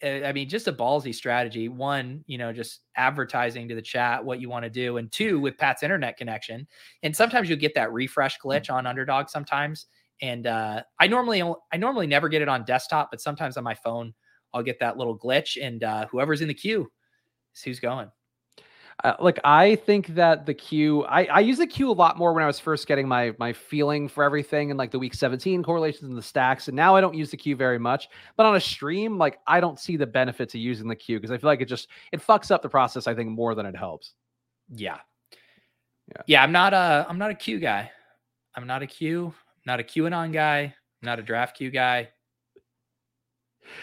I 0.03 0.33
mean, 0.33 0.49
just 0.49 0.69
a 0.69 0.73
ballsy 0.73 1.15
strategy. 1.15 1.69
One, 1.69 2.23
you 2.27 2.37
know, 2.37 2.53
just 2.53 2.81
advertising 2.97 3.69
to 3.69 3.75
the 3.75 3.83
chat 3.83 4.25
what 4.25 4.41
you 4.41 4.51
want 4.51 4.65
to 4.65 4.71
do, 4.71 4.99
and 4.99 5.11
two, 5.11 5.41
with 5.41 5.57
Pat's 5.57 5.83
internet 5.83 6.17
connection. 6.19 6.67
And 7.03 7.17
sometimes 7.17 7.49
you'll 7.49 7.59
get 7.59 7.75
that 7.75 7.93
refresh 7.93 8.39
mm. 8.39 8.43
glitch 8.45 8.71
on 8.73 8.87
Underdog 8.87 9.29
sometimes. 9.31 9.87
And 10.21 10.47
uh, 10.47 10.83
I 11.01 11.07
normally 11.07 11.43
I 11.73 11.77
normally 11.77 12.07
never 12.07 12.29
get 12.29 12.43
it 12.43 12.49
on 12.49 12.65
desktop, 12.65 13.11
but 13.11 13.21
sometimes 13.21 13.57
on 13.57 13.65
my 13.65 13.75
phone 13.75 14.13
I'll 14.53 14.63
get 14.63 14.81
that 14.81 14.97
little 14.97 15.19
glitch, 15.19 15.57
and 15.63 15.83
uh, 15.83 16.07
whoever's 16.07 16.41
in 16.41 16.49
the 16.49 16.55
queue 16.55 16.91
is 17.55 17.63
who's 17.63 17.81
going. 17.81 18.11
Uh, 19.05 19.15
like 19.21 19.39
I 19.45 19.77
think 19.77 20.09
that 20.09 20.47
the 20.47 20.55
queue, 20.55 21.05
I, 21.05 21.27
I 21.27 21.41
use 21.41 21.59
the 21.59 21.67
queue 21.67 21.91
a 21.91 21.93
lot 21.93 22.17
more 22.17 22.33
when 22.33 22.43
I 22.43 22.47
was 22.47 22.59
first 22.59 22.87
getting 22.87 23.07
my 23.07 23.35
my 23.39 23.53
feeling 23.53 24.09
for 24.09 24.25
everything 24.25 24.71
and 24.71 24.79
like 24.79 24.91
the 24.91 24.99
week 24.99 25.13
17 25.15 25.63
correlations 25.63 26.05
and 26.09 26.17
the 26.17 26.23
stacks. 26.23 26.69
And 26.69 26.77
now 26.77 26.97
I 26.97 27.03
don't 27.03 27.15
use 27.15 27.31
the 27.31 27.37
queue 27.37 27.57
very 27.57 27.79
much. 27.79 28.09
But 28.37 28.47
on 28.47 28.57
a 28.57 28.61
stream, 28.61 29.19
like 29.19 29.39
I 29.47 29.61
don't 29.61 29.79
see 29.79 29.97
the 29.99 30.07
benefit 30.07 30.49
to 30.51 30.59
using 30.59 30.89
the 30.89 30.97
queue 30.97 31.19
because 31.19 31.31
I 31.31 31.37
feel 31.37 31.49
like 31.49 31.61
it 31.61 31.69
just 31.69 31.89
it 32.13 32.21
fucks 32.27 32.51
up 32.51 32.63
the 32.63 32.69
process, 32.71 33.07
I 33.07 33.15
think, 33.15 33.31
more 33.31 33.55
than 33.55 33.67
it 33.67 33.77
helps. 33.77 34.15
Yeah. 34.75 34.99
Yeah. 36.09 36.23
Yeah. 36.27 36.43
I'm 36.43 36.53
not 36.53 36.73
a 36.73 37.07
I'm 37.09 37.19
not 37.19 37.31
a 37.31 37.35
queue 37.35 37.59
guy. 37.61 37.91
I'm 38.55 38.67
not 38.67 38.83
a 38.83 38.87
queue, 38.87 39.35
not 39.67 39.81
a 39.81 39.83
QAnon 39.83 40.33
guy, 40.33 40.61
I'm 40.61 40.73
not 41.03 41.19
a 41.19 41.23
draft 41.23 41.59
queue 41.59 41.71
guy. 41.71 42.09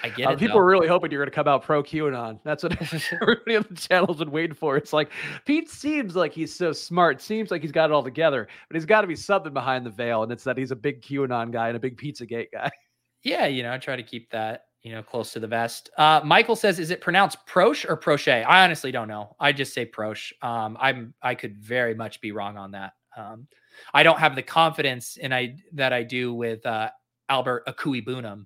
I 0.04 0.10
get 0.10 0.28
uh, 0.28 0.32
it. 0.32 0.40
People 0.40 0.56
though. 0.56 0.62
are 0.62 0.66
really 0.66 0.88
hoping 0.88 1.12
you're 1.12 1.22
going 1.22 1.30
to 1.30 1.36
come 1.36 1.48
out 1.48 1.64
pro 1.64 1.84
QAnon. 1.84 2.40
That's 2.44 2.64
what 2.64 2.74
everybody 3.22 3.56
on 3.56 3.66
the 3.70 3.76
channel's 3.76 4.18
been 4.18 4.32
waiting 4.32 4.56
for. 4.56 4.78
It's 4.78 4.94
like 4.94 5.12
Pete 5.46 5.70
seems 5.70 6.16
like 6.16 6.34
he's 6.34 6.54
so 6.54 6.74
smart, 6.74 7.22
seems 7.22 7.52
like 7.52 7.62
he's 7.62 7.72
got 7.72 7.90
it 7.90 7.94
all 7.94 8.04
together, 8.04 8.48
but 8.68 8.76
he's 8.76 8.86
got 8.86 9.02
to 9.02 9.08
be 9.08 9.16
something 9.16 9.54
behind 9.54 9.86
the 9.86 9.90
veil, 9.90 10.24
and 10.24 10.32
it's 10.32 10.44
that 10.44 10.58
he's 10.58 10.72
a 10.72 10.76
big 10.76 11.02
QAnon 11.02 11.52
guy 11.52 11.68
and 11.68 11.78
a 11.78 11.80
big 11.80 11.98
Pizzagate 11.98 12.48
guy. 12.52 12.72
Yeah, 13.26 13.46
you 13.46 13.64
know, 13.64 13.72
I 13.72 13.78
try 13.78 13.96
to 13.96 14.04
keep 14.04 14.30
that 14.32 14.66
you 14.82 14.92
know 14.92 15.02
close 15.02 15.32
to 15.32 15.40
the 15.40 15.48
vest. 15.48 15.90
Uh, 15.98 16.20
Michael 16.26 16.58
says, 16.58 16.78
"Is 16.78 16.92
it 16.92 17.00
pronounced 17.00 17.38
Proche 17.48 17.90
or 17.90 17.96
Proche?" 17.96 18.46
I 18.46 18.66
honestly 18.66 18.92
don't 18.92 19.08
know. 19.08 19.34
I 19.40 19.54
just 19.54 19.74
say 19.74 19.86
Proche. 19.86 20.34
Um, 20.42 20.78
I'm 20.78 21.14
I 21.22 21.34
could 21.36 21.58
very 21.58 21.96
much 21.96 22.20
be 22.20 22.34
wrong 22.34 22.58
on 22.58 22.72
that. 22.72 22.92
Um, 23.16 23.48
I 23.94 24.04
don't 24.04 24.20
have 24.20 24.36
the 24.36 24.44
confidence 24.44 25.16
in 25.16 25.32
I 25.32 25.56
that 25.72 25.94
I 25.94 26.04
do 26.04 26.34
with 26.34 26.66
uh, 26.66 26.90
Albert 27.30 27.66
Okwuegbunam 27.68 28.46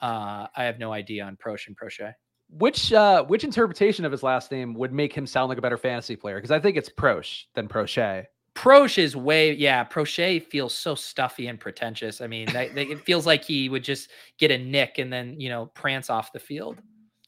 uh, 0.00 0.46
I 0.54 0.64
have 0.64 0.78
no 0.78 0.92
idea 0.92 1.24
on 1.24 1.36
Proche 1.36 1.68
and 1.68 1.76
Proche. 1.76 2.12
Which 2.48 2.92
uh, 2.92 3.24
which 3.24 3.42
interpretation 3.42 4.04
of 4.04 4.12
his 4.12 4.22
last 4.22 4.52
name 4.52 4.74
would 4.74 4.92
make 4.92 5.12
him 5.12 5.26
sound 5.26 5.48
like 5.48 5.58
a 5.58 5.62
better 5.62 5.78
fantasy 5.78 6.14
player? 6.14 6.36
Because 6.36 6.52
I 6.52 6.60
think 6.60 6.76
it's 6.76 6.88
Proche 6.88 7.44
than 7.54 7.66
Proche. 7.66 8.24
Proche 8.54 8.98
is 8.98 9.14
way, 9.14 9.52
yeah. 9.52 9.84
Proche 9.84 10.42
feels 10.42 10.72
so 10.72 10.94
stuffy 10.94 11.48
and 11.48 11.60
pretentious. 11.60 12.20
I 12.22 12.26
mean, 12.26 12.46
they, 12.52 12.68
they, 12.68 12.84
it 12.86 13.04
feels 13.04 13.26
like 13.26 13.44
he 13.44 13.68
would 13.68 13.84
just 13.84 14.10
get 14.38 14.50
a 14.50 14.58
nick 14.58 14.98
and 14.98 15.12
then 15.12 15.38
you 15.38 15.48
know 15.48 15.66
prance 15.66 16.08
off 16.08 16.32
the 16.32 16.38
field. 16.38 16.80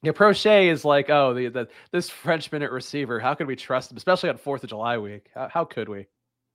Yeah, 0.02 0.12
Proche 0.12 0.70
is 0.70 0.84
like, 0.84 1.10
oh, 1.10 1.34
the, 1.34 1.48
the 1.48 1.68
this 1.90 2.08
Frenchman 2.08 2.62
at 2.62 2.70
receiver. 2.70 3.18
How 3.18 3.34
could 3.34 3.48
we 3.48 3.56
trust 3.56 3.90
him, 3.90 3.96
especially 3.96 4.30
on 4.30 4.38
Fourth 4.38 4.62
of 4.62 4.70
July 4.70 4.96
week? 4.98 5.28
How, 5.34 5.48
how 5.48 5.64
could 5.64 5.88
we? 5.88 6.06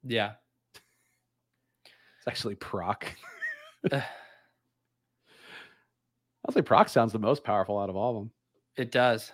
Yeah, 0.03 0.34
it's 0.74 2.28
actually 2.28 2.55
Proc. 2.55 3.05
I 6.47 6.51
say 6.51 6.61
Proc 6.61 6.89
sounds 6.89 7.13
the 7.13 7.19
most 7.19 7.43
powerful 7.43 7.79
out 7.79 7.89
of 7.89 7.95
all 7.95 8.09
of 8.11 8.15
them. 8.17 8.31
It 8.77 8.91
does. 8.91 9.31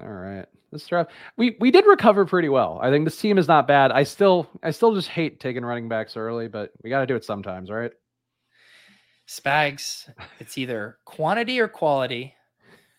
All 0.00 0.08
right. 0.08 0.46
This 0.72 0.86
draft 0.86 1.12
we 1.36 1.56
we 1.60 1.70
did 1.70 1.86
recover 1.86 2.24
pretty 2.26 2.48
well. 2.48 2.78
I 2.82 2.90
think 2.90 3.04
this 3.04 3.20
team 3.20 3.38
is 3.38 3.48
not 3.48 3.68
bad. 3.68 3.92
I 3.92 4.02
still 4.02 4.48
I 4.62 4.70
still 4.70 4.94
just 4.94 5.08
hate 5.08 5.40
taking 5.40 5.64
running 5.64 5.88
backs 5.88 6.16
early, 6.16 6.48
but 6.48 6.72
we 6.82 6.90
got 6.90 7.00
to 7.00 7.06
do 7.06 7.16
it 7.16 7.24
sometimes, 7.24 7.70
right? 7.70 7.92
Spags, 9.28 10.10
it's 10.38 10.58
either 10.58 10.98
quantity 11.04 11.60
or 11.60 11.68
quality. 11.68 12.34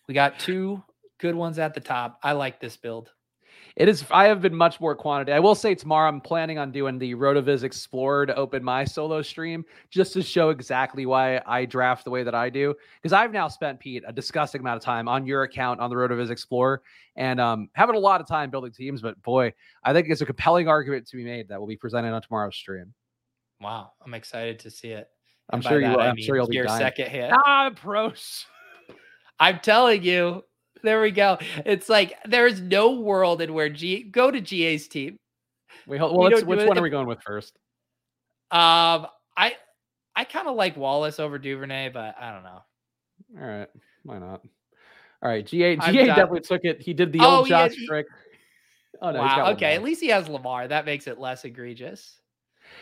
We 0.08 0.14
got 0.14 0.40
two 0.40 0.84
good 1.20 1.36
ones 1.36 1.60
at 1.60 1.74
the 1.74 1.80
top. 1.80 2.20
I 2.24 2.34
like 2.34 2.60
this 2.60 2.78
build. 2.78 3.12
It 3.78 3.88
is. 3.88 4.04
I 4.10 4.26
have 4.26 4.42
been 4.42 4.56
much 4.56 4.82
more 4.82 4.96
quantity. 4.96 5.32
I 5.32 5.40
will 5.40 5.54
say 5.54 5.76
tomorrow 5.76 6.10
I'm 6.10 6.20
planning 6.20 6.58
on 6.58 6.72
doing 6.72 6.98
the 6.98 7.14
Rotoviz 7.14 7.62
Explorer 7.62 8.26
to 8.26 8.36
open 8.36 8.64
my 8.64 8.84
solo 8.84 9.22
stream 9.22 9.64
just 9.92 10.14
to 10.14 10.24
show 10.24 10.50
exactly 10.50 11.06
why 11.06 11.40
I 11.46 11.66
draft 11.66 12.04
the 12.04 12.10
way 12.10 12.24
that 12.24 12.34
I 12.34 12.50
do. 12.50 12.74
Because 13.00 13.14
I've 13.14 13.32
now 13.32 13.48
spent 13.48 13.80
Pete 13.80 14.04
a 14.08 14.12
disgusting 14.12 14.62
amount 14.62 14.78
of 14.78 14.84
time 14.84 15.08
on 15.08 15.28
your 15.28 15.44
account 15.44 15.80
on 15.80 15.92
the 15.92 15.96
Rotoviz 15.96 16.32
Explorer 16.32 16.82
and 17.18 17.40
um, 17.40 17.70
having 17.74 17.96
a 17.96 18.00
lot 18.00 18.20
of 18.20 18.28
time 18.28 18.50
building 18.50 18.72
teams. 18.72 19.04
But 19.04 19.22
boy, 19.22 19.54
I 19.84 19.94
think 19.94 20.08
it's 20.10 20.22
a 20.22 20.26
compelling 20.26 20.68
argument 20.68 21.08
to 21.10 21.18
be 21.18 21.24
made 21.24 21.48
that 21.50 21.60
will 21.60 21.68
be 21.68 21.78
presented 21.78 22.14
on 22.14 22.22
tomorrow's 22.24 22.56
stream. 22.56 22.96
Wow, 23.62 23.92
I'm 24.04 24.16
excited 24.16 24.58
to 24.60 24.72
see 24.72 24.90
it. 24.90 25.08
I'm 25.52 25.62
sure 25.62 25.80
you. 25.80 25.90
Will, 25.90 26.00
I'm 26.00 26.18
sure 26.18 26.36
you'll 26.36 26.48
be 26.48 26.56
your 26.56 26.66
dying. 26.66 26.82
second 26.82 27.10
hit. 27.10 27.32
Ah, 27.32 27.70
pros. 27.76 28.48
I'm 29.40 29.60
telling 29.60 30.02
you, 30.02 30.44
there 30.84 31.02
we 31.02 31.12
go. 31.12 31.38
It's 31.66 31.90
like 31.90 32.16
there's 32.26 32.62
no 32.62 32.92
world 32.92 33.42
in 33.42 33.54
where 33.54 33.70
G 33.70 34.04
go 34.04 34.32
to 34.32 34.40
GA's 34.40 34.88
team. 34.88 35.18
Wait, 35.86 36.00
hold, 36.00 36.18
well, 36.18 36.30
which 36.30 36.66
one 36.66 36.78
are 36.78 36.82
we 36.82 36.90
going 36.90 37.08
with 37.08 37.22
first? 37.22 37.58
Um, 38.52 39.08
I 39.36 39.56
I 40.16 40.24
kind 40.24 40.48
of 40.48 40.56
like 40.56 40.78
Wallace 40.78 41.20
over 41.20 41.38
Duvernay, 41.38 41.90
but 41.90 42.16
I 42.20 42.32
don't 42.32 42.44
know. 42.44 42.62
All 43.40 43.48
right, 43.48 43.70
why 44.04 44.20
not? 44.20 44.42
All 45.22 45.30
right, 45.30 45.46
GA 45.46 45.76
GA 45.76 46.06
definitely 46.08 46.42
took 46.42 46.64
it. 46.64 46.82
He 46.82 46.94
did 46.94 47.12
the 47.12 47.20
oh, 47.22 47.38
old 47.38 47.48
Josh 47.48 47.74
trick. 47.86 48.06
Oh 49.02 49.12
no! 49.12 49.20
Wow. 49.20 49.52
Okay, 49.52 49.76
at 49.76 49.84
least 49.84 50.02
he 50.02 50.08
has 50.08 50.28
Lamar. 50.28 50.68
That 50.68 50.86
makes 50.86 51.08
it 51.08 51.20
less 51.20 51.46
egregious. 51.46 52.20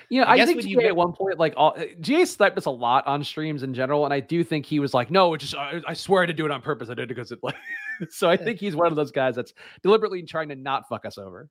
You 0.10 0.22
know, 0.22 0.28
I, 0.28 0.36
I 0.36 0.46
think 0.46 0.62
GA 0.62 0.70
you... 0.70 0.80
at 0.82 0.96
one 0.96 1.14
point, 1.14 1.40
like 1.40 1.54
all 1.58 1.78
GA 2.00 2.26
sniped 2.26 2.58
us 2.58 2.66
a 2.66 2.72
lot 2.72 3.06
on 3.08 3.24
streams 3.24 3.64
in 3.64 3.74
general, 3.74 4.06
and 4.06 4.14
I 4.14 4.20
do 4.20 4.44
think 4.44 4.66
he 4.66 4.80
was 4.80 4.94
like, 4.94 5.12
"No, 5.12 5.36
just 5.36 5.56
I, 5.56 5.82
I 5.88 5.94
swear 5.94 6.24
I 6.24 6.26
did 6.26 6.36
do 6.36 6.46
it 6.46 6.52
on 6.52 6.62
purpose. 6.62 6.90
I 6.90 6.94
did 6.94 7.04
it 7.04 7.08
because 7.08 7.32
it 7.32 7.40
like." 7.42 7.56
so 8.10 8.30
I 8.30 8.38
think 8.38 8.60
he's 8.60 8.76
one 8.76 8.88
of 8.88 8.96
those 8.96 9.12
guys 9.12 9.36
that's 9.36 9.54
deliberately 9.82 10.24
trying 10.24 10.50
to 10.50 10.56
not 10.56 10.88
fuck 10.88 11.06
us 11.06 11.18
over. 11.18 11.50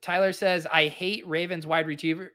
Tyler 0.00 0.32
says, 0.32 0.66
"I 0.70 0.88
hate 0.88 1.26
Ravens 1.26 1.66
wide 1.66 1.86
receiver." 1.86 2.32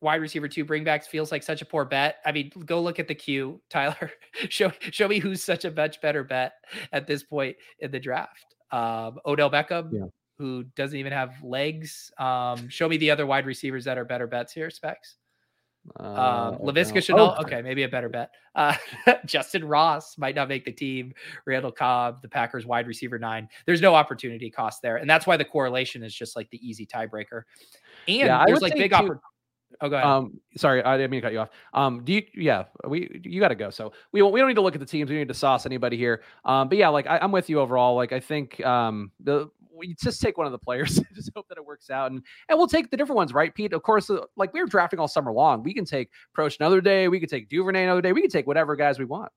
Wide 0.00 0.22
receiver 0.22 0.48
two 0.48 0.64
bringbacks 0.64 1.04
feels 1.04 1.30
like 1.30 1.42
such 1.42 1.60
a 1.60 1.66
poor 1.66 1.84
bet. 1.84 2.16
I 2.24 2.32
mean, 2.32 2.50
go 2.64 2.80
look 2.80 2.98
at 2.98 3.08
the 3.08 3.14
queue, 3.14 3.60
Tyler. 3.70 4.10
show 4.48 4.72
show 4.80 5.06
me 5.06 5.18
who's 5.18 5.44
such 5.44 5.66
a 5.66 5.70
much 5.70 6.00
better 6.00 6.24
bet 6.24 6.52
at 6.92 7.06
this 7.06 7.22
point 7.22 7.56
in 7.80 7.90
the 7.90 8.00
draft. 8.00 8.54
Um, 8.72 9.18
Odell 9.26 9.50
Beckham, 9.50 9.92
yeah 9.92 10.06
who 10.38 10.64
doesn't 10.74 10.98
even 10.98 11.12
have 11.12 11.42
legs. 11.42 12.10
Um, 12.18 12.68
show 12.68 12.88
me 12.88 12.96
the 12.96 13.10
other 13.10 13.26
wide 13.26 13.46
receivers 13.46 13.84
that 13.84 13.98
are 13.98 14.04
better 14.04 14.26
bets 14.26 14.52
here, 14.52 14.70
specs. 14.70 15.16
Uh, 16.00 16.02
um, 16.02 16.58
Laviska 16.58 16.96
Shenault, 16.96 17.36
oh. 17.38 17.42
okay, 17.42 17.62
maybe 17.62 17.84
a 17.84 17.88
better 17.88 18.08
bet. 18.08 18.30
Uh, 18.54 18.74
Justin 19.26 19.64
Ross 19.64 20.18
might 20.18 20.34
not 20.34 20.48
make 20.48 20.64
the 20.64 20.72
team. 20.72 21.14
Randall 21.46 21.72
Cobb, 21.72 22.22
the 22.22 22.28
Packers 22.28 22.66
wide 22.66 22.86
receiver 22.86 23.18
nine. 23.18 23.48
There's 23.66 23.80
no 23.80 23.94
opportunity 23.94 24.50
cost 24.50 24.82
there, 24.82 24.96
and 24.96 25.08
that's 25.08 25.26
why 25.26 25.36
the 25.36 25.44
correlation 25.44 26.02
is 26.02 26.14
just 26.14 26.36
like 26.36 26.50
the 26.50 26.66
easy 26.66 26.86
tiebreaker. 26.86 27.42
And 28.08 28.16
yeah, 28.18 28.44
there's 28.46 28.62
like 28.62 28.74
big 28.74 28.92
opportunity. 28.92 29.20
Oh, 29.80 29.88
go 29.88 29.96
ahead. 29.96 30.06
Um, 30.06 30.40
sorry, 30.56 30.82
I 30.82 30.96
didn't 30.96 31.10
mean 31.10 31.20
to 31.20 31.26
cut 31.26 31.32
you 31.32 31.40
off. 31.40 31.50
Um, 31.74 32.02
do 32.04 32.14
you? 32.14 32.22
Yeah, 32.34 32.64
we 32.86 33.20
you 33.24 33.40
got 33.40 33.48
to 33.48 33.54
go. 33.54 33.70
So 33.70 33.92
we 34.12 34.22
we 34.22 34.40
don't 34.40 34.48
need 34.48 34.54
to 34.54 34.62
look 34.62 34.74
at 34.74 34.80
the 34.80 34.86
teams. 34.86 35.10
We 35.10 35.16
need 35.16 35.28
to 35.28 35.34
sauce 35.34 35.66
anybody 35.66 35.96
here. 35.96 36.22
Um, 36.44 36.68
but 36.68 36.78
yeah, 36.78 36.88
like 36.88 37.06
I, 37.06 37.18
am 37.22 37.32
with 37.32 37.50
you 37.50 37.60
overall. 37.60 37.94
Like 37.94 38.12
I 38.12 38.20
think 38.20 38.64
um 38.64 39.10
the 39.20 39.50
we 39.76 39.94
just 39.94 40.20
take 40.20 40.38
one 40.38 40.46
of 40.46 40.52
the 40.52 40.58
players, 40.58 41.00
just 41.14 41.30
hope 41.34 41.48
that 41.48 41.58
it 41.58 41.64
works 41.64 41.90
out, 41.90 42.10
and 42.10 42.22
and 42.48 42.58
we'll 42.58 42.68
take 42.68 42.90
the 42.90 42.96
different 42.96 43.16
ones, 43.16 43.32
right, 43.32 43.54
Pete? 43.54 43.72
Of 43.72 43.82
course, 43.82 44.10
uh, 44.10 44.24
like 44.36 44.52
we 44.52 44.60
were 44.60 44.66
drafting 44.66 44.98
all 44.98 45.08
summer 45.08 45.32
long. 45.32 45.62
We 45.62 45.74
can 45.74 45.84
take 45.84 46.10
Proche 46.36 46.58
another 46.60 46.80
day. 46.80 47.08
We 47.08 47.20
can 47.20 47.28
take 47.28 47.48
Duvernay 47.48 47.84
another 47.84 48.02
day. 48.02 48.12
We 48.12 48.20
can 48.20 48.30
take 48.30 48.46
whatever 48.46 48.76
guys 48.76 48.98
we 48.98 49.04
want. 49.04 49.30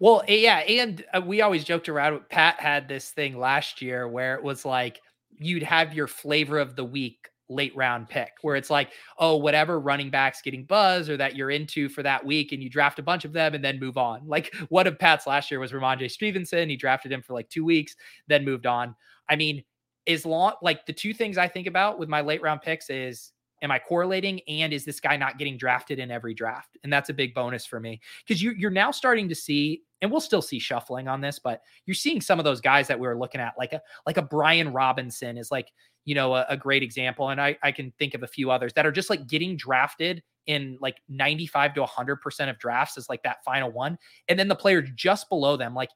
Well, 0.00 0.22
yeah, 0.28 0.58
and 0.58 1.04
uh, 1.12 1.20
we 1.24 1.42
always 1.42 1.64
joked 1.64 1.88
around. 1.88 2.28
Pat 2.28 2.60
had 2.60 2.88
this 2.88 3.10
thing 3.10 3.38
last 3.38 3.82
year 3.82 4.08
where 4.08 4.34
it 4.34 4.42
was 4.42 4.64
like 4.64 5.00
you'd 5.36 5.62
have 5.62 5.94
your 5.94 6.06
flavor 6.06 6.58
of 6.58 6.76
the 6.76 6.84
week 6.84 7.28
late 7.48 7.74
round 7.76 8.08
pick 8.08 8.32
where 8.40 8.56
it's 8.56 8.70
like, 8.70 8.90
oh, 9.18 9.36
whatever 9.36 9.78
running 9.78 10.10
backs 10.10 10.40
getting 10.42 10.64
buzz 10.64 11.10
or 11.10 11.16
that 11.16 11.36
you're 11.36 11.50
into 11.50 11.88
for 11.88 12.02
that 12.02 12.24
week, 12.24 12.52
and 12.52 12.62
you 12.62 12.70
draft 12.70 12.98
a 12.98 13.02
bunch 13.02 13.24
of 13.24 13.32
them 13.32 13.54
and 13.54 13.64
then 13.64 13.78
move 13.78 13.98
on. 13.98 14.26
Like 14.26 14.54
one 14.68 14.86
of 14.86 14.98
Pat's 14.98 15.26
last 15.26 15.50
year 15.50 15.60
was 15.60 15.72
Rhamondre 15.72 16.10
Stevenson. 16.10 16.68
He 16.68 16.76
drafted 16.76 17.12
him 17.12 17.22
for 17.22 17.34
like 17.34 17.48
two 17.48 17.64
weeks, 17.64 17.94
then 18.28 18.44
moved 18.44 18.66
on. 18.66 18.94
I 19.28 19.36
mean, 19.36 19.64
as 20.06 20.26
long 20.26 20.52
like 20.62 20.86
the 20.86 20.92
two 20.92 21.14
things 21.14 21.38
I 21.38 21.48
think 21.48 21.66
about 21.66 21.98
with 21.98 22.08
my 22.08 22.20
late 22.20 22.42
round 22.42 22.62
picks 22.62 22.90
is 22.90 23.32
am 23.64 23.70
I 23.70 23.78
correlating 23.78 24.40
and 24.46 24.72
is 24.72 24.84
this 24.84 25.00
guy 25.00 25.16
not 25.16 25.38
getting 25.38 25.56
drafted 25.56 25.98
in 25.98 26.10
every 26.10 26.34
draft? 26.34 26.76
And 26.84 26.92
that's 26.92 27.08
a 27.08 27.14
big 27.14 27.34
bonus 27.34 27.64
for 27.64 27.80
me 27.80 28.00
because 28.26 28.42
you, 28.42 28.52
you're 28.52 28.70
now 28.70 28.90
starting 28.90 29.28
to 29.30 29.34
see, 29.34 29.82
and 30.02 30.10
we'll 30.10 30.20
still 30.20 30.42
see 30.42 30.58
shuffling 30.58 31.08
on 31.08 31.22
this, 31.22 31.38
but 31.38 31.62
you're 31.86 31.94
seeing 31.94 32.20
some 32.20 32.38
of 32.38 32.44
those 32.44 32.60
guys 32.60 32.86
that 32.88 33.00
we 33.00 33.06
were 33.06 33.18
looking 33.18 33.40
at, 33.40 33.54
like 33.56 33.72
a 33.72 33.80
like 34.06 34.18
a 34.18 34.22
Brian 34.22 34.72
Robinson 34.72 35.38
is 35.38 35.50
like 35.50 35.72
you 36.04 36.14
know 36.14 36.34
a, 36.34 36.44
a 36.50 36.56
great 36.56 36.82
example, 36.82 37.30
and 37.30 37.40
I 37.40 37.56
I 37.62 37.72
can 37.72 37.90
think 37.98 38.12
of 38.12 38.22
a 38.22 38.26
few 38.26 38.50
others 38.50 38.74
that 38.74 38.84
are 38.84 38.92
just 38.92 39.08
like 39.08 39.26
getting 39.26 39.56
drafted 39.56 40.22
in 40.46 40.76
like 40.82 40.98
95 41.08 41.72
to 41.74 41.80
100 41.80 42.16
percent 42.16 42.50
of 42.50 42.58
drafts 42.58 42.98
is 42.98 43.08
like 43.08 43.22
that 43.22 43.42
final 43.44 43.72
one, 43.72 43.96
and 44.28 44.38
then 44.38 44.48
the 44.48 44.54
player 44.54 44.82
just 44.82 45.30
below 45.30 45.56
them, 45.56 45.74
like 45.74 45.88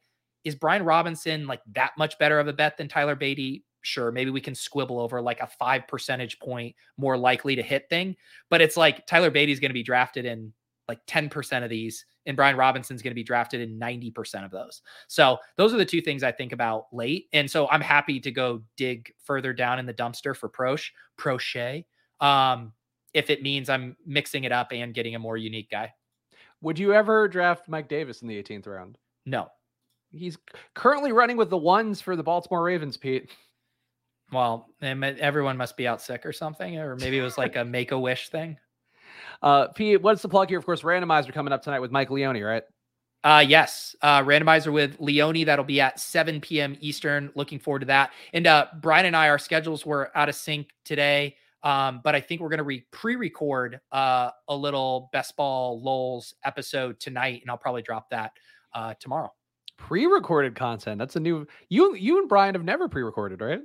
is 0.49 0.55
Brian 0.55 0.83
Robinson 0.83 1.47
like 1.47 1.61
that 1.75 1.93
much 1.97 2.19
better 2.19 2.41
of 2.41 2.49
a 2.49 2.53
bet 2.53 2.77
than 2.77 2.89
Tyler 2.89 3.15
Badie? 3.17 3.63
Sure, 3.83 4.11
maybe 4.11 4.31
we 4.31 4.41
can 4.41 4.55
squibble 4.55 4.99
over 4.99 5.21
like 5.21 5.41
a 5.41 5.47
five 5.47 5.87
percentage 5.87 6.39
point 6.41 6.75
more 6.97 7.17
likely 7.17 7.55
to 7.55 7.63
hit 7.63 7.89
thing. 7.89 8.17
But 8.51 8.61
it's 8.61 8.77
like 8.77 9.07
Tyler 9.07 9.31
Badie's 9.31 9.61
going 9.61 9.71
to 9.71 9.75
be 9.75 9.83
drafted 9.83 10.25
in 10.25 10.53
like 10.89 11.05
10% 11.07 11.63
of 11.63 11.71
these, 11.71 12.07
and 12.27 12.37
Brian 12.37 12.57
Robinson's 12.57 13.03
going 13.03 13.11
to 13.11 13.15
be 13.15 13.23
drafted 13.23 13.61
in 13.61 13.79
90% 13.79 14.45
of 14.45 14.51
those. 14.51 14.81
So 15.07 15.37
those 15.57 15.75
are 15.75 15.77
the 15.77 15.85
two 15.85 16.01
things 16.01 16.23
I 16.23 16.33
think 16.33 16.53
about 16.53 16.87
late. 16.93 17.29
And 17.35 17.49
so 17.49 17.69
I'm 17.69 17.83
happy 17.83 18.19
to 18.21 18.31
go 18.31 18.63
dig 18.77 19.13
further 19.23 19.53
down 19.53 19.79
in 19.79 19.87
the 19.87 19.93
dumpster 19.93 20.35
for 20.35 20.49
Proche, 20.49 20.91
Proche, 21.19 21.85
um, 22.21 22.73
if 23.13 23.29
it 23.31 23.43
means 23.43 23.69
I'm 23.69 23.97
mixing 24.07 24.45
it 24.45 24.53
up 24.53 24.73
and 24.73 24.95
getting 24.95 25.15
a 25.15 25.19
more 25.19 25.37
unique 25.37 25.71
guy. 25.71 25.93
Would 26.63 26.79
you 26.79 26.93
ever 26.93 27.29
draft 27.29 27.69
Mike 27.69 27.89
Davis 27.89 28.23
in 28.23 28.29
the 28.29 28.43
18th 28.43 28.67
round? 28.67 28.99
No. 29.27 29.49
He's 30.11 30.39
currently 30.75 31.13
running 31.13 31.37
with 31.37 31.51
the 31.51 31.59
ones 31.59 32.01
for 32.01 32.17
the 32.17 32.23
Baltimore 32.23 32.63
Ravens, 32.63 32.97
Pete. 32.97 33.31
Well, 34.33 34.69
everyone 34.83 35.57
must 35.57 35.77
be 35.77 35.87
out 35.87 36.03
sick 36.03 36.27
or 36.27 36.33
something, 36.33 36.79
or 36.79 36.97
maybe 36.97 37.19
it 37.19 37.23
was 37.23 37.39
like 37.39 37.57
a 37.57 37.65
make 37.65 37.93
a 37.93 37.99
wish 37.99 38.29
thing. 38.29 38.57
Uh, 39.41 39.69
Pete, 39.69 40.03
what's 40.03 40.21
the 40.21 40.29
plug 40.29 40.49
here? 40.49 40.59
Of 40.59 40.67
course, 40.67 40.83
randomizer 40.83 41.33
coming 41.33 41.53
up 41.53 41.63
tonight 41.63 41.79
with 41.79 41.93
Mike 41.93 42.11
Leone, 42.11 42.43
right? 42.43 42.65
Uh, 43.23 43.45
yes, 43.47 43.95
uh, 44.03 44.23
randomizer 44.23 44.73
with 44.73 44.97
Leone. 44.99 45.45
That'll 45.45 45.65
be 45.65 45.81
at 45.81 46.01
7 46.01 46.41
p.m. 46.41 46.77
Eastern. 46.81 47.31
Looking 47.35 47.59
forward 47.59 47.81
to 47.81 47.87
that. 47.87 48.11
And 48.33 48.47
uh, 48.47 48.67
Brian 48.81 49.07
and 49.07 49.17
I, 49.17 49.29
our 49.29 49.39
schedules 49.39 49.87
were 49.87 50.11
out 50.17 50.29
of 50.29 50.35
sync 50.35 50.71
today. 50.85 51.37
Um, 51.63 52.01
but 52.05 52.15
I 52.15 52.21
think 52.21 52.41
we're 52.41 52.49
going 52.49 52.59
to 52.59 52.65
re- 52.65 52.87
pre-record 52.93 53.81
uh, 53.91 54.31
a 54.49 54.57
little 54.57 55.09
best 55.13 55.37
ball 55.37 55.83
lulz 55.83 56.35
episode 56.45 57.01
tonight, 57.01 57.41
and 57.43 57.51
I'll 57.51 57.59
probably 57.59 57.83
drop 57.83 58.11
that 58.11 58.33
uh, 58.75 58.95
tomorrow. 59.01 59.33
Pre-recorded 59.79 60.55
content. 60.55 60.99
That's 60.99 61.17
a 61.17 61.21
new. 61.21 61.47
You 61.69 61.95
you 61.95 62.19
and 62.19 62.29
Brian 62.29 62.55
have 62.55 62.65
never 62.65 62.89
pre-recorded, 62.89 63.41
right? 63.41 63.61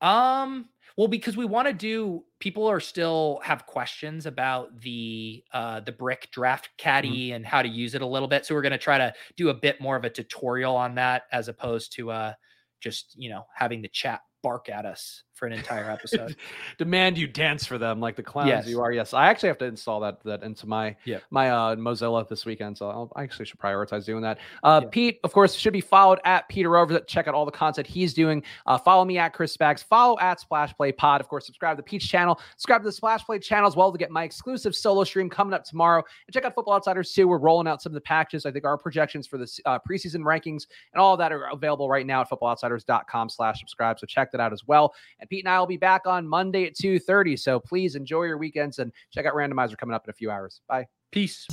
Um, 0.00 0.68
well, 0.96 1.08
because 1.08 1.36
we 1.36 1.44
want 1.44 1.68
to 1.68 1.74
do 1.74 2.24
people 2.38 2.66
are 2.66 2.80
still 2.80 3.40
have 3.42 3.66
questions 3.66 4.26
about 4.26 4.80
the 4.80 5.42
uh 5.52 5.80
the 5.80 5.92
brick 5.92 6.28
draft 6.32 6.66
mm-hmm. 6.66 6.82
caddy 6.82 7.26
mm-hmm. 7.26 7.36
and 7.36 7.46
how 7.46 7.62
to 7.62 7.68
use 7.68 7.94
it 7.94 8.02
a 8.02 8.06
little 8.06 8.28
bit. 8.28 8.46
So 8.46 8.54
we're 8.54 8.62
gonna 8.62 8.78
try 8.78 8.98
to 8.98 9.12
do 9.36 9.48
a 9.50 9.54
bit 9.54 9.80
more 9.80 9.96
of 9.96 10.04
a 10.04 10.10
tutorial 10.10 10.76
on 10.76 10.94
that 10.96 11.24
as 11.32 11.48
opposed 11.48 11.92
to 11.94 12.10
uh 12.10 12.32
just 12.80 13.14
you 13.16 13.30
know 13.30 13.44
having 13.54 13.82
the 13.82 13.88
chat 13.88 14.20
bark 14.42 14.68
at 14.68 14.84
us 14.84 15.22
for 15.42 15.46
an 15.48 15.52
entire 15.54 15.90
episode. 15.90 16.36
Demand 16.78 17.18
you 17.18 17.26
dance 17.26 17.66
for 17.66 17.76
them 17.78 17.98
like 17.98 18.14
the 18.14 18.22
clowns 18.22 18.46
Yes. 18.48 18.68
you 18.68 18.80
are. 18.80 18.92
Yes, 18.92 19.12
I 19.12 19.26
actually 19.26 19.48
have 19.48 19.58
to 19.58 19.64
install 19.64 19.98
that 20.00 20.22
that 20.22 20.44
into 20.44 20.68
my 20.68 20.94
Yeah. 21.04 21.18
my 21.30 21.50
uh, 21.50 21.74
Mozilla 21.74 22.28
this 22.28 22.46
weekend, 22.46 22.78
so 22.78 22.88
I'll, 22.88 23.12
I 23.16 23.24
actually 23.24 23.46
should 23.46 23.58
prioritize 23.58 24.04
doing 24.04 24.22
that. 24.22 24.38
Uh, 24.62 24.80
Yeah. 24.84 24.88
Pete, 24.92 25.20
of 25.24 25.32
course, 25.32 25.54
should 25.54 25.72
be 25.72 25.80
followed 25.80 26.20
at 26.24 26.48
Peter 26.48 26.76
Over. 26.76 27.00
Check 27.00 27.26
out 27.26 27.34
all 27.34 27.44
the 27.44 27.50
content 27.50 27.88
he's 27.88 28.14
doing. 28.14 28.44
Uh, 28.66 28.78
follow 28.78 29.04
me 29.04 29.18
at 29.18 29.32
Chris 29.32 29.56
Spags. 29.56 29.82
Follow 29.82 30.16
at 30.20 30.38
Splash 30.38 30.72
Play 30.76 30.92
Pod. 30.92 31.20
Of 31.20 31.26
course, 31.26 31.44
subscribe 31.44 31.76
to 31.76 31.82
the 31.82 31.82
Peach 31.88 32.08
channel. 32.08 32.38
Subscribe 32.56 32.82
to 32.82 32.86
the 32.86 32.92
Splash 32.92 33.24
Play 33.24 33.40
channel 33.40 33.66
as 33.66 33.74
well 33.74 33.90
to 33.90 33.98
get 33.98 34.12
my 34.12 34.22
exclusive 34.22 34.76
solo 34.76 35.02
stream 35.02 35.28
coming 35.28 35.54
up 35.54 35.64
tomorrow. 35.64 36.04
And 36.28 36.32
check 36.32 36.44
out 36.44 36.54
Football 36.54 36.74
Outsiders 36.74 37.12
too. 37.12 37.26
We're 37.26 37.38
rolling 37.38 37.66
out 37.66 37.82
some 37.82 37.90
of 37.90 37.94
the 37.94 38.00
packages. 38.02 38.46
I 38.46 38.52
think 38.52 38.64
our 38.64 38.78
projections 38.78 39.26
for 39.26 39.38
the 39.38 39.48
uh, 39.64 39.80
preseason 39.88 40.20
rankings 40.20 40.66
and 40.92 41.00
all 41.00 41.16
that 41.16 41.32
are 41.32 41.48
available 41.52 41.88
right 41.88 42.06
now 42.06 42.20
at 42.20 42.30
footballoutsiders.com 42.30 43.28
slash 43.28 43.58
subscribe. 43.58 43.98
So 43.98 44.06
check 44.06 44.30
that 44.30 44.40
out 44.40 44.52
as 44.52 44.64
well. 44.68 44.94
And 45.18 45.28
Pete 45.32 45.46
and 45.46 45.48
I 45.48 45.58
will 45.58 45.66
be 45.66 45.78
back 45.78 46.06
on 46.06 46.28
Monday 46.28 46.66
at 46.66 46.74
2.30. 46.74 47.38
So 47.38 47.58
please 47.58 47.94
enjoy 47.94 48.24
your 48.24 48.36
weekends 48.36 48.78
and 48.78 48.92
check 49.10 49.24
out 49.24 49.32
Randomizer 49.32 49.78
coming 49.78 49.94
up 49.94 50.04
in 50.04 50.10
a 50.10 50.12
few 50.12 50.30
hours. 50.30 50.60
Bye. 50.68 50.88
Peace. 51.10 51.46